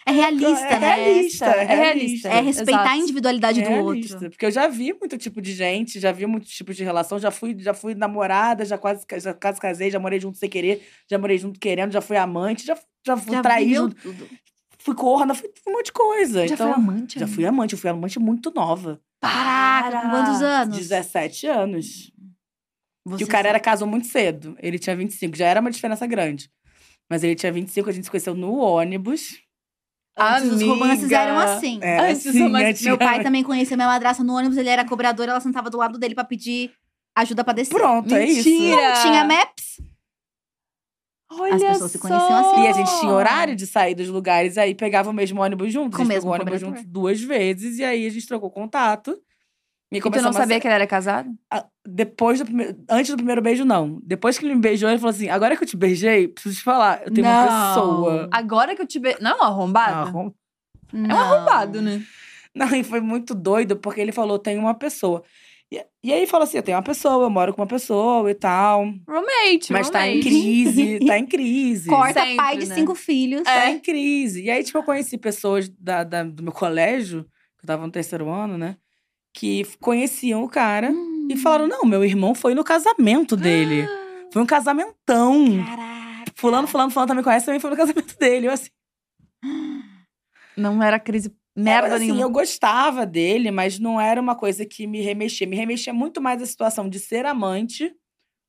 [0.07, 0.95] É realista, É né?
[0.95, 2.29] realista, é É realista.
[2.29, 2.89] É respeitar Exato.
[2.89, 4.31] a individualidade do realista, outro.
[4.31, 7.31] Porque eu já vi muito tipo de gente, já vi muitos tipos de relação, já
[7.31, 11.19] fui, já fui namorada, já quase, já quase casei, já morei junto sem querer, já
[11.19, 12.77] morei junto querendo, já fui amante, já,
[13.07, 13.43] já fui Já
[13.75, 14.29] junto, tudo.
[14.79, 16.49] fui corna, fui um monte de coisa.
[16.49, 17.19] Já então, foi amante?
[17.21, 18.99] Já fui amante, eu fui amante muito nova.
[19.21, 20.77] Caraca, com quantos anos?
[20.79, 22.13] 17 anos.
[23.09, 23.49] Você que o cara sabe.
[23.49, 24.57] era casou muito cedo.
[24.61, 26.51] Ele tinha 25, já era uma diferença grande.
[27.11, 29.39] Mas ele tinha 25, a gente se conheceu no ônibus.
[30.17, 31.79] Antes os romances eram assim.
[31.81, 34.85] Era Antes os assim, romances- Meu pai também conhecia minha madrasta no ônibus, ele era
[34.85, 36.73] cobrador, ela sentava do lado dele pra pedir
[37.17, 37.75] ajuda pra descer.
[37.75, 38.49] Pronto, é isso.
[38.49, 38.95] Mentira!
[38.95, 39.81] Não tinha Maps.
[41.31, 42.09] Olha As pessoas se só.
[42.09, 42.63] conheciam assim.
[42.63, 45.97] E a gente tinha horário de sair dos lugares, aí pegava o mesmo ônibus junto.
[45.97, 48.27] Com a o gente mesmo pegou o ônibus junto duas vezes, e aí a gente
[48.27, 49.17] trocou contato.
[49.91, 51.31] E, E tu não sabia sa- que ele era casado?
[51.87, 52.77] Depois do primeiro.
[52.91, 53.99] Antes do primeiro beijo, não.
[54.05, 56.63] Depois que ele me beijou, ele falou assim: agora que eu te beijei, preciso te
[56.63, 57.03] falar.
[57.07, 57.49] Eu tenho uma Não.
[57.75, 58.29] pessoa.
[58.31, 59.17] Agora que eu te be...
[59.21, 60.09] Não é um arrombado?
[60.09, 60.33] Arrom-
[60.93, 62.03] É um arrombado, né?
[62.55, 65.23] Não, e foi muito doido, porque ele falou: tem uma pessoa.
[65.73, 68.35] E, e aí falou assim: eu tenho uma pessoa, eu moro com uma pessoa e
[68.35, 68.85] tal.
[69.09, 70.29] Roommate, Mas tá em roommate.
[70.29, 71.89] crise, tá em crise.
[71.89, 72.75] Corta Sempre, pai de né?
[72.75, 73.43] cinco filhos.
[73.43, 74.43] Tá em crise.
[74.45, 77.23] E aí, tipo, eu conheci pessoas da, da- do meu colégio,
[77.59, 78.77] que eu tava no terceiro ano, né?
[79.35, 81.29] Que conheciam o cara Hum.
[81.31, 83.87] e falaram: não, meu irmão foi no casamento dele.
[84.33, 85.65] Foi um casamentão.
[85.65, 86.33] Caraca.
[86.37, 88.47] Fulano, fulano, fulano também conhece, também foi no casamento dele.
[88.49, 88.69] Eu assim,
[90.57, 92.23] Não era crise merda assim, nenhuma.
[92.23, 95.47] eu gostava dele, mas não era uma coisa que me remexia.
[95.47, 97.93] Me remexia muito mais a situação de ser amante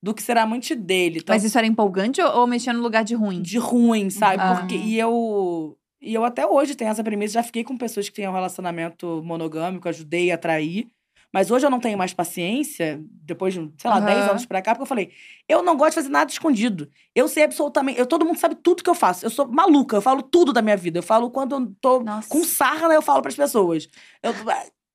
[0.02, 1.20] do que ser amante dele.
[1.20, 3.42] Então, Mas isso era empolgante ou, ou mexia no lugar de ruim?
[3.42, 4.42] de ruim, sabe?
[4.42, 4.56] Ah.
[4.56, 8.16] Porque e eu e eu até hoje tenho essa premissa, já fiquei com pessoas que
[8.16, 10.88] têm um relacionamento monogâmico, ajudei a atrair.
[11.32, 14.06] Mas hoje eu não tenho mais paciência, depois de, sei lá, Aham.
[14.06, 15.12] 10 anos pra cá, porque eu falei,
[15.48, 16.90] eu não gosto de fazer nada escondido.
[17.14, 19.26] Eu sei absolutamente, eu, todo mundo sabe tudo que eu faço.
[19.26, 20.98] Eu sou maluca, eu falo tudo da minha vida.
[20.98, 22.28] Eu falo quando eu tô Nossa.
[22.30, 23.88] com sarna, eu falo pras pessoas.
[24.24, 24.34] Eu,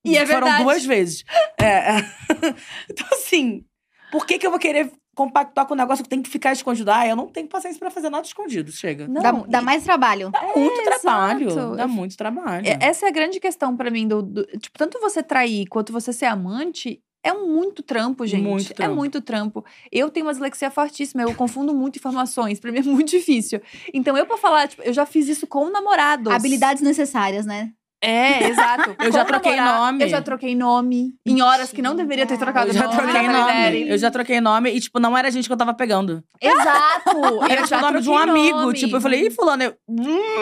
[0.03, 0.63] E é foram verdade.
[0.63, 1.23] duas vezes.
[1.57, 1.99] É.
[2.91, 3.63] então, assim,
[4.11, 6.91] Por que, que eu vou querer compactuar com um negócio que tem que ficar escondido?
[6.91, 8.71] Ah, eu não tenho paciência pra fazer nada escondido.
[8.71, 9.07] Chega.
[9.07, 10.29] Não, dá, e- dá mais trabalho.
[10.29, 11.47] Dá muito É, trabalho.
[11.49, 11.75] exato.
[11.75, 12.67] Dá muito trabalho.
[12.67, 15.91] É- Essa é a grande questão pra mim do, do- tipo, tanto você trair quanto
[15.93, 18.43] você ser amante é um muito trampo, gente.
[18.43, 18.95] Muito É trampo.
[18.95, 19.65] muito trampo.
[19.91, 23.59] Eu tenho uma dislexia fortíssima, eu confundo muito informações, pra mim é muito difícil.
[23.93, 26.31] Então eu pra falar, tipo, eu já fiz isso com namorados.
[26.31, 27.71] Habilidades necessárias, né?
[28.05, 28.95] É, exato.
[28.99, 30.03] Eu já Com troquei namorado, nome.
[30.03, 32.95] Eu já troquei nome em horas que não deveria ter trocado Eu já nome.
[32.97, 33.89] troquei nome.
[33.89, 36.23] Eu já troquei nome e, tipo, não era a gente que eu tava pegando.
[36.41, 37.43] Exato!
[37.49, 38.57] Era tipo o nome de um amigo.
[38.59, 38.73] nome.
[38.73, 39.73] Tipo, eu falei, ih, fulano, eu.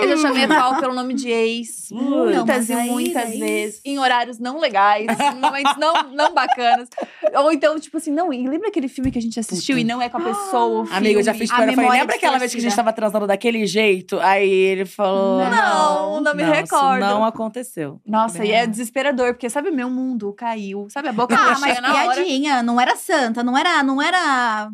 [0.01, 1.87] Eu já chamei a Val pelo nome de ex.
[1.91, 3.81] Muitas e muitas aí- vezes.
[3.85, 5.05] Em horários não legais.
[5.07, 6.89] Em momentos não, não bacanas.
[7.35, 8.31] Ou então, tipo assim, não.
[8.33, 9.81] E lembra aquele filme que a gente assistiu Puta.
[9.81, 10.83] e não é com a pessoa?
[10.83, 13.27] o Amigo, eu já fiz falei, memória lembra aquela vez que a gente tava transando
[13.27, 14.19] daquele jeito?
[14.19, 15.43] Aí ele falou.
[15.49, 16.99] Não, não me recordo.
[16.99, 17.52] não aconteceu.
[18.05, 20.87] Nossa, e é desesperador, porque sabe, meu mundo caiu.
[20.89, 22.15] Sabe, a boca Ah, mas chega na hora.
[22.15, 22.63] piadinha.
[22.63, 23.81] Não era santa, não era.
[23.83, 24.69] Não era.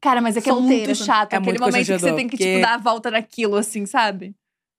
[0.00, 1.32] Cara, mas é que é Solteira, muito chato.
[1.32, 3.84] É aquele muito momento que você tem que, porque- tipo, dar a volta naquilo, assim,
[3.86, 4.34] sabe?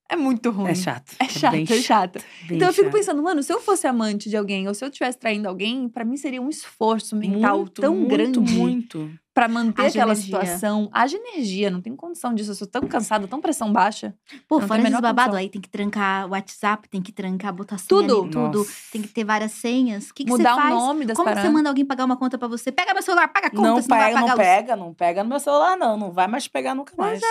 [0.10, 0.72] É muito ruim.
[0.72, 1.14] É chato.
[1.20, 2.20] É chato, bem é chato.
[2.48, 2.94] bem Então eu fico chato.
[2.98, 6.04] pensando, mano, se eu fosse amante de alguém ou se eu estivesse traindo alguém, pra
[6.04, 9.12] mim seria um esforço mental Muito, tão muito, grande Muito.
[9.34, 10.40] Pra manter Haja aquela energia.
[10.42, 10.90] situação.
[10.92, 12.52] Haja energia, não tem condição disso.
[12.52, 14.14] Eu sou tão cansada, tão pressão baixa.
[14.48, 15.40] Pô, Não fora esses menor babado, condição.
[15.40, 18.22] aí tem que trancar o WhatsApp, tem que trancar, botar senha Tudo.
[18.24, 18.58] ali, tudo.
[18.60, 18.72] Nossa.
[18.92, 20.10] Tem que ter várias senhas.
[20.10, 21.54] O que, que você Mudar o nome das Como que você paradas.
[21.54, 22.72] manda alguém pagar uma conta pra você?
[22.72, 24.38] Pega meu celular, paga a conta, Não pega, pagar não luz.
[24.38, 25.98] pega, não pega no meu celular, não.
[25.98, 27.22] Não vai mais pegar nunca mais.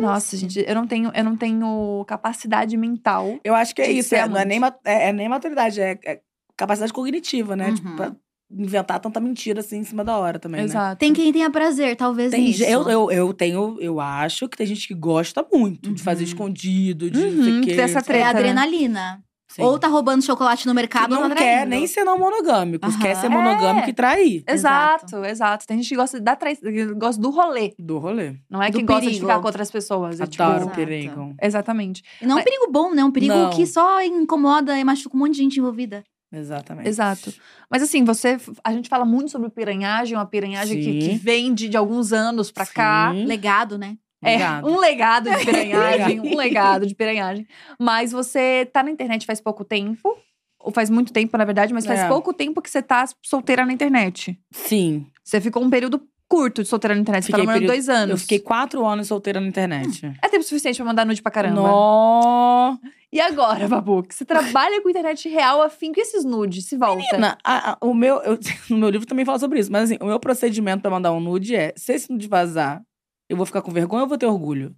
[0.00, 3.38] Nossa, gente, eu não tenho, eu não tenho capacidade mental.
[3.44, 4.14] Eu acho que é isso.
[4.14, 6.20] É, não é nem, é, é nem maturidade, é, é
[6.56, 7.68] capacidade cognitiva, né?
[7.68, 7.74] Uhum.
[7.74, 8.16] Tipo, pra
[8.56, 10.66] inventar tanta mentira assim em cima da hora também, né?
[10.66, 10.98] Exato.
[10.98, 12.62] Tem quem tenha prazer, talvez Tem, nisso.
[12.62, 16.28] eu, eu, eu tenho, eu acho que tem gente que gosta muito de fazer Uhum.
[16.28, 18.38] escondido, de não sei Uhum, o ter essa É treta, né?
[18.38, 19.20] adrenalina.
[19.48, 19.62] Sim.
[19.62, 22.84] Ou tá roubando chocolate no que mercado ou não tá quer nem ser não monogâmico,
[22.86, 22.98] Aham.
[22.98, 23.90] quer ser monogâmico É.
[23.90, 24.44] e trair.
[24.48, 26.56] Exato, exato, Tem gente que gosta da trai...
[26.56, 27.72] que gosta do rolê.
[27.78, 28.34] Do rolê.
[28.50, 29.26] Não é Do que gosta de perigo.
[29.28, 30.20] ficar com outras pessoas.
[30.20, 30.74] É, tipo, Adoro Exato.
[30.76, 31.34] perigo.
[31.40, 32.02] Exatamente.
[32.20, 33.04] E não é um perigo bom, né?
[33.04, 33.50] Um perigo Não.
[33.50, 36.02] que só incomoda e machuca um monte de gente envolvida.
[36.38, 36.88] Exatamente.
[36.88, 37.32] Exato.
[37.70, 38.36] Mas assim, você.
[38.62, 42.50] A gente fala muito sobre piranhagem, uma piranhagem que, que vem de, de alguns anos
[42.50, 43.12] pra cá.
[43.12, 43.24] Sim.
[43.26, 43.96] Legado, né?
[44.22, 44.66] É, Obrigado.
[44.68, 47.46] um legado de piranhagem, um legado de piranhagem.
[47.78, 50.16] Mas você tá na internet faz pouco tempo.
[50.58, 52.08] Ou faz muito tempo, na verdade, mas faz É.
[52.08, 54.38] pouco tempo que você tá solteira na internet.
[54.50, 55.06] Sim.
[55.22, 57.24] Você ficou um período curto de solteira na internet.
[57.26, 58.10] Você tá Fiquei namorando período- dois anos.
[58.12, 60.10] Eu fiquei quatro anos solteira na internet.
[60.22, 61.60] É tempo suficiente pra mandar nude pra caramba.
[61.60, 62.78] Nó.
[63.14, 64.02] E agora, Babu?
[64.02, 66.96] Que você trabalha com internet real afim que esses nudes se volta.
[66.96, 68.36] Menina, a- a- o meu, eu-
[68.68, 71.20] no meu livro também fala sobre isso, mas assim, o meu procedimento pra mandar um
[71.20, 72.82] nude é: se esse nude vazar,
[73.28, 74.74] eu vou ficar com vergonha ou eu vou ter orgulho?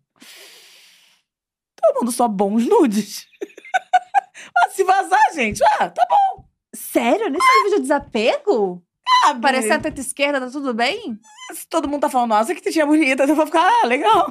[1.73, 3.25] Então eu mando só bons nudes.
[4.55, 6.45] ah, se vazar, gente, ah, tá bom.
[6.75, 7.31] Sério?
[7.31, 8.83] Nesse nível de desapego?
[9.25, 9.41] sabe?
[9.41, 11.19] Parecer a teta esquerda, tá tudo bem?
[11.55, 14.31] Se todo mundo tá falando, nossa, que tetinha bonita, eu vou ficar, ah, legal.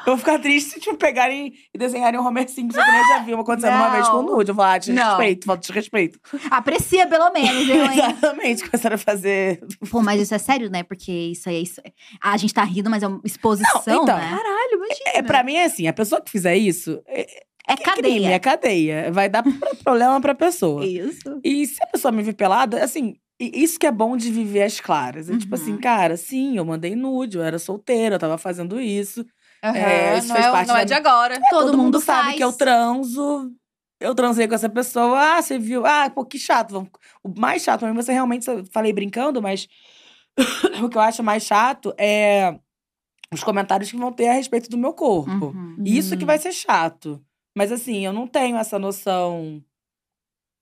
[0.00, 3.06] Eu vou ficar triste se, tipo, pegarem e desenharem um Homer Simpson, que nem eu
[3.08, 4.50] já vi uma acontecendo uma vez com o nude.
[4.50, 4.94] Eu vou falar, ah, Não.
[4.94, 6.20] desrespeito, falta de respeito.
[6.50, 7.92] Aprecia pelo menos, eu, hein?
[7.98, 9.60] Exatamente, começaram a fazer.
[9.90, 10.82] Pô, mas isso é sério, né?
[10.82, 11.62] Porque isso aí.
[11.62, 11.80] Isso...
[12.22, 14.28] A gente tá rindo, mas é uma exposição, Não, então, né?
[14.30, 15.10] Caralho, imagina.
[15.14, 17.20] É, pra mim é assim, a pessoa que fizer isso, é,
[17.68, 18.28] É é crime, cadeia.
[18.30, 19.12] é cadeia.
[19.12, 19.52] Vai dar pro-
[19.82, 20.84] problema pra pessoa.
[20.86, 21.40] Isso.
[21.42, 24.62] E se a pessoa me vir pelada, assim, e isso que é bom de viver
[24.62, 25.28] as claras.
[25.28, 25.62] É tipo Uhum.
[25.62, 29.24] assim, cara, sim, eu mandei nude, eu era solteira, eu tava fazendo isso.
[29.62, 31.40] Aham, É, isso não fez é, parte não da é de agora.
[31.50, 32.36] Todo mundo sabe faz.
[32.36, 33.52] que eu transo.
[34.00, 35.18] Eu transei com essa pessoa.
[35.36, 35.86] Ah, você viu?
[35.86, 36.86] Ah, pô, que chato.
[37.24, 38.46] O mais chato mim, você realmente.
[38.48, 39.66] eu Falei brincando, mas.
[40.84, 42.58] o que eu acho mais chato é
[43.32, 45.46] os comentários que vão ter a respeito do meu corpo.
[45.46, 45.76] Uhum.
[45.84, 46.26] Isso que Uhum.
[46.26, 47.20] vai ser chato.
[47.56, 49.62] Mas assim, eu não tenho essa noção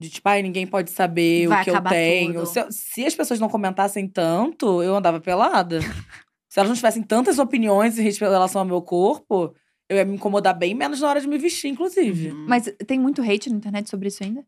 [0.00, 2.46] de tipo, ai, ninguém pode saber Vai o que eu tenho.
[2.46, 5.78] Se, se as pessoas não comentassem tanto, eu andava pelada.
[6.54, 9.52] se elas não tivessem tantas opiniões em relação ao meu corpo,
[9.88, 12.30] eu ia me incomodar bem menos na hora de me vestir, inclusive.
[12.30, 12.46] Uhum.
[12.48, 14.46] Mas tem muito hate na internet sobre isso ainda?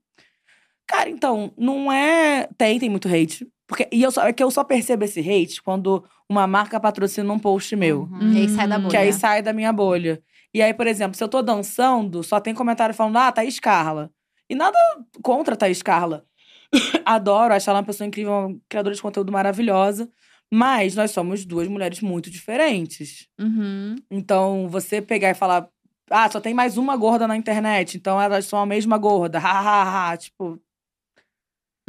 [0.87, 2.49] Cara, então, não é.
[2.57, 3.45] Tem, tem muito hate.
[3.67, 7.33] Porque, e eu só, é que eu só percebo esse hate quando uma marca patrocina
[7.33, 8.03] um post meu.
[8.03, 8.35] Uhum.
[8.35, 8.91] E aí sai da bolha.
[8.91, 10.23] Que aí sai da minha bolha.
[10.55, 14.13] E aí, por exemplo, se eu tô dançando, só tem comentário falando, ah, Thaís Carla.
[14.49, 14.79] E nada
[15.25, 16.25] contra a Thaís Carla.
[17.05, 20.09] Adoro, acho ela uma pessoa incrível, uma criadora de conteúdo maravilhosa.
[20.53, 23.29] Mas nós somos duas mulheres muito diferentes.
[23.39, 23.97] Uhum.
[24.11, 25.69] Então, você pegar e falar,
[26.11, 29.39] ah, só tem mais uma gorda na internet, então elas são a mesma gorda.
[29.39, 30.17] Ha, ha, ha, ha.
[30.17, 30.61] Tipo,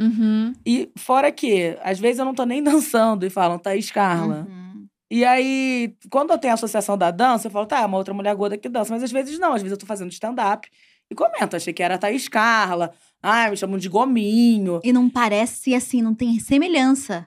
[0.00, 0.52] Uhum.
[0.64, 4.46] e fora que, às vezes eu não tô nem dançando e falam, Thaís Carla.
[4.48, 4.86] Uhum.
[5.10, 8.12] E aí, quando eu tenho a associação da dança, eu falo, tá, é uma outra
[8.14, 8.92] mulher gorda que dança.
[8.92, 10.68] Mas às vezes não, às vezes eu tô fazendo stand-up
[11.10, 12.92] e comento, achei que era a Thaís Carla.
[13.22, 14.80] Ai, me chamam de gominho.
[14.84, 17.26] E não parece assim, não tem semelhança.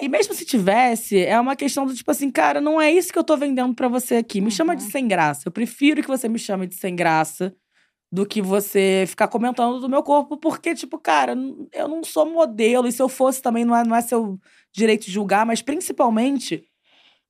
[0.00, 3.18] E mesmo se tivesse, é uma questão do tipo assim, cara, não é isso que
[3.18, 4.40] eu tô vendendo pra você aqui.
[4.40, 4.90] Me chama de Uhum.
[4.90, 5.42] sem graça.
[5.46, 7.54] Eu prefiro que você me chame de sem graça
[8.12, 11.36] do que você ficar comentando do meu corpo, porque, tipo, cara,
[11.74, 14.38] eu não sou modelo, e se eu fosse também não é, não é seu
[14.74, 16.64] direito de julgar, mas principalmente.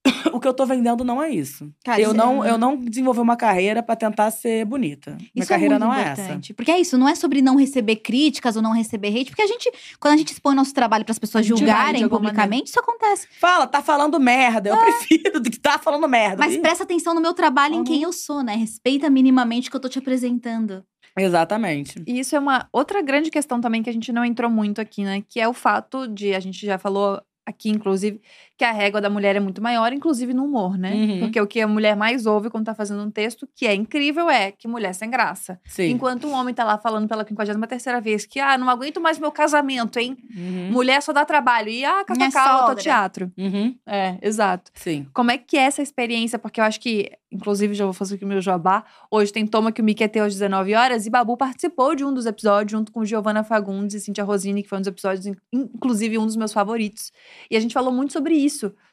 [0.32, 1.70] O que eu tô vendendo não é isso.
[1.84, 5.12] Cara, eu, isso não, é- eu não desenvolvi uma carreira pra tentar ser bonita.
[5.12, 6.22] Minha Isso carreira é muito não é essa.
[6.22, 6.54] importante.
[6.54, 9.46] Porque é isso, não é sobre não receber críticas ou não receber hate, porque a
[9.46, 13.26] gente, quando a gente expõe nosso trabalho para as pessoas julgarem publicamente, isso acontece.
[13.40, 14.70] Fala, tá falando merda.
[14.70, 16.36] Eu prefiro do que tá falando merda.
[16.38, 17.84] Mas Ih, presta atenção no meu trabalho, em Uhum.
[17.84, 18.54] quem eu sou, né?
[18.54, 20.84] Respeita minimamente o que eu tô te apresentando.
[21.18, 22.02] Exatamente.
[22.06, 25.02] E isso é uma outra grande questão também que a gente não entrou muito aqui,
[25.04, 25.22] né?
[25.28, 28.20] Que é o fato de, a gente já falou aqui, inclusive,
[28.58, 30.92] que a régua da mulher é muito maior, inclusive no humor, né?
[30.92, 31.20] Uhum.
[31.20, 34.28] Porque o que a mulher mais ouve quando tá fazendo um texto, que é incrível,
[34.28, 35.60] é que mulher sem graça.
[35.64, 35.90] Sim.
[35.90, 39.30] Enquanto um homem tá lá falando pela 53 vez que, ah, não aguento mais meu
[39.30, 40.16] casamento, hein?
[40.36, 40.72] Uhum.
[40.72, 41.68] Mulher só dá trabalho.
[41.68, 42.74] E, ah, catacal, sogra.
[42.82, 43.32] teatro.
[43.38, 43.76] Uhum.
[43.86, 44.72] É, exato.
[44.74, 45.06] Sim.
[45.14, 46.36] Como é que é essa experiência?
[46.36, 48.82] Porque eu acho que, inclusive, já vou fazer aqui o meu jabá.
[49.08, 52.04] Hoje tem Toma que o Mickey é teu às 19 horas e Babu participou de
[52.04, 55.26] um dos episódios junto com Giovanna Fagundes e Cintia Rosini, que foi um dos episódios,
[55.26, 57.12] in- inclusive, um dos meus favoritos.
[57.48, 58.47] E a gente falou muito sobre isso,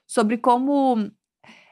[0.06, 1.12] sobre como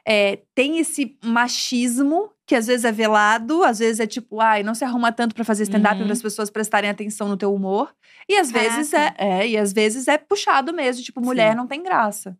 [0.06, 4.74] é, tem esse machismo que às vezes é velado, às vezes é tipo, ai, não
[4.74, 6.04] se arruma tanto pra fazer stand-up Uhum.
[6.04, 7.94] para as pessoas prestarem atenção no teu humor.
[8.28, 9.24] E às vezes é, Caraca.
[9.24, 11.56] é, e às vezes é puxado mesmo, tipo, mulher Sim.
[11.56, 12.36] não tem graça.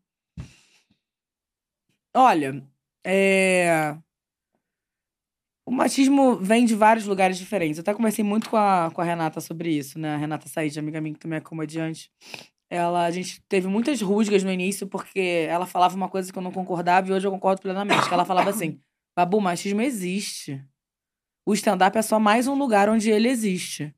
[2.16, 2.62] Olha,
[3.04, 3.96] é...
[5.66, 7.78] o machismo vem de vários lugares diferentes.
[7.78, 10.14] Eu até conversei muito com a, com a Renata sobre isso, né?
[10.14, 12.10] A Renata Said, amiga minha que também é comediante.
[12.70, 16.42] Ela, a gente teve muitas rusgas no início porque ela falava uma coisa que eu
[16.42, 18.08] não concordava e hoje eu concordo plenamente.
[18.08, 18.80] Que ela falava assim:
[19.16, 20.60] Babu, machismo existe.
[21.46, 23.94] O stand-up é só mais um lugar onde ele existe.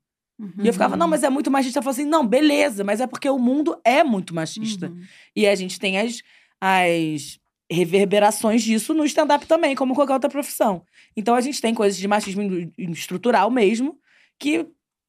[0.61, 0.99] E eu ficava, Uhum.
[0.99, 1.79] não, mas é muito machista.
[1.79, 4.89] Eu falava assim, não, beleza, mas é porque o mundo é muito machista.
[4.89, 5.01] Uhum.
[5.35, 6.21] E a gente tem as,
[6.61, 7.39] as
[7.71, 10.83] reverberações disso no stand-up também, como qualquer outra profissão.
[11.15, 12.43] Então a gente tem coisas de machismo
[12.77, 13.97] estrutural mesmo,
[14.37, 14.67] que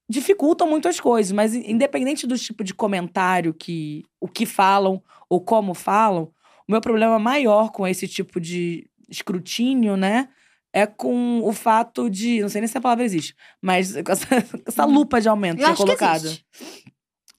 [0.09, 1.33] dificultam muito as coisas.
[1.33, 6.33] Mas in- independente do tipo de comentário que o que falam ou como falam,
[6.67, 10.29] o meu problema maior com esse tipo de escrutínio, né?
[10.73, 12.41] É com o fato de.
[12.43, 14.27] Não sei nem se a palavra existe, mas com essa,
[14.67, 15.69] essa lupa de aumento Uhum.
[15.69, 16.45] Eu que é que colocada existe.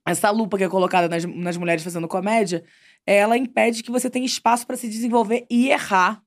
[0.05, 2.63] essa lupa que é colocada nas, nas mulheres fazendo comédia,
[3.05, 6.21] ela impede que você tenha espaço pra se desenvolver e errar.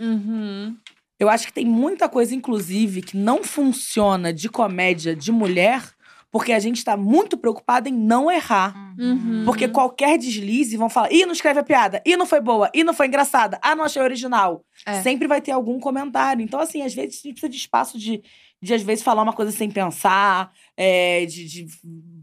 [0.00, 0.76] Uhum.
[1.18, 5.82] Eu acho que tem muita coisa, inclusive, que não funciona de comédia de mulher,
[6.30, 8.74] porque a gente tá muito preocupada em não errar.
[8.98, 9.42] Uhum.
[9.44, 12.84] Porque qualquer deslize vão falar: ih, não escreve a piada, ih, não foi boa, ih,
[12.84, 14.64] não foi engraçada, ah, não achei original.
[14.86, 15.02] É.
[15.02, 16.42] Sempre vai ter algum comentário.
[16.42, 18.22] Então, assim, às vezes a gente precisa de espaço de,
[18.60, 21.66] de às vezes, falar uma coisa sem pensar, é, de, de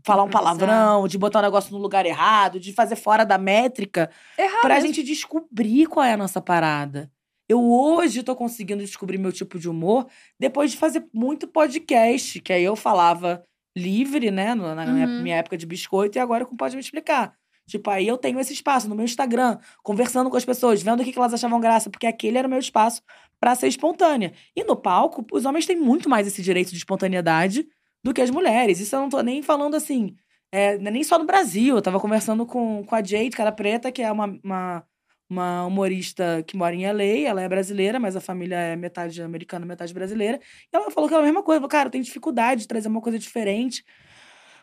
[0.05, 4.09] falar um palavrão, de botar um negócio no lugar errado, de fazer fora da métrica,
[4.37, 4.87] Errar pra mesmo.
[4.87, 7.09] gente descobrir qual é a nossa parada.
[7.47, 10.07] Eu hoje tô conseguindo descobrir meu tipo de humor
[10.39, 13.43] depois de fazer muito podcast, que aí eu falava
[13.77, 15.21] livre, né, na minha, Uhum.
[15.21, 17.33] minha época de biscoito, e agora com Pode Me Explicar.
[17.67, 21.03] Tipo, aí eu tenho esse espaço no meu Instagram, conversando com as pessoas, vendo o
[21.03, 23.01] que que elas achavam graça, porque aquele era o meu espaço
[23.39, 24.33] pra ser espontânea.
[24.55, 27.67] E no palco, os homens têm muito mais esse direito de espontaneidade
[28.03, 28.79] do que as mulheres.
[28.79, 30.15] Isso eu não tô nem falando assim,
[30.53, 31.75] é, é nem só no Brasil.
[31.75, 34.83] Eu tava conversando com, com a Jade Cara Preta, que é uma, uma,
[35.29, 37.27] uma humorista que mora em LA.
[37.27, 40.39] Ela é brasileira, mas a família é metade americana, metade brasileira.
[40.71, 41.59] E ela falou que é a mesma coisa.
[41.59, 43.83] Falou, cara, eu tenho dificuldade de trazer uma coisa diferente.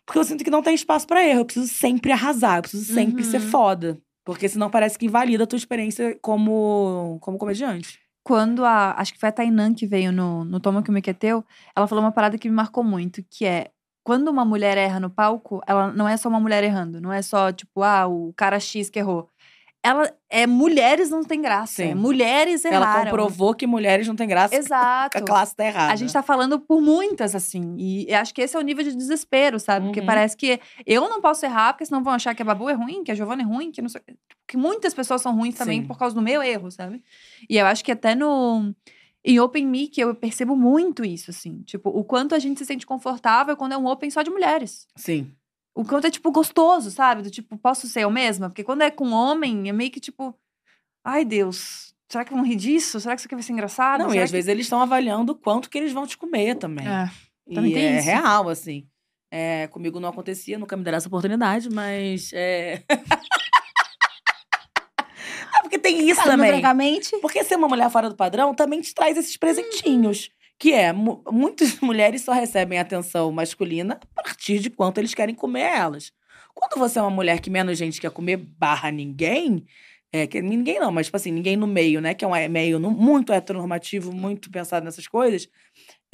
[0.05, 1.41] Porque eu sinto que não tem espaço pra erro.
[1.41, 2.59] Eu preciso sempre arrasar.
[2.59, 3.49] Eu preciso sempre ser Uhum.
[3.51, 3.99] foda.
[4.25, 7.99] Porque senão parece que invalida a tua experiência como, como comediante.
[8.25, 8.95] Quando a.
[8.99, 11.45] Acho que foi a Tainan que veio no, no Toma que o Mickey é teu,
[11.75, 13.71] ela falou uma parada que me marcou muito, que é.
[14.05, 17.01] Quando uma mulher erra no palco, ela não é só uma mulher errando.
[17.01, 19.29] Não é só, tipo, ah, o cara X que errou.
[19.85, 21.83] Ela é mulheres não tem graça.
[21.83, 21.91] Sim.
[21.91, 23.01] É mulheres erraram.
[23.01, 24.55] Ela comprovou que mulheres não têm graça.
[24.55, 25.19] Exato.
[25.19, 25.93] A classe tá errada.
[25.93, 27.75] A gente tá falando por muitas, assim.
[27.77, 29.87] E acho que esse é o nível de desespero, sabe?
[29.87, 30.07] Porque Uhum.
[30.07, 33.03] parece que eu não posso errar, porque senão vão achar que a Babu é ruim,
[33.03, 34.01] que a Giovana é ruim, que não sei.
[34.47, 35.87] Que muitas pessoas são ruins também Sim.
[35.89, 37.03] por causa do meu erro, sabe?
[37.51, 38.73] E eu acho que até no.
[39.25, 41.63] Em Open Mic eu percebo muito isso, assim.
[41.63, 44.87] Tipo, o quanto a gente se sente confortável quando é um Open só de mulheres.
[44.97, 45.31] Sim.
[45.75, 47.23] O quanto é, tipo, gostoso, sabe?
[47.23, 48.51] Do tipo, posso ser eu mesma?
[48.51, 50.35] Porque quando é com homem, é meio que tipo.
[51.05, 51.95] Ai, Deus.
[52.11, 53.01] Será que vão rir disso?
[53.01, 54.01] Será que isso aqui vai ser engraçado?
[54.03, 56.19] Não, e Será às que- vezes eles estão avaliando o quanto que eles vão te
[56.19, 56.87] comer também.
[56.87, 57.11] É.
[57.47, 58.07] E também tem é isso.
[58.07, 58.87] real, assim.
[59.31, 62.31] É, comigo não acontecia, nunca me deram essa oportunidade, mas.
[62.35, 62.83] É...
[64.99, 66.51] ah, porque tem isso também.
[67.21, 70.31] Porque ser uma mulher fora do padrão também te traz esses presentinhos.
[70.63, 75.35] Que é, mu- muitas mulheres só recebem atenção masculina a partir de quanto eles querem
[75.35, 76.13] comer elas.
[76.55, 79.65] Quando você é uma mulher que menos gente quer comer, barra ninguém,
[80.13, 82.15] é, que ninguém não, mas tipo assim, ninguém no meio, né?
[82.15, 85.49] Que é um meio no- muito heteronormativo, muito pensado nessas coisas,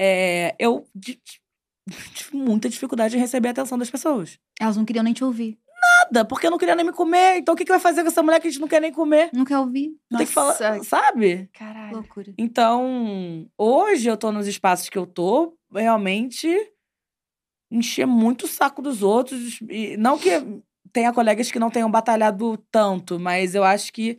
[0.01, 0.87] é, eu
[2.15, 4.39] tive muita dificuldade em receber a atenção das pessoas.
[4.59, 5.59] Elas não queriam nem te ouvir.
[5.81, 7.39] Nada, porque eu não queria nem me comer.
[7.39, 8.93] Então o que, que vai fazer com essa mulher que a gente não quer nem
[8.93, 9.31] comer?
[9.33, 9.91] Não quer ouvir.
[10.11, 11.49] Tem que falar, sabe?
[11.53, 11.97] Caralho.
[11.97, 12.33] Loucura.
[12.37, 16.49] Então, hoje eu tô nos espaços que eu tô, realmente
[17.71, 19.61] encher muito o saco dos outros.
[19.69, 20.31] E não que
[20.93, 24.19] tenha colegas que não tenham batalhado tanto, mas eu acho que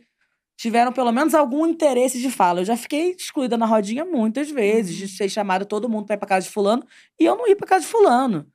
[0.56, 2.60] tiveram pelo menos algum interesse de fala.
[2.60, 6.18] Eu já fiquei excluída na rodinha muitas vezes, de ser chamada todo mundo pra ir
[6.18, 6.84] pra casa de fulano,
[7.18, 8.46] e eu não ia pra casa de fulano.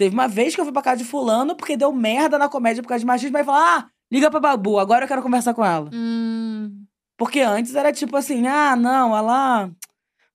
[0.00, 2.82] Teve uma vez que eu fui pra casa de fulano porque deu merda na comédia
[2.82, 5.62] por causa de machismo, aí falou: ah, liga pra Babu, agora eu quero conversar com
[5.62, 5.90] ela.
[5.92, 6.86] Hum,
[7.18, 9.70] Porque antes era tipo assim, ah, não, ela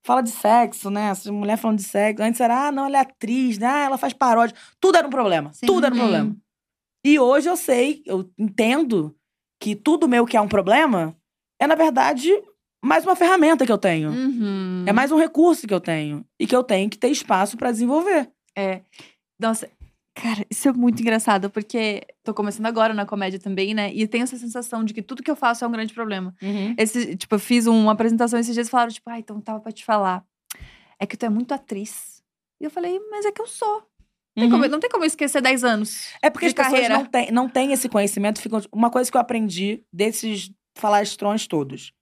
[0.04, 1.08] fala de sexo, né?
[1.08, 2.22] Essa mulher falando de sexo.
[2.22, 3.66] Antes era, ah, não, ela é atriz, né?
[3.66, 4.56] Ah, ela faz paródia.
[4.78, 5.52] Tudo era um problema.
[5.52, 5.66] Sim.
[5.66, 6.02] Tudo era um Sim.
[6.04, 6.36] problema.
[7.04, 9.16] E hoje eu sei, eu entendo
[9.60, 11.16] que tudo meu que é um problema
[11.60, 12.30] é, na verdade,
[12.84, 14.10] mais uma ferramenta que eu tenho.
[14.10, 14.84] uhum.
[14.86, 16.24] É mais um recurso que eu tenho.
[16.38, 18.30] E que eu tenho que ter espaço pra desenvolver.
[18.56, 18.82] É.
[19.38, 19.68] Nossa,
[20.14, 23.92] cara, isso é muito engraçado, porque tô começando agora na comédia também, né?
[23.92, 26.34] E tenho essa sensação de que tudo que eu faço é um grande problema.
[26.78, 29.72] Esse, tipo, eu fiz uma apresentação esses dias e falaram, tipo, ah, então tava pra
[29.72, 30.24] te falar.
[30.98, 32.22] É que tu é muito atriz.
[32.60, 33.82] E eu falei, mas é que eu sou.
[34.34, 34.50] Não tem Uhum.
[34.50, 36.08] como eu- não tem como esquecer 10 anos.
[36.22, 36.94] É porque de as pessoas carreira.
[36.98, 38.40] não têm, não têm esse conhecimento.
[38.40, 38.60] Ficam...
[38.72, 41.92] Uma coisa que eu aprendi desses falastrões todos.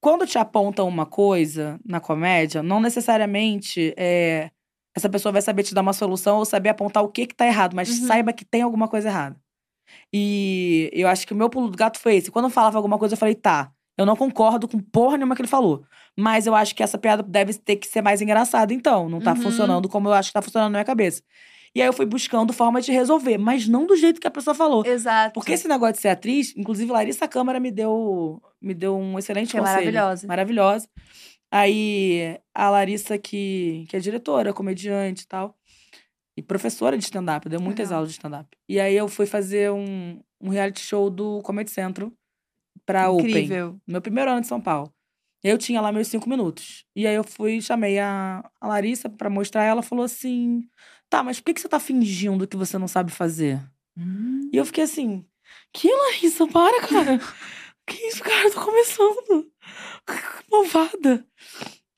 [0.00, 4.50] Quando te apontam uma coisa na comédia, não necessariamente é,
[4.96, 7.46] essa pessoa vai saber te dar uma solução ou saber apontar o que que tá
[7.46, 8.06] errado, mas Uhum.
[8.06, 9.36] saiba que tem alguma coisa errada.
[10.12, 12.30] E eu acho que o meu pulo do gato foi esse.
[12.30, 15.42] Quando eu falava alguma coisa, eu falei, tá, eu não concordo com porra nenhuma que
[15.42, 15.84] ele falou.
[16.16, 19.08] Mas eu acho que essa piada deve ter que ser mais engraçada, então.
[19.08, 19.42] Não tá Uhum.
[19.42, 21.22] funcionando como eu acho que tá funcionando na minha cabeça.
[21.74, 24.54] E aí eu fui buscando formas de resolver, mas não do jeito que a pessoa
[24.54, 24.82] falou.
[24.86, 25.34] Exato.
[25.34, 29.50] Porque esse negócio de ser atriz, inclusive Larissa Câmara me deu, me deu um excelente
[29.50, 29.76] Que é conselho.
[29.92, 30.26] maravilhosa.
[30.26, 30.88] Maravilhosa.
[31.50, 35.56] Aí a Larissa, que, que é diretora, comediante e tal,
[36.36, 37.98] e professora de stand-up, deu muitas Legal.
[37.98, 38.48] aulas de stand-up.
[38.68, 42.12] E aí eu fui fazer um, um reality show do Comedy Central
[42.84, 43.28] pra Open.
[43.28, 43.72] Incrível.
[43.86, 44.92] No meu primeiro ano de São Paulo.
[45.42, 46.84] Eu tinha lá meus cinco minutos.
[46.94, 49.64] E aí eu fui, chamei a, a Larissa pra mostrar.
[49.64, 50.68] Ela falou assim:
[51.08, 53.62] tá, mas por que, que você tá fingindo que você não sabe fazer?
[53.96, 54.50] Hum.
[54.52, 55.24] E eu fiquei assim:
[55.72, 57.20] que Larissa, para, cara.
[57.86, 58.48] que isso, cara?
[58.48, 59.52] Eu tô começando.
[60.06, 60.12] Que
[60.50, 61.24] Malvada.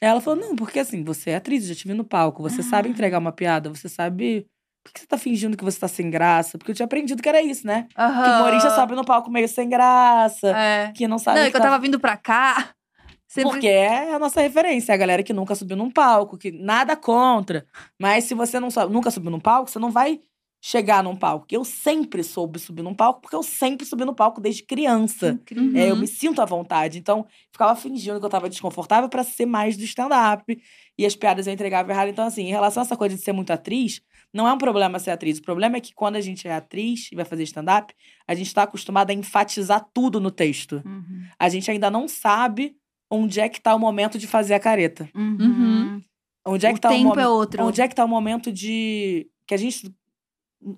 [0.00, 2.88] Ela falou: não, porque assim, você é atriz, já te vi no palco, você sabe
[2.88, 2.90] Ah.
[2.92, 4.46] entregar uma piada, você sabe.
[4.84, 6.56] Por que você tá fingindo que você tá sem graça?
[6.56, 7.86] Porque eu tinha aprendido que era isso, né?
[7.94, 8.40] Que Aham.
[8.40, 10.92] humorista sobe no palco meio sem graça, É.
[10.94, 11.38] que não sabe.
[11.40, 12.70] Não, o é que eu tá tava vindo pra cá.
[13.28, 13.50] Sempre...
[13.50, 16.96] porque é a nossa referência, é a galera que nunca subiu num palco, que nada
[16.96, 17.66] contra.
[18.00, 20.18] Mas se você não sobe- nunca subiu num palco, você não vai
[20.60, 21.46] chegar num palco.
[21.50, 25.40] Eu sempre soube subir num palco, porque eu sempre subi no palco desde criança.
[25.76, 26.00] É, eu Uhum.
[26.00, 26.98] me sinto à vontade.
[26.98, 30.60] Então, ficava fingindo que eu tava desconfortável pra ser mais do stand-up.
[30.98, 32.08] E as piadas eu entregava errado.
[32.08, 34.00] Então, assim, em relação a essa coisa de ser muito atriz,
[34.34, 35.38] não é um problema ser atriz.
[35.38, 37.94] O problema é que quando a gente é atriz e vai fazer stand-up,
[38.26, 40.82] a gente tá acostumada a enfatizar tudo no texto.
[40.84, 41.22] Uhum.
[41.38, 42.74] A gente ainda não sabe
[43.10, 45.08] onde é que tá o momento de fazer a careta.
[45.14, 46.02] Uhum.
[46.46, 47.20] Onde é que o tá o tempo momento.
[47.24, 47.64] é outro.
[47.64, 49.28] Onde é que tá o momento de.
[49.46, 49.94] Que a gente.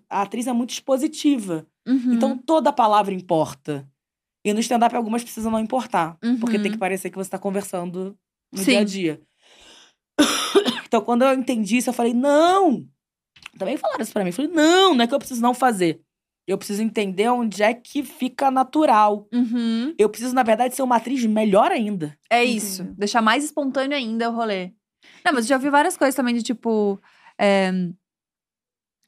[0.09, 1.67] A atriz é muito expositiva.
[1.87, 2.13] Uhum.
[2.15, 3.89] Então toda palavra importa.
[4.45, 6.17] E no stand-up algumas precisam não importar.
[6.41, 6.73] Porque tem Uhum.
[6.73, 8.17] que parecer que você tá conversando
[8.53, 8.65] no Sim.
[8.65, 9.21] dia a dia.
[10.87, 12.87] então quando eu entendi isso, eu falei, não!
[13.59, 14.31] Também falaram isso pra mim.
[14.31, 16.01] Eu falei, não, não é que eu preciso não fazer.
[16.47, 19.29] Eu preciso entender onde é que fica natural.
[19.33, 19.95] Uhum.
[19.99, 22.17] Eu preciso, na verdade, ser uma atriz melhor ainda.
[22.31, 22.85] É isso.
[22.97, 24.73] Deixar mais espontâneo ainda o rolê.
[25.25, 27.01] Não, mas eu já vi várias coisas também de tipo.
[27.39, 27.71] é,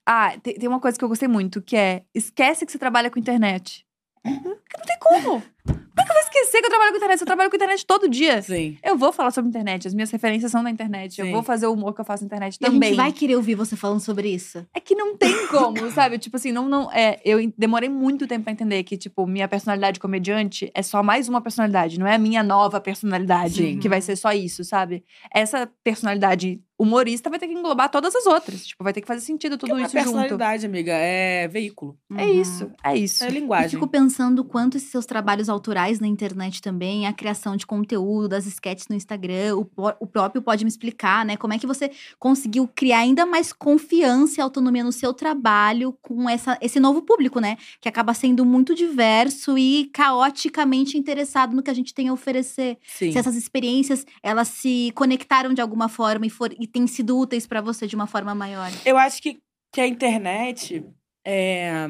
[0.06, 3.10] Ah, tem, tem uma coisa que eu gostei muito, que é esquece que você trabalha
[3.10, 3.86] com internet.
[4.22, 5.42] Porque não tem como.
[5.64, 7.20] Como é que eu vou esquecer que eu trabalho com internet?
[7.20, 8.42] Eu trabalho com internet todo dia.
[8.42, 8.76] Sim.
[8.82, 11.20] Eu vou falar sobre internet, as minhas referências são na internet.
[11.20, 11.32] Eu Sim.
[11.32, 12.90] vou fazer o humor que eu faço na internet E a também.
[12.90, 14.66] gente vai querer ouvir você falando sobre isso.
[14.74, 16.18] É que não tem como, sabe?
[16.18, 16.90] Tipo assim, não, não.
[16.92, 21.28] É, eu demorei muito tempo pra entender que, tipo, minha personalidade comediante é só mais
[21.28, 23.78] uma personalidade, não é a minha nova personalidade Sim.
[23.78, 25.04] que vai ser só isso, sabe?
[25.32, 28.66] Essa personalidade humorista vai ter que englobar todas as outras.
[28.66, 30.12] Tipo, vai ter que fazer sentido tudo Porque isso a junto.
[30.14, 31.96] personalidade, amiga, é veículo.
[32.16, 32.40] É Uhum.
[32.40, 33.22] isso, é isso.
[33.22, 33.70] É Eu linguagem.
[33.70, 38.46] fico pensando quanto esses seus trabalhos autorais na internet também, a criação de conteúdo, das
[38.46, 39.70] sketches no Instagram, o,
[40.00, 41.36] o próprio pode me explicar, né?
[41.36, 46.28] Como é que você conseguiu criar ainda mais confiança e autonomia no seu trabalho com
[46.28, 47.56] essa, esse novo público, né?
[47.80, 52.78] Que acaba sendo muito diverso e caoticamente interessado no que a gente tem a oferecer.
[52.86, 53.12] Sim.
[53.12, 57.46] Se essas experiências, elas se conectaram de alguma forma e, for, e têm sido úteis
[57.46, 58.70] pra você de uma forma maior.
[58.84, 59.40] Eu acho que,
[59.72, 60.84] que a internet
[61.24, 61.88] é,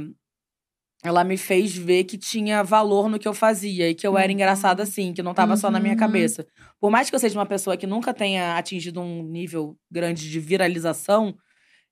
[1.03, 4.29] ela me fez ver que tinha valor no que eu fazia e que eu era
[4.29, 4.35] Uhum.
[4.35, 5.99] engraçada assim, que não tava só na minha Uhum.
[5.99, 6.47] cabeça.
[6.81, 10.39] Por mais que eu seja uma pessoa que nunca tenha atingido um nível grande de
[10.41, 11.35] viralização,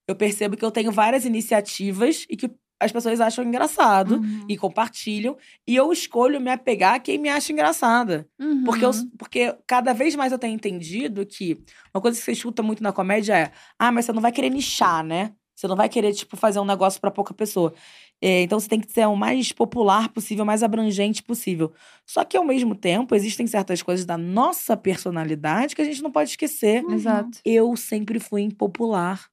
[0.09, 2.51] eu percebo que eu tenho várias iniciativas e que
[2.83, 4.47] as pessoas acham engraçado Uhum.
[4.49, 5.37] e compartilham.
[5.69, 8.27] E eu escolho me apegar a quem me acha engraçada.
[8.65, 9.11] Porque, eu, Uhum.
[9.19, 11.63] porque cada vez mais eu tenho entendido que
[11.95, 14.51] uma coisa que você escuta muito na comédia é: ah, mas você não vai querer
[14.51, 15.33] nichar, né?
[15.55, 17.75] Você não vai querer, tipo, fazer um negócio pra pouca pessoa.
[18.23, 21.73] É, então você tem que ser o mais popular possível, o mais abrangente possível.
[22.05, 26.11] Só que, ao mesmo tempo, existem certas coisas da nossa personalidade que a gente não
[26.13, 26.85] pode esquecer.
[26.85, 26.93] Uhum.
[26.95, 27.39] Exato.
[27.45, 29.29] Eu sempre fui impopular.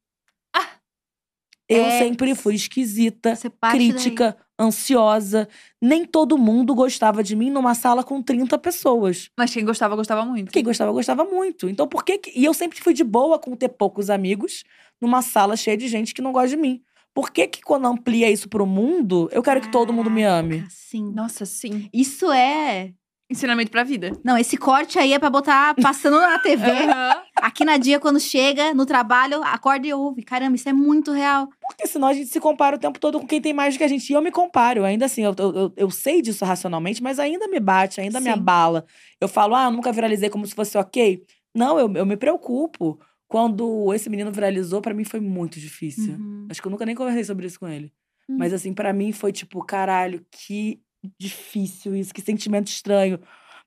[1.70, 2.00] Eu É.
[2.00, 3.90] sempre fui esquisita parte daí.
[3.92, 5.50] crítica, ansiosa.
[5.82, 9.30] Nem todo mundo gostava de mim numa sala com 30 pessoas.
[9.38, 10.50] Mas quem gostava, gostava muito.
[10.50, 11.68] Quem gostava, gostava muito.
[11.68, 14.64] Então, por que- E eu sempre fui de boa com ter poucos amigos
[15.02, 16.82] numa sala cheia de gente que não gosta de mim.
[17.18, 20.58] Por que, que quando amplia isso pro mundo, eu quero que todo mundo me ame?
[20.58, 21.12] Caraca, Sim.
[21.16, 21.90] Nossa, sim.
[21.92, 22.94] Isso é.
[23.28, 24.12] Ensinamento pra vida.
[24.24, 26.64] Não, esse corte aí é pra botar passando na TV.
[26.86, 27.24] Aham.
[27.38, 30.22] Aqui na dia, quando chega no trabalho, acorda e ouve.
[30.22, 31.50] Caramba, isso é muito real.
[31.60, 33.84] Porque senão a gente se compara o tempo todo com quem tem mais do que
[33.84, 34.08] a gente.
[34.08, 34.86] E eu me comparo.
[34.86, 38.26] Ainda assim, eu, eu, eu- eu sei disso racionalmente, mas ainda me bate, ainda me
[38.28, 38.34] Sim.
[38.34, 38.86] abala.
[39.20, 41.24] Eu falo, ah, eu nunca viralizei como se fosse ok.
[41.56, 43.00] Não, eu, eu me preocupo.
[43.28, 46.14] Quando esse menino viralizou, pra mim foi muito difícil.
[46.16, 46.48] Uhum.
[46.50, 47.92] Acho que eu nunca nem conversei sobre isso com ele.
[48.30, 48.38] Hum.
[48.38, 50.82] Mas assim, pra mim foi tipo, caralho, que
[51.20, 53.20] difícil isso, que sentimento estranho.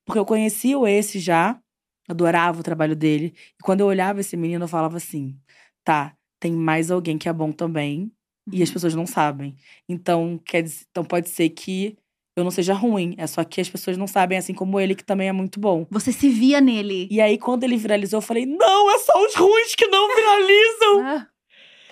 [0.04, 1.60] Porque eu conhecia o esse já,
[2.08, 3.34] adorava o trabalho dele.
[3.58, 5.38] E quando eu olhava esse menino, eu falava assim:
[5.84, 8.10] tá, tem mais alguém que é bom também.
[8.52, 8.72] E as Uhum.
[8.74, 9.54] pessoas não sabem.
[9.88, 11.96] Então, quer dizer, então pode ser que
[12.40, 13.14] eu não seja ruim.
[13.18, 15.86] É só que as pessoas não sabem, assim como ele, que também é muito bom.
[15.90, 17.08] Você se via nele.
[17.10, 21.26] E aí, quando ele viralizou, eu falei: não, é só os ruins que não viralizam.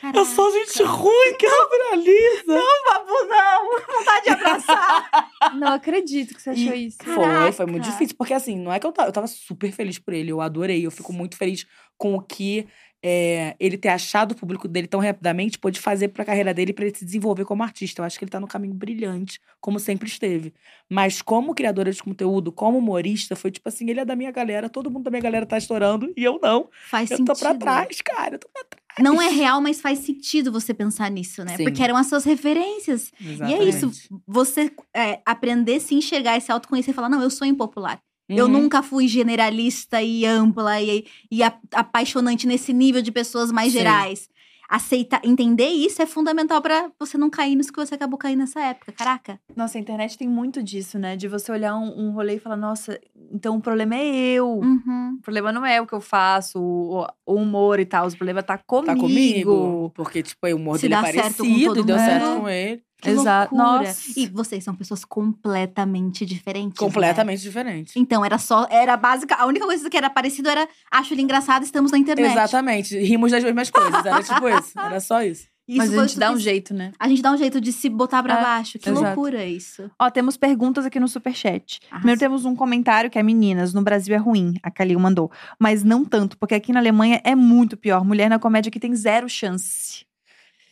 [0.03, 2.63] Ah, É só gente ruim que não viraliza.
[2.87, 3.97] Babu, não!
[3.99, 5.29] Vontade de abraçar.
[5.59, 6.99] não acredito que você achou E isso.
[7.03, 8.17] Foi, foi muito difícil.
[8.17, 10.87] Porque assim, não é que eu tava, eu tava super feliz por ele, eu adorei.
[10.87, 11.67] Eu fico muito feliz
[11.97, 12.67] com o que
[13.03, 16.85] é, ele ter achado o público dele tão rapidamente pôde fazer pra carreira dele pra
[16.85, 18.03] ele se desenvolver como artista.
[18.03, 20.53] Eu acho que ele tá no caminho brilhante, como sempre esteve.
[20.91, 24.69] Mas como criadora de conteúdo, como humorista, foi tipo assim, ele é da minha galera,
[24.69, 26.69] todo mundo da minha galera tá estourando e eu não.
[26.91, 27.35] Faz eu sentido.
[27.35, 28.35] tô pra trás, cara.
[28.35, 28.79] Eu tô pra trás.
[29.01, 31.57] Não é real, mas faz sentido você pensar nisso, né?
[31.57, 31.65] Sim.
[31.65, 33.13] Porque eram as suas referências.
[33.21, 33.91] E é isso.
[34.27, 38.01] Você é, aprender a se enxergar se autoconhecer e falar: não, eu sou impopular.
[38.29, 38.53] Eu Uhum.
[38.53, 43.79] nunca fui generalista e ampla e, e a- apaixonante nesse nível de pessoas mais Sim.
[43.79, 44.29] gerais.
[44.71, 48.61] Aceitar, entender isso é fundamental pra você não cair nisso que você acabou caindo nessa
[48.61, 48.93] época.
[48.93, 49.41] Caraca.
[49.57, 51.17] Nossa, a internet tem muito disso, né?
[51.17, 53.01] De você olhar um, um rolê e falar, nossa,
[53.33, 54.47] então o problema é eu.
[54.59, 55.17] Uhum.
[55.19, 58.07] O problema não é o que eu faço, o, o humor e tal.
[58.09, 58.93] O problema tá comigo.
[58.95, 59.91] Tá comigo.
[59.95, 62.05] Porque, tipo, o humor Se dele é dá certo com parecido todo e deu mundo.
[62.05, 62.83] certo com ele.
[63.01, 63.55] Que Exato.
[63.55, 63.89] loucura.
[63.89, 64.11] Nossa.
[64.17, 66.71] E vocês são pessoas completamente diferentes.
[66.81, 66.87] né?
[66.87, 67.93] Completamente diferente.
[67.97, 68.67] Então, era só.
[68.71, 69.37] Era básica.
[69.37, 72.33] A única coisa que era parecido era acho ele engraçado, estamos na internet.
[72.33, 72.99] Exatamente.
[72.99, 74.05] Rimos das mesmas coisas.
[74.05, 74.73] Era tipo isso.
[74.79, 75.47] Era só isso.
[75.69, 76.93] Isso Mas a gente dá um jeito, né?
[76.99, 78.79] A gente dá um jeito de se botar pra É, baixo.
[78.79, 79.05] Que exato.
[79.05, 79.91] loucura isso.
[80.01, 81.81] Ó, temos perguntas aqui no Superchat.
[81.91, 81.99] Arrasou.
[81.99, 85.31] Primeiro temos um comentário que é meninas, no Brasil é ruim, a Kalil mandou.
[85.61, 88.03] Mas não tanto, porque aqui na Alemanha é muito pior.
[88.03, 90.07] Mulher na comédia aqui tem zero chance.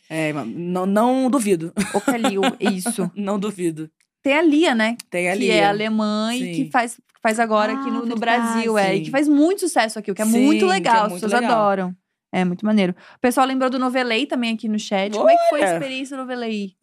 [0.09, 1.73] É, não, não duvido.
[1.93, 3.11] Ô, Kalil, isso.
[3.15, 3.89] Não duvido.
[4.23, 4.95] Tem a Lia, né?
[5.09, 5.45] Tem ali.
[5.47, 6.51] Que é alemã e Sim.
[6.65, 8.41] que faz, faz agora aqui Ah, no, no verdade.
[8.41, 8.77] Brasil.
[8.77, 11.05] É, e que faz muito sucesso aqui, o que é Sim, muito é legal.
[11.05, 11.51] As pessoas legal.
[11.51, 11.95] adoram.
[12.33, 12.93] É muito maneiro.
[13.15, 15.11] O pessoal lembrou do Novelei também aqui no chat.
[15.13, 16.73] Como é que foi a experiência do Novelei?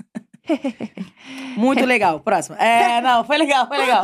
[1.56, 2.20] Muito legal.
[2.20, 2.56] Próximo.
[2.56, 4.02] É, não, foi legal, foi legal.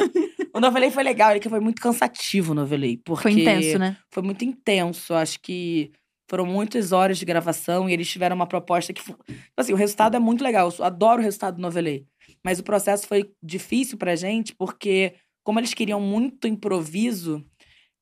[0.54, 2.96] O novelei foi legal, ele que foi muito cansativo o novelei.
[3.04, 3.96] Porque Foi intenso, né?
[4.10, 5.12] Foi muito intenso.
[5.14, 5.92] Acho que
[6.30, 9.02] foram muitas horas de gravação e eles tiveram uma proposta que.
[9.02, 9.18] Tipo
[9.56, 10.72] assim, o resultado é muito legal.
[10.78, 12.06] Eu adoro o resultado do novelei.
[12.40, 17.44] Mas o processo foi difícil pra gente, porque, como eles queriam muito improviso,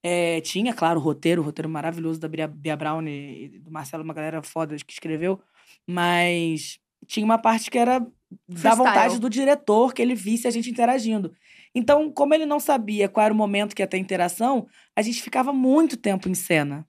[0.04, 4.04] é, tinha, claro, o roteiro, o roteiro maravilhoso da Bia, Bia Brown e do Marcelo,
[4.04, 5.40] uma galera foda que escreveu,
[5.86, 8.06] mas tinha uma parte que era
[8.46, 11.32] da vontade do diretor que ele visse a gente interagindo.
[11.74, 15.22] Então, como ele não sabia qual era o momento que ia ter interação, a gente
[15.22, 16.86] ficava muito tempo em cena.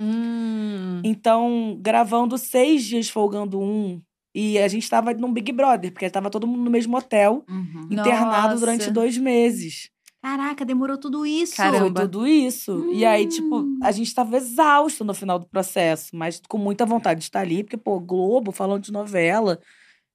[0.00, 1.00] Hum.
[1.04, 4.00] Então, gravando seis dias, folgando um.
[4.34, 7.88] E a gente tava num Big Brother, porque tava todo mundo no mesmo hotel, Uhum.
[7.90, 8.58] internado Nossa.
[8.60, 9.90] durante dois meses.
[10.22, 11.56] Caraca, demorou tudo isso.
[11.56, 12.02] Caramba.
[12.02, 12.90] Tudo isso.
[12.92, 13.78] E aí, tipo, Hum.
[13.82, 17.62] a gente tava exausto no final do processo, mas com muita vontade de estar ali,
[17.64, 19.58] porque, pô, Globo falando de novela.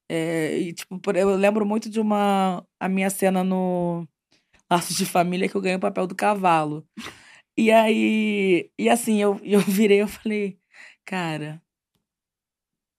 [0.09, 2.63] É, e, tipo, eu lembro muito de uma.
[2.79, 4.05] A minha cena no
[4.69, 6.85] Laços de Família, que eu ganhei o papel do cavalo.
[7.57, 8.69] E aí.
[8.77, 10.57] E assim, eu, eu virei eu falei,
[11.05, 11.61] cara.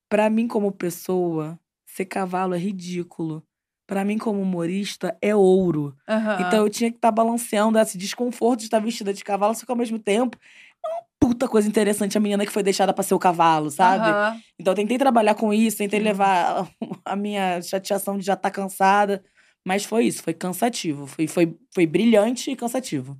[0.08, 3.42] Pra mim, como pessoa, ser cavalo é ridículo.
[3.86, 5.94] Pra mim, como humorista, é ouro.
[6.08, 6.38] Aham.
[6.40, 9.72] Então eu tinha que estar balanceando esse desconforto de estar vestida de cavalo, só que
[9.72, 10.38] ao mesmo tempo
[10.84, 14.08] é uma puta coisa interessante a menina que foi deixada pra ser o cavalo, sabe?
[14.10, 14.40] Aham.
[14.58, 16.68] Então eu tentei trabalhar com isso, tentei levar
[17.04, 19.22] a minha chateação de já estar cansada.
[19.66, 21.06] Mas foi isso, foi cansativo.
[21.06, 23.18] Foi, foi, foi brilhante e cansativo.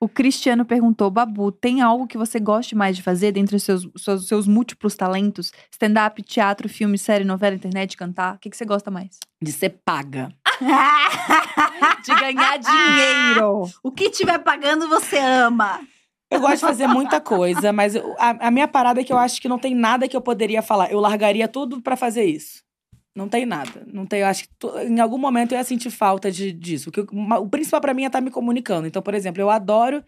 [0.00, 3.88] O Cristiano perguntou: Babu, tem algo que você goste mais de fazer dentre os seus,
[3.96, 5.52] seus, seus múltiplos talentos?
[5.72, 8.36] Stand-up, teatro, filme, série, novela, internet, cantar?
[8.36, 9.18] O que, que você gosta mais?
[9.42, 10.28] De ser paga.
[12.04, 13.62] De ganhar dinheiro.
[13.82, 15.80] o que tiver pagando, você ama.
[16.30, 19.16] Eu gosto de fazer muita coisa, mas eu- a, a minha parada é que eu
[19.18, 20.90] acho que não tem nada que eu poderia falar.
[20.90, 22.62] Eu largaria tudo pra fazer isso.
[23.18, 23.84] Não tem nada.
[23.92, 26.88] Não tem, eu acho que to- em algum momento eu ia sentir falta de, disso.
[26.88, 28.86] O, que o principal pra mim é estar me comunicando.
[28.86, 30.04] Então, por exemplo, eu adoro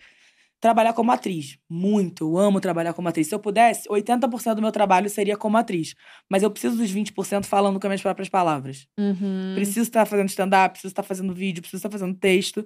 [0.61, 1.59] trabalhar como atriz.
[1.69, 2.25] Muito.
[2.25, 3.27] Eu amo trabalhar como atriz.
[3.27, 5.95] Se eu pudesse, 80% do meu trabalho seria como atriz.
[6.31, 8.87] Mas eu preciso dos 20% falando com as minhas próprias palavras.
[8.99, 9.53] Uhum.
[9.57, 12.65] Preciso estar fazendo stand-up, preciso estar fazendo vídeo, preciso estar fazendo texto.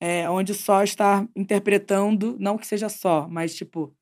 [0.00, 3.94] É, onde só estar interpretando, não que seja só, mas tipo.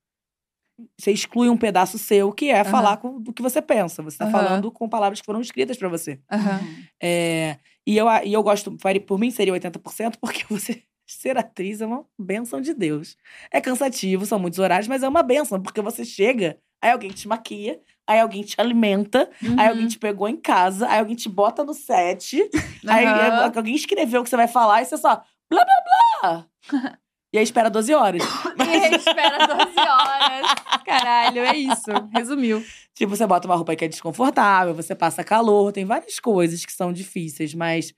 [0.98, 2.70] Você exclui um pedaço seu, que é Aham.
[2.70, 4.02] falar com, do que você pensa.
[4.02, 4.32] Você está Aham.
[4.32, 6.20] falando com palavras que foram escritas para você.
[6.30, 6.66] Aham.
[7.02, 8.76] É, e, eu, e eu gosto,
[9.06, 13.16] por mim seria 80%, porque você ser atriz é uma benção de Deus.
[13.50, 17.26] É cansativo, são muitos horários, mas é uma benção, porque você chega, aí alguém te
[17.26, 19.28] maquia, aí alguém te alimenta,
[19.58, 22.36] aí alguém te pegou em casa, aí alguém te bota no set,
[22.88, 25.74] aí é, alguém escreveu o que você vai falar e você só blá blá
[26.22, 26.46] blá.
[27.32, 28.22] e aí espera 12 horas.
[28.58, 30.54] E aí espera 12 horas.
[30.84, 31.90] Caralho, é isso.
[32.12, 32.64] Resumiu.
[32.94, 36.72] Tipo, você bota uma roupa que é desconfortável, você passa calor, tem várias coisas que
[36.72, 37.92] são difíceis, mas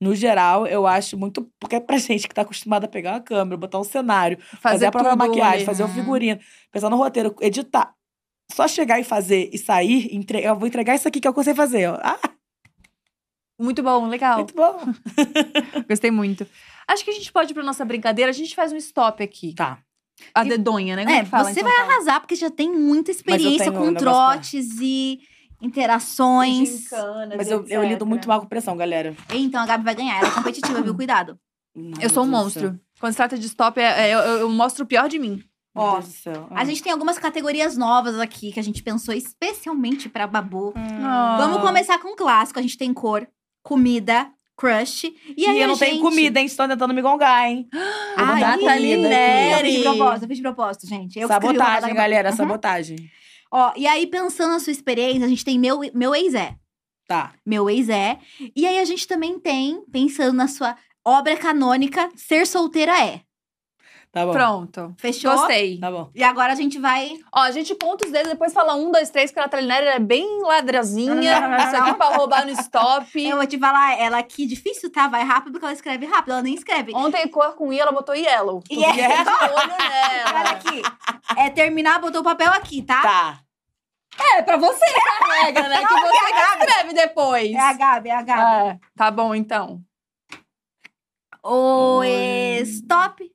[0.00, 1.50] no geral eu acho muito.
[1.60, 4.86] Porque é pra gente que tá acostumada a pegar uma câmera, botar um cenário, fazer,
[4.86, 5.64] a própria tudo maquiagem, ali.
[5.64, 5.94] fazer o Uhum.
[5.94, 6.40] figurino,
[6.72, 7.92] pensar no roteiro, editar.
[8.52, 10.40] Só chegar e fazer e sair, entre...
[10.42, 11.86] eu vou entregar isso aqui que eu consigo fazer.
[12.02, 12.18] Ah,
[13.60, 14.36] Muito bom, legal.
[14.38, 14.78] muito bom.
[15.88, 16.46] Gostei muito.
[16.88, 18.30] Acho que a gente pode ir pra nossa brincadeira.
[18.30, 19.54] A gente faz um stop aqui.
[19.54, 19.78] Tá.
[20.34, 21.04] A E- dedonha, né?
[21.04, 23.80] Como É, que fala você São vai arrasar, porque já tem muita experiência um com
[23.90, 25.20] negócio pra- trotes e
[25.60, 26.68] interações.
[26.82, 29.14] Gincanas, Mas eu, eu lido muito mal com pressão, galera.
[29.32, 30.94] Então a Gabi vai ganhar, ela é competitiva, viu?
[30.96, 31.38] Cuidado.
[31.74, 32.78] Não, Eu sou um monstro.
[32.98, 35.36] Quando se trata de stop, é- é- eu, eu- eu mostro o pior de mim.
[35.38, 35.46] céu.
[35.76, 36.48] Ó, céu.
[36.50, 40.72] A gente tem algumas categorias novas aqui que a gente pensou especialmente pra Babu.
[40.76, 41.36] Ah.
[41.38, 42.58] Vamos começar com um clássico.
[42.58, 43.28] A gente tem cor,
[43.62, 44.28] comida,
[44.58, 45.04] crush.
[45.04, 45.88] E E, aí eu a não gente...
[45.90, 46.46] tenho comida, hein?
[46.46, 47.68] Estão tentando me gongar, hein?
[48.16, 48.96] Ai, aqui.
[48.96, 49.52] Neri.
[49.52, 51.18] Eu fiz de propósito, eu fiz propósito, gente.
[51.18, 52.36] Eu sabotagem, galera, Uhum.
[52.36, 52.96] sabotagem.
[53.50, 56.54] Ó, e aí, pensando na sua experiência, a gente tem meu, meu ex-é.
[57.06, 57.32] Tá.
[57.46, 58.18] Meu ex-é.
[58.54, 60.76] E aí, a gente também tem, pensando na sua
[61.06, 63.20] obra canônica, Ser Solteira É.
[64.10, 64.32] Tá bom.
[64.32, 64.94] Pronto.
[64.98, 65.30] Fechou?
[65.36, 65.78] Gostei.
[65.78, 66.10] Tá bom.
[66.14, 67.10] E agora a gente vai.
[67.32, 69.86] Ó, a gente conta os dedos, depois fala um, dois, três, porque a Nathalie Neri
[69.86, 71.38] é bem ladrazinha.
[71.58, 73.22] Isso aqui pra roubar no stop.
[73.22, 75.08] Eu vou te falar, ela aqui, difícil, tá?
[75.08, 76.94] Vai rápido porque ela escreve rápido, ela nem escreve.
[76.94, 78.62] Ontem, cor com I, ela botou yellow.
[78.70, 79.24] Yeah.
[79.24, 79.54] de olho
[80.26, 80.50] Olha nela.
[80.50, 80.82] aqui.
[81.36, 83.02] É terminar, botou o papel aqui, tá?
[83.02, 83.40] Tá.
[84.20, 85.84] É, pra você essa regra, né?
[85.86, 87.52] Que você que escreve depois.
[87.52, 88.68] É a Gabi, é a Gabi.
[88.70, 89.80] É, tá bom, então.
[91.44, 92.60] O Oi.
[92.62, 93.30] stop.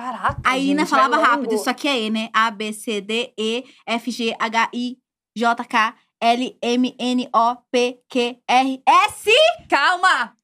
[0.00, 1.54] Caraca, A Ina gente, falava é rápido.
[1.54, 2.30] Isso aqui é E, né?
[2.32, 4.98] A, B, C, D, E, F, G, H, I,
[5.36, 9.30] J, K, L, M, N, O, P, Q, R, S.
[9.68, 10.34] Calma!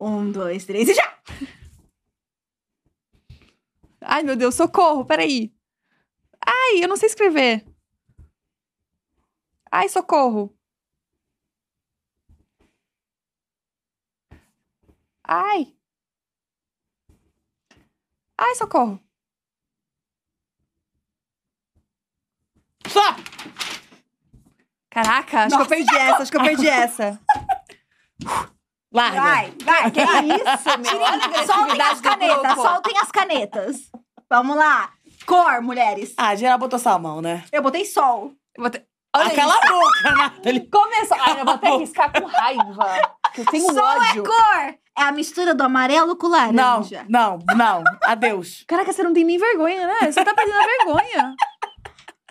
[0.00, 1.18] Um, dois, três e já!
[4.00, 5.52] Ai, meu Deus, socorro, peraí.
[6.46, 7.62] Ai, eu não sei escrever.
[9.70, 10.56] Ai, socorro.
[15.22, 15.74] Ai.
[18.38, 19.00] Ai, socorro.
[22.88, 23.00] Só!
[24.90, 27.20] Caraca, acho que eu perdi essa, acho que eu perdi essa.
[28.92, 29.20] Larga.
[29.20, 31.00] Vai, vai, que isso, meu.
[31.02, 33.90] Olha Soltem as canetas, soltem as canetas.
[34.30, 34.92] Vamos lá.
[35.26, 36.14] Cor, mulheres.
[36.16, 37.44] Ah, geral botou salmão, né?
[37.50, 38.32] Eu botei sol.
[38.54, 39.72] Eu vou ter- Olha Aquela isso.
[39.72, 40.68] boca, Nathalie.
[40.68, 41.16] Começou.
[41.20, 43.14] Ai, eu vou até riscar com raiva.
[43.32, 44.22] Que eu tenho Sol ódio.
[44.22, 44.74] é cor.
[44.96, 47.04] É a mistura do amarelo com Não, laranja.
[47.08, 47.82] não, não.
[48.04, 48.64] Adeus.
[48.68, 50.10] Caraca, você não tem nem vergonha, né?
[50.12, 51.34] Você tá perdendo a vergonha.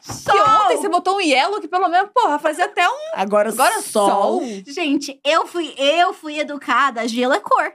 [0.02, 2.94] Que ontem você botou um yellow que pelo menos, porra, fazia até um.
[3.16, 4.10] Agora, Agora sol.
[4.10, 4.42] sol.
[4.68, 7.08] Gente, eu fui, eu fui educada.
[7.08, 7.72] Gelo é cor.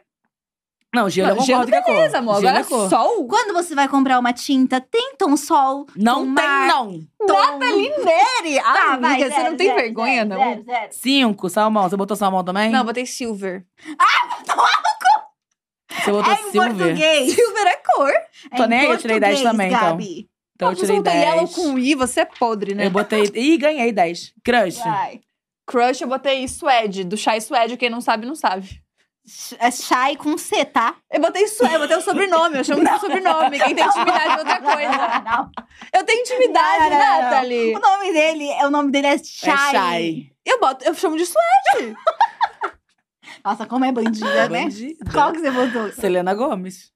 [0.99, 1.95] Não, gelo eu Não, gelo concordo que é cor.
[1.95, 2.35] beleza, amor.
[2.41, 2.89] Gelo Agora é cor.
[2.91, 3.27] sol.
[3.29, 5.87] Quando você vai comprar uma tinta, tem tom sol.
[5.97, 7.01] Não tom tem, mar, não.
[7.27, 7.59] Tom...
[7.59, 8.57] Neri!
[8.57, 10.51] Tá, Ah, vai, amiga, você zero, não tem zero, vergonha, zero, não?
[10.51, 10.89] Zero, zero.
[10.93, 11.89] Cinco, salmão.
[11.89, 12.70] Você botou salmão também?
[12.70, 13.65] Não, botei silver.
[15.91, 16.75] Você botou É em silver.
[16.77, 17.35] português.
[17.35, 18.11] Silver é cor.
[18.53, 19.81] É Tô em nem aí, eu tirei 10 português, também, então.
[19.91, 20.29] Gabi.
[20.55, 21.55] Então eu Você tirei botou yellow 10.
[21.55, 22.87] com I, você é podre, né?
[22.87, 23.25] Eu botei.
[23.35, 24.35] Ih, ganhei 10.
[24.45, 24.79] Crush.
[24.79, 25.20] Vai.
[25.66, 27.77] Crush, eu botei suede, do chá e suede.
[27.77, 28.83] Quem não sabe, não sabe.
[29.59, 30.97] É Shai com C, tá?
[31.11, 32.59] Eu botei suede, eu botei o sobrenome.
[32.59, 33.59] Eu chamo de sobrenome.
[33.59, 35.23] Quem tem intimidade é outra coisa.
[35.25, 35.51] Não,
[35.93, 37.23] Eu tenho intimidade, Não, não, não, não.
[37.23, 37.77] Nathalie.
[37.77, 39.73] O nome dele, o nome dele é É Shai.
[39.73, 40.31] Shai.
[40.45, 41.95] Eu, boto, eu chamo de suede.
[43.45, 44.65] Nossa, como é bandida, né?
[44.65, 45.11] Bandida.
[45.13, 45.93] Qual que você botou?
[45.93, 46.91] Selena Gomes.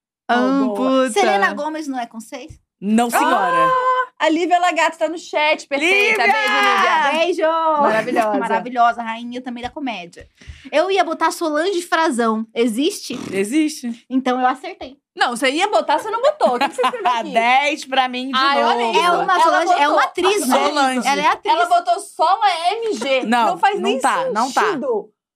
[0.75, 1.11] Puta.
[1.11, 2.59] Selena Gomes não é com seis?
[2.85, 3.71] Não, senhora.
[4.19, 5.67] A Lívia Lagato tá no chat.
[5.69, 6.23] Perfeita.
[6.27, 6.33] Lívia!
[6.33, 7.13] Beijo, Lívia.
[7.13, 7.83] Beijo!
[7.83, 8.39] Maravilhosa.
[8.39, 10.29] Maravilhosa, rainha também da comédia.
[10.71, 12.47] Eu ia botar Solange Frazão.
[12.55, 13.19] Existe?
[13.33, 14.05] Existe.
[14.11, 14.97] Então eu acertei.
[15.15, 16.55] Não, você ia botar, você não botou.
[16.57, 17.33] O que você escreveu Ah, aqui?
[17.33, 18.75] 10 pra mim de Ai, novo.
[18.75, 19.01] olha isso.
[19.01, 20.57] É uma Solange, é botou uma atriz, né?
[20.69, 21.09] Solange.
[21.09, 21.55] Ela é atriz.
[21.55, 23.27] Ela botou Sola MG.
[23.27, 24.33] Não, não faz não nem tá, sentido.
[24.35, 24.63] não tá.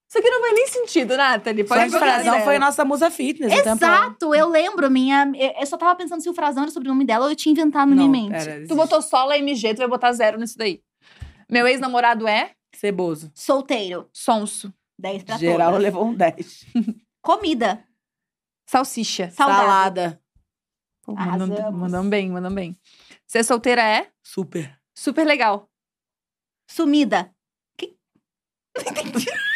[0.09, 1.65] Isso aqui não faz nem sentido, Nathalie.
[1.65, 3.53] Pode Solange botar Frazão foi nossa musa fitness.
[3.53, 3.75] um tempão.
[3.75, 4.89] Exato, eu lembro.
[4.91, 7.53] Minha, eu só tava pensando se o Frazão era o sobrenome dela ou eu tinha
[7.53, 8.49] inventado na Não, minha mente.
[8.49, 10.81] era, Tu botou Sola MG, tu vai botar zero nisso daí.
[11.51, 13.33] Meu ex-namorado é Ceboso.
[13.35, 14.09] Solteiro.
[14.13, 14.73] Sonso.
[14.99, 15.83] 10 pra Geral todas.
[15.83, 16.67] levou um 10.
[17.23, 17.85] Comida.
[18.69, 19.31] Salsicha.
[19.31, 19.65] Saudável.
[19.67, 20.23] Salada.
[21.05, 22.77] Pô, mandam, bem, mandam bem.
[23.27, 24.77] Ser solteira é Super.
[24.97, 25.69] super legal.
[26.71, 27.31] Sumida.
[27.81, 28.83] Não,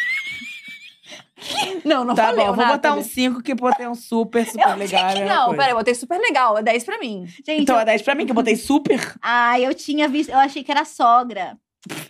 [1.85, 3.05] não Tá valeu, bom, vou botar um Nathalie.
[3.05, 5.01] 5 que botei um super, super legal.
[5.09, 6.59] é a mesma Não, peraí, eu botei super legal.
[6.59, 7.27] É 10 pra mim.
[7.27, 9.15] Gente, Então eu- é 10 pra mim, que eu botei super.
[9.23, 10.31] ah, eu tinha visto.
[10.31, 11.57] Eu achei que era sogra.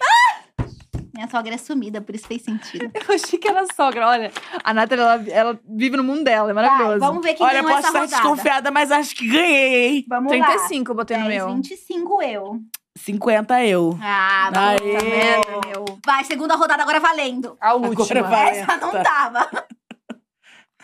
[0.00, 0.64] Ah!
[1.12, 2.90] Minha sogra é sumida, por isso fez sentido.
[3.08, 4.06] Eu achei que era sogra.
[4.08, 4.32] Olha,
[4.64, 6.50] a Nathalie, ela, ela vive no mundo dela.
[6.50, 6.98] É Vai, maravilhoso.
[7.00, 8.22] vamos ver quem Olha, eu ganhou posso essa estar rodada.
[8.22, 10.04] desconfiada, mas acho que ganhei, hein?
[10.08, 11.22] Vamos 35 eu botei lá.
[11.24, 11.54] no 10, meu.
[11.56, 12.60] 25 eu.
[12.96, 13.98] 50 eu.
[14.02, 15.84] Ah, puta Merda, meu.
[16.04, 17.56] Vai, segunda rodada agora valendo.
[17.60, 18.22] A Agora última.
[18.22, 18.58] vai.
[18.58, 19.02] Essa não tá.
[19.02, 19.66] tava.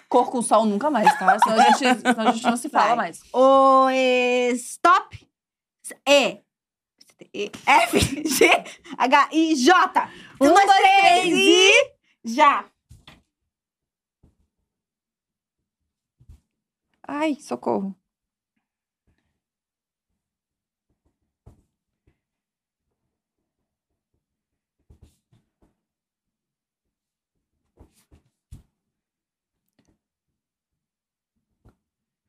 [0.09, 1.39] Cor com sol nunca mais, tá?
[1.39, 2.97] Senão a gente, senão a gente não se fala Vai.
[2.97, 3.21] mais.
[3.33, 3.91] O
[4.55, 5.29] stop.
[6.09, 6.41] E.
[7.33, 8.51] E, F, G,
[8.99, 10.11] H, I, J.
[10.41, 11.71] Um, dois, três e.
[12.25, 12.65] Já.
[17.09, 17.95] Ai, socorro.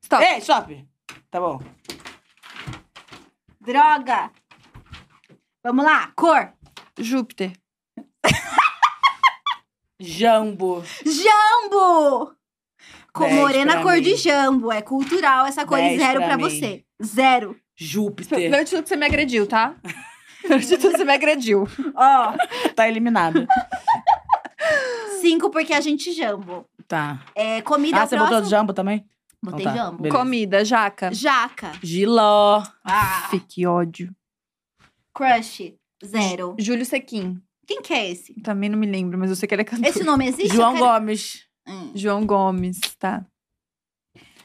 [0.08, 0.24] Stop.
[0.24, 0.88] Ei, stop.
[1.30, 1.60] Tá bom.
[3.60, 4.32] Droga.
[5.62, 6.14] Vamos lá.
[6.16, 6.54] Cor.
[6.98, 7.52] Júpiter.
[10.00, 10.82] Jambo.
[11.06, 12.34] Jambo.
[13.12, 14.02] Com Dez morena pra cor mim.
[14.02, 14.72] de jambo.
[14.72, 15.78] É cultural essa cor.
[15.80, 16.86] e Dez zero pra pra você.
[17.04, 17.60] Zero.
[17.76, 18.38] Júpiter.
[18.40, 19.76] Primeiro de tudo que você me agrediu, tá?
[20.40, 21.68] Primeiro de tudo você me agrediu.
[21.96, 22.34] Ó.
[22.76, 23.46] Tá eliminado.
[25.20, 26.66] cinco porque a gente jambo.
[26.88, 27.20] Tá.
[27.36, 28.38] É, comida é Ah, você próximo.
[28.38, 29.06] botou jambo também?
[29.44, 29.98] Botei Então tá, jambo.
[30.02, 30.18] beleza.
[30.18, 31.14] Comida, jaca.
[31.14, 31.72] Jaca.
[31.84, 32.64] Giló.
[32.84, 33.28] Ah.
[33.30, 34.14] Fih, que ódio.
[35.14, 35.74] Crush.
[36.04, 36.56] Zero.
[36.60, 37.42] Júlio Sequim.
[37.66, 38.34] Quem que é esse?
[38.42, 39.86] Também não me lembro, mas eu sei que ele é cantor.
[39.88, 40.56] Esse nome existe?
[40.56, 41.46] João quero- Gomes.
[41.68, 41.92] Hum.
[41.96, 43.26] João Gomes, tá.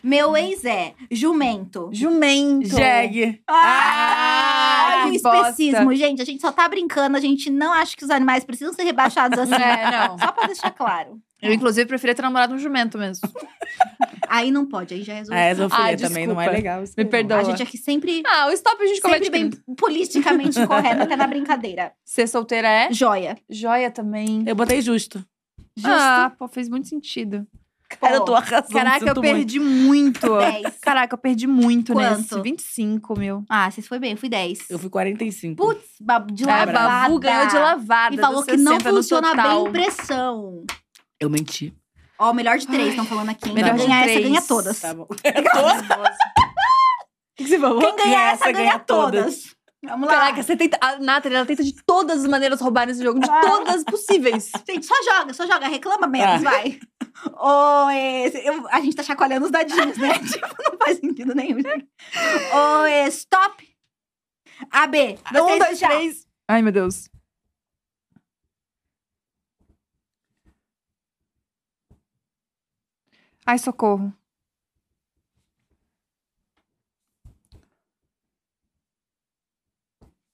[0.02, 1.88] Meu ex é jumento.
[1.92, 2.66] Jumento.
[2.76, 3.40] Jeg.
[3.48, 5.50] Ah, Ah, o que bosta.
[5.50, 5.94] especismo.
[5.94, 7.16] Gente, a gente só tá brincando.
[7.16, 9.54] A gente não acha que os animais precisam ser rebaixados assim.
[9.54, 10.18] É, não.
[10.18, 11.20] Só pra deixar claro.
[11.40, 13.28] Eu, inclusive, preferia ter namorado um jumento mesmo.
[14.28, 15.42] Aí não pode, aí já resolveu.
[15.42, 16.50] A exofilia Ah, também não é desculpa.
[16.56, 16.84] legal.
[16.96, 17.38] Me perdoa.
[17.38, 19.76] A gente aqui sempre, Ah, o stop a gente comete sempre bem crime.
[19.76, 21.92] politicamente incorreto, até na brincadeira.
[22.04, 22.92] Ser solteira é?
[22.92, 23.36] Joia.
[23.50, 24.44] Joia também.
[24.46, 25.24] Eu botei justo.
[25.76, 25.90] Justo.
[25.90, 27.46] Ah, pô, fez muito sentido.
[28.00, 28.72] Cara, eu tô arrasando.
[28.72, 29.20] Caraca, eu muito.
[29.20, 30.38] perdi muito.
[30.38, 30.78] Dez.
[30.80, 32.16] Caraca, eu perdi muito Quanto?
[32.36, 32.40] nesse.
[32.40, 33.44] 25, meu.
[33.50, 34.70] Ah, vocês foi bem, eu fui 10.
[34.70, 35.56] Eu fui 45.
[35.62, 36.72] Putz, babu de É, lavada.
[36.72, 38.14] Babu ganhou de lavada.
[38.14, 40.64] E falou que não 60 no funciona bem pressão.
[41.20, 41.74] Eu menti.
[42.22, 43.48] Ó, o melhor de três, estão falando aqui.
[43.48, 43.54] hein?
[43.54, 44.80] melhor Quem ganhar essa ganha todas.
[44.80, 45.06] Tá bom.
[47.32, 47.80] O que você falou?
[47.80, 49.24] Quem ganhar Ganha essa ganha ganha todas.
[49.24, 49.56] todas.
[49.84, 50.14] Vamos lá.
[50.14, 50.78] Caraca, você tenta.
[50.80, 53.40] A Nathalie, ela tenta de todas as maneiras roubar esse jogo, de Ah.
[53.40, 54.50] todas possíveis.
[54.68, 55.66] Gente, só joga, só joga.
[55.66, 56.50] Reclama menos, Tá.
[56.50, 56.78] vai.
[57.24, 60.18] Oi, eu- a gente tá chacoalhando os dadinhos, né?
[60.20, 61.58] tipo, não faz sentido nenhum.
[62.82, 63.68] Oi, stop.
[64.70, 65.18] AB.
[65.32, 66.26] Um, dois, três.
[66.48, 67.08] Ai, meu Deus.
[73.52, 74.10] Ai, socorro.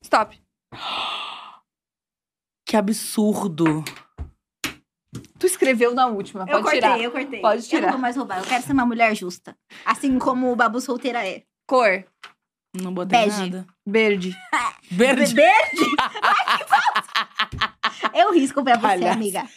[0.02, 0.40] Stop.
[2.64, 3.84] Que absurdo.
[5.38, 7.00] Tu escreveu na última, Eu pode cortei, tirar.
[7.00, 7.40] eu cortei.
[7.40, 7.82] Pode Eu tirar.
[7.86, 8.38] não vou mais roubar.
[8.38, 9.56] Eu quero ser uma mulher justa.
[9.84, 11.44] Assim como o Babu solteira é.
[11.66, 12.04] Cor.
[12.80, 13.40] Não botei Bege.
[13.50, 13.66] nada.
[13.86, 14.36] Verde.
[14.90, 15.34] Verde.
[15.34, 15.96] Verde?
[16.22, 16.68] Ai, que.
[18.18, 19.12] Eu risco pra você, Palhaça.
[19.14, 19.48] amiga.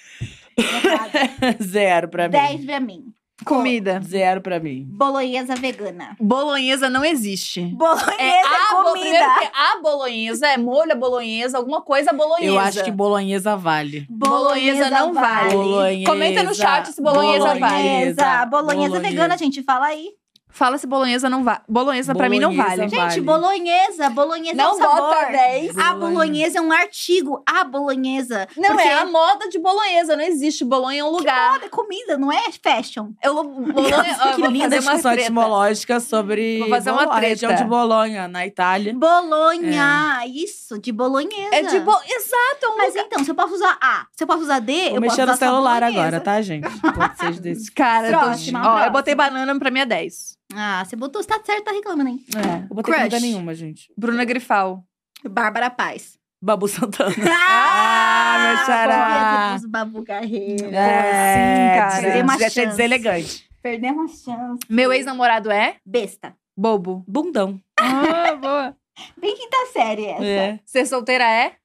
[1.62, 2.32] Zero pra mim.
[2.32, 3.14] 10 pra mim.
[3.46, 4.00] Comida.
[4.04, 4.86] Zero pra mim.
[4.90, 6.16] Bolonhesa vegana.
[6.20, 7.62] Bolonhesa não existe.
[7.76, 9.52] Bolonhesa É é, a primeiro comida.
[9.54, 12.46] a bolonhesa é molho à bolonhesa, alguma coisa bolonhesa.
[12.52, 14.06] Eu acho que bolonhesa vale.
[14.10, 15.54] bolonhesa não vale.
[15.56, 16.12] Bolonhesa.
[16.12, 17.60] Comenta no chat se bolonhesa vale.
[17.60, 18.46] Bolonhesa.
[18.46, 18.48] Bolonhesa
[18.90, 19.00] Bolonhesa.
[19.00, 19.64] vegana, gente.
[19.64, 20.10] Fala aí.
[20.54, 21.60] Fala se bolonhesa não vale.
[21.68, 22.90] Bolonhesa pra mim não Bolonhesa vale.
[22.96, 23.12] Vale.
[23.12, 24.10] Gente, bolonhesa.
[24.10, 24.96] Bolonhesa é Não um sabor.
[24.98, 25.78] bota 10.
[25.78, 27.42] A bolonhesa é um artigo.
[27.48, 28.48] A bolonhesa.
[28.58, 30.16] Não, Porque é a moda de bolonhesa.
[30.16, 30.64] Não existe.
[30.66, 31.54] Bolonha é um lugar.
[31.54, 33.12] moda, é comida, não é fashion.
[33.24, 35.22] Eu, bolonha, Que vou linda fazer uma treta.
[35.22, 37.64] etimológica sobre Vou fazer uma Bolo- a região treta.
[37.64, 38.94] de Bolonha, na Itália.
[38.94, 40.22] Bolonha.
[40.28, 41.56] Isso, de bolonhesa.
[41.56, 41.92] É de bo...
[42.06, 44.74] Exato, é um Mas então, se eu posso usar A, se eu posso usar D,
[44.90, 46.02] Vou eu mexer posso no usar só celular bolonhesa.
[46.02, 46.70] agora, tá, gente?
[46.82, 47.70] Pode ser desses.
[47.72, 50.38] Cara, eu tô- Próxima, ó, eu botei banana pra mim é 10.
[50.56, 52.24] Ah, você botou, você tá certo, tá reclamando, hein?
[52.36, 52.64] É.
[52.70, 52.98] Eu botei Crush.
[52.98, 53.92] comida nenhuma, gente.
[53.98, 54.84] Bruna Grifal.
[55.28, 56.18] Bárbara Paz.
[56.42, 57.14] Babu Santana.
[57.54, 59.54] Ah, meu xará.
[59.56, 60.68] Dos Babu Carreira.
[60.68, 62.02] assim, cara?
[62.02, 62.68] Perdeu uma Devia ser chance.
[62.78, 63.50] deselegante.
[63.62, 64.60] Perdeu uma chance.
[64.70, 65.76] Meu ex-namorado é?
[65.86, 66.36] Besta.
[66.58, 67.04] Bobo.
[67.08, 67.60] Bundão.
[67.80, 68.76] Ah, boa.
[69.20, 70.24] Bem quinta série essa.
[70.26, 70.60] É.
[70.66, 71.56] Ser solteira é?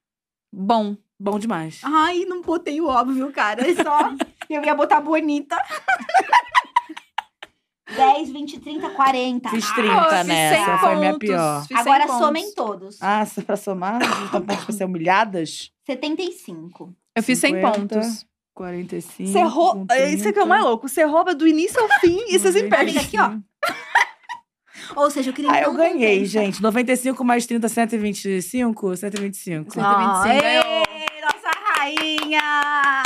[0.53, 0.95] Bom.
[1.19, 1.81] Bom demais.
[1.83, 3.67] Ai, não botei o óbvio, cara.
[3.67, 4.11] É só.
[4.49, 5.57] eu ia botar bonita.
[7.95, 9.49] 10, 20, 30, 40.
[9.49, 11.27] Fiz Ah, 30 Pô, fiz nessa, 100 foi minha pontos.
[11.29, 11.59] pior.
[11.61, 12.19] Fiz 100 Agora pontos.
[12.19, 12.97] somem todos.
[13.01, 15.71] Ah, pra somar, a gente tá pronto pra ser humilhadas?
[15.85, 16.93] 75.
[17.15, 17.71] Eu fiz 100 50.
[17.79, 18.25] pontos.
[18.53, 19.29] 45.
[19.31, 19.95] Você rouba.
[19.95, 20.69] com Isso aqui é o mais 30.
[20.69, 20.89] louco.
[20.89, 22.97] Você rouba do início ao fim e você se Amiga, perde.
[22.97, 23.31] aqui, ó.
[24.95, 26.31] Ou seja, eu queria Ah, eu ganhei, compensa.
[26.31, 26.61] gente.
[26.61, 28.95] 95 mais 30, 125?
[28.97, 29.73] 125.
[29.73, 30.63] 125 Ai, ganhou.
[31.87, 33.03] Rainha!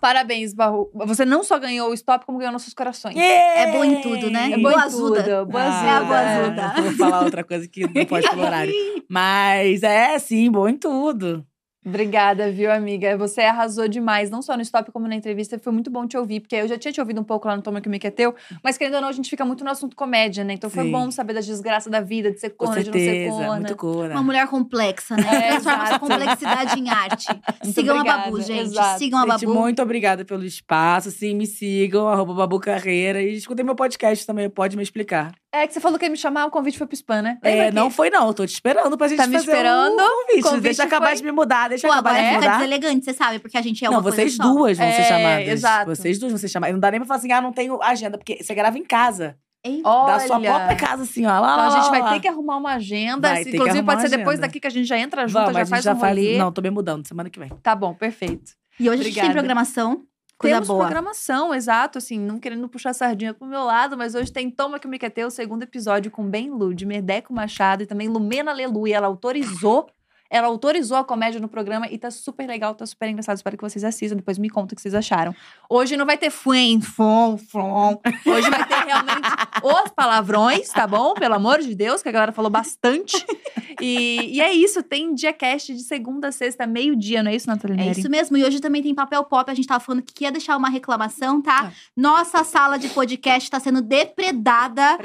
[0.00, 0.90] Parabéns, Barro.
[1.06, 3.16] Você não só ganhou o stop, como ganhou nossos corações.
[3.16, 4.52] É boa em tudo, né?
[4.52, 5.22] É boa em Boazuda.
[5.22, 5.46] tudo.
[5.46, 5.86] Boazuda.
[5.86, 6.62] É a boazuda.
[6.62, 8.72] Ah, Vou falar outra coisa que não pode pelo horário.
[9.08, 11.44] Mas é, sim, boa em tudo.
[11.86, 13.16] Obrigada, viu, amiga?
[13.16, 15.58] Você arrasou demais, não só no stop como na entrevista.
[15.58, 17.62] Foi muito bom te ouvir, porque eu já tinha te ouvido um pouco lá no
[17.62, 19.70] Toma Que Me Que é Teu, mas querendo ou não, a gente fica muito no
[19.70, 20.54] assunto comédia, né?
[20.54, 20.92] Então foi Sim.
[20.92, 23.30] bom saber das desgraças da vida, de ser Com corna, de não ser certeza.
[23.36, 23.54] corna.
[23.56, 24.12] Muito cora.
[24.14, 25.22] Uma mulher complexa, né?
[25.32, 27.26] É, Transforma essa complexidade em arte.
[27.62, 28.60] Muito sigam obrigada, a Babu, gente.
[28.60, 28.98] exato.
[28.98, 29.60] Sigam a Gente, Babu.
[29.60, 31.10] muito obrigada pelo espaço.
[31.10, 33.22] Sim, me sigam, arroba Babu Carreira.
[33.22, 35.32] E escutem meu podcast também, pode me explicar.
[35.62, 37.38] É que você falou que ia me chamar, o convite foi pro spam, né?
[37.42, 39.92] É, Lembra que- não foi não, tô te esperando pra gente Tá me fazer esperando?
[39.94, 40.42] um convite.
[40.42, 42.34] Convite deixa eu acabar foi- de me mudar, deixa eu Pô, acabar agora de me
[42.36, 42.58] fica mudar.
[42.58, 44.42] deselegante, você sabe, porque a gente é não, uma coisa vocês só.
[44.42, 45.48] duas vão ser É, chamadas.
[45.48, 45.86] exato.
[45.94, 46.74] Vocês duas vão ser chamadas.
[46.74, 49.36] Não dá nem pra falar assim, ah, não tenho agenda, porque você grava em casa.
[49.84, 51.28] Olha, Da sua própria casa, assim, ó.
[51.28, 52.12] Lá, Então lá, a gente lá, vai lá.
[52.12, 53.28] ter que arrumar uma agenda.
[53.30, 55.84] Vai inclusive, pode ser depois daqui que a gente já entra junto, Vamos, já faz
[55.84, 56.16] já um faz.
[56.16, 56.38] rolê.
[56.38, 57.48] Não, tô me mudando, semana que vem.
[57.64, 58.52] Tá bom, perfeito.
[58.78, 59.32] E hoje a gente tem Obrigada.
[59.32, 60.02] programação.
[60.38, 60.80] Coisa Temos boa.
[60.80, 64.78] programação, exato, assim, não querendo puxar a sardinha pro meu lado, mas hoje tem Toma
[64.78, 68.50] Que Me Quer Ter, o segundo episódio com Ben Ludmer, Deco Machado e também Lumena
[68.50, 68.96] Aleluia.
[68.96, 69.88] Ela autorizou,
[70.30, 73.36] ela autorizou a comédia no programa e tá super legal, tá super engraçado.
[73.36, 75.34] Espero que vocês assistam, depois me contam o que vocês acharam.
[75.68, 78.00] Hoje não vai ter fuen, fom, fom.
[78.26, 79.28] Hoje vai ter realmente
[79.62, 81.14] os palavrões, tá bom?
[81.14, 83.24] Pelo amor de Deus, que a galera falou bastante.
[83.80, 87.46] E, e é isso, tem dia cast de segunda a sexta, meio-dia, não é isso,
[87.46, 88.36] Natália É isso mesmo.
[88.36, 89.50] E hoje também tem papel pop.
[89.50, 91.66] A gente tava falando que ia deixar uma reclamação, tá?
[91.66, 91.72] Ah.
[91.96, 94.98] Nossa sala de podcast tá sendo depredada.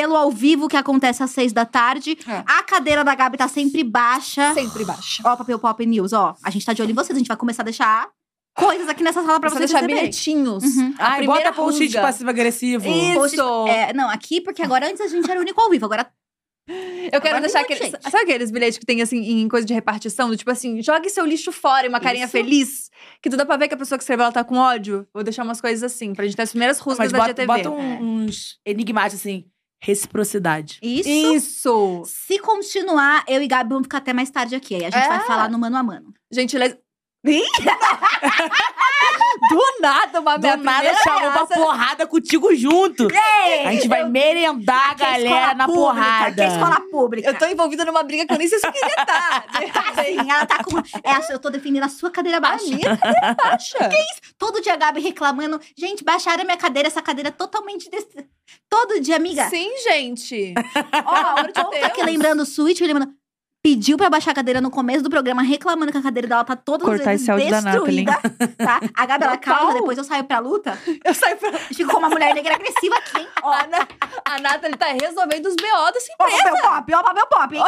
[0.00, 2.16] Pelo ao vivo que acontece às seis da tarde.
[2.28, 2.44] É.
[2.46, 4.54] A cadeira da Gabi tá sempre baixa.
[4.54, 5.22] Sempre baixa.
[5.26, 6.36] Ó, Papel Pop News, ó.
[6.44, 7.16] A gente tá de olho em vocês.
[7.16, 8.08] A gente vai começar a deixar
[8.54, 10.02] coisas aqui nessa sala pra Pra vocês deixar receberem.
[10.02, 10.62] bilhetinhos.
[10.64, 10.94] Uhum.
[10.98, 12.00] A Ai, primeira bota post-it rusga.
[12.02, 12.86] passivo-agressivo.
[12.88, 13.66] Isso!
[13.68, 15.84] É, não, aqui, porque agora antes a gente era o único ao vivo.
[15.86, 16.08] Agora
[16.68, 17.90] Eu quero Agora deixar tem um monte de aquele.
[18.02, 18.10] gente.
[18.10, 20.28] Sabe aqueles bilhetes que tem assim em coisa de repartição?
[20.28, 22.32] Do tipo assim, jogue seu lixo fora e uma carinha Isso.
[22.32, 22.90] feliz.
[23.22, 25.06] Que tu dá pra ver que a pessoa que escreveu ela tá com ódio.
[25.14, 27.46] Vou deixar umas coisas assim, pra gente ter as primeiras rusgas Mas da bota, GTV.
[27.46, 29.46] bota um- uns enigmáticos assim.
[29.80, 30.78] Reciprocidade.
[30.82, 31.08] isso.
[31.08, 32.02] Isso!
[32.06, 34.74] Se continuar, eu e Gabi vamos ficar até mais tarde aqui.
[34.74, 35.08] Aí a gente É.
[35.08, 36.12] vai falar no mano a mano.
[36.30, 36.78] Gentileza.
[39.50, 43.08] Do nada, uma Do nada chamou pra porrada contigo junto.
[43.64, 46.34] A gente vai merendar a Que é galera na pública, porrada.
[46.34, 47.28] Que é escola pública.
[47.28, 49.44] Eu tô envolvida numa briga que eu nem sei se eu queria estar.
[49.96, 50.78] Assim, ela tá com.
[50.78, 52.64] É, a- eu tô defendendo a sua cadeira A baixa.
[52.66, 53.78] minha cadeira baixa.
[54.38, 55.60] Todo dia a Gabi reclamando.
[55.76, 57.90] Gente, baixaram a minha cadeira, essa cadeira é totalmente.
[57.90, 58.06] Des...
[58.68, 59.48] Todo dia, amiga.
[59.48, 60.54] Sim, gente.
[61.04, 63.12] Ó, Pelo amor de o povo tá aqui lembrando o Switch, lembrando.
[63.60, 66.54] Pediu pra baixar a cadeira no começo do programa, reclamando que a cadeira dela tá
[66.54, 68.12] toda Cortar esse áudio da destruída.
[68.56, 68.80] Tá?
[68.96, 70.78] A Gabi, ela calma, depois eu saio pra luta.
[71.04, 71.52] Eu saio pra.
[71.58, 73.26] Ficou uma mulher negra agressiva aqui, hein?
[73.42, 73.50] Ó,
[74.28, 77.64] A, a Nathalie tá resolvendo os BO dessa ó, papel pop, ó, papel pop, hein?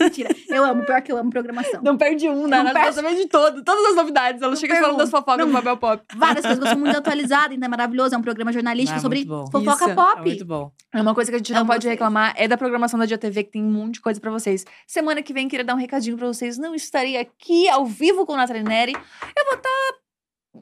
[0.00, 0.30] Mentira.
[0.48, 1.80] Eu amo, pior que eu amo programação.
[1.82, 2.56] Não perde um, né?
[2.62, 2.88] Não Ela perde.
[2.88, 4.40] tá sabendo de todo, todas as novidades.
[4.42, 5.10] Ela chega perde falando das um.
[5.10, 6.02] fofocas do Babel Pop.
[6.16, 8.14] Várias coisas, eu sou muito atualizada, então é maravilhoso.
[8.14, 9.46] É um programa jornalístico Ah, sobre muito bom.
[9.50, 10.20] fofoca Isso, É pop.
[10.22, 10.70] muito bom.
[10.94, 11.92] É uma coisa que a gente não Amo pode vocês.
[11.92, 14.64] reclamar, é da programação da Dia TV, que tem um monte de coisa pra vocês.
[14.86, 16.56] Semana que vem, queria dar um recadinho pra vocês.
[16.58, 18.92] Não estarei aqui ao vivo com o Nathalie Neri.
[18.92, 19.94] Eu vou estar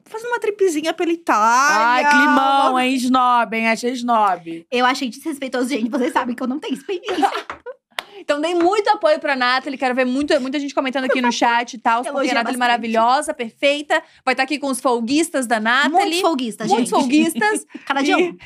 [0.05, 1.85] fazendo uma tripezinha pela Itália.
[1.85, 2.95] Ai, climão, hein?
[2.95, 3.67] Snob, hein?
[3.69, 4.65] Achei snob.
[4.71, 5.89] Eu achei desrespeitoso, gente.
[5.89, 7.31] Vocês sabem que eu não tenho experiência.
[8.15, 9.77] Então dei muito apoio pra Nathalie.
[9.77, 12.03] Quero ver muito, muita gente comentando aqui no chat e tal.
[12.03, 12.59] Porque a Elogia Nathalie bastante.
[12.59, 14.01] maravilhosa, perfeita.
[14.23, 15.91] Vai estar aqui com os folguistas da Nathalie.
[15.99, 16.99] Muitos folguistas, Muitos gente.
[17.01, 17.65] folguistas.
[17.85, 18.37] Cada dia E- um.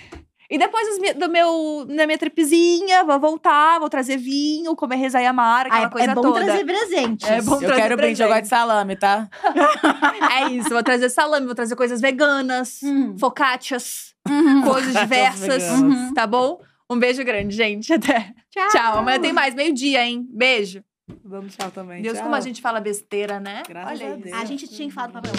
[0.50, 0.88] E depois
[1.18, 5.82] do meu, da minha tripezinha, vou voltar, vou trazer vinho, comer reza e amar, aquela
[5.84, 6.46] Ah, é, coisa é bom toda.
[6.46, 7.30] trazer presentes.
[7.30, 9.30] É bom Eu trazer quero brinde, eu gosto de salame, tá?
[10.40, 13.18] É isso, vou trazer salame, vou trazer coisas veganas, Hum.
[13.18, 14.62] focaccias, Uhum.
[14.62, 16.14] coisas diversas, veganas.
[16.14, 16.62] tá bom?
[16.90, 17.92] Um beijo grande, gente.
[17.92, 18.34] Até.
[18.50, 18.68] Tchau.
[18.70, 18.98] Tchau.
[19.00, 20.26] Amanhã tem mais, meio-dia, hein?
[20.30, 20.82] Beijo.
[21.26, 22.02] Vamos tchau também.
[22.02, 22.24] Deus, tchau.
[22.24, 23.64] como a gente fala besteira, né?
[23.68, 24.24] Graças Olha a isso.
[24.24, 24.38] Deus.
[24.42, 25.32] A gente tinha que falar do papel.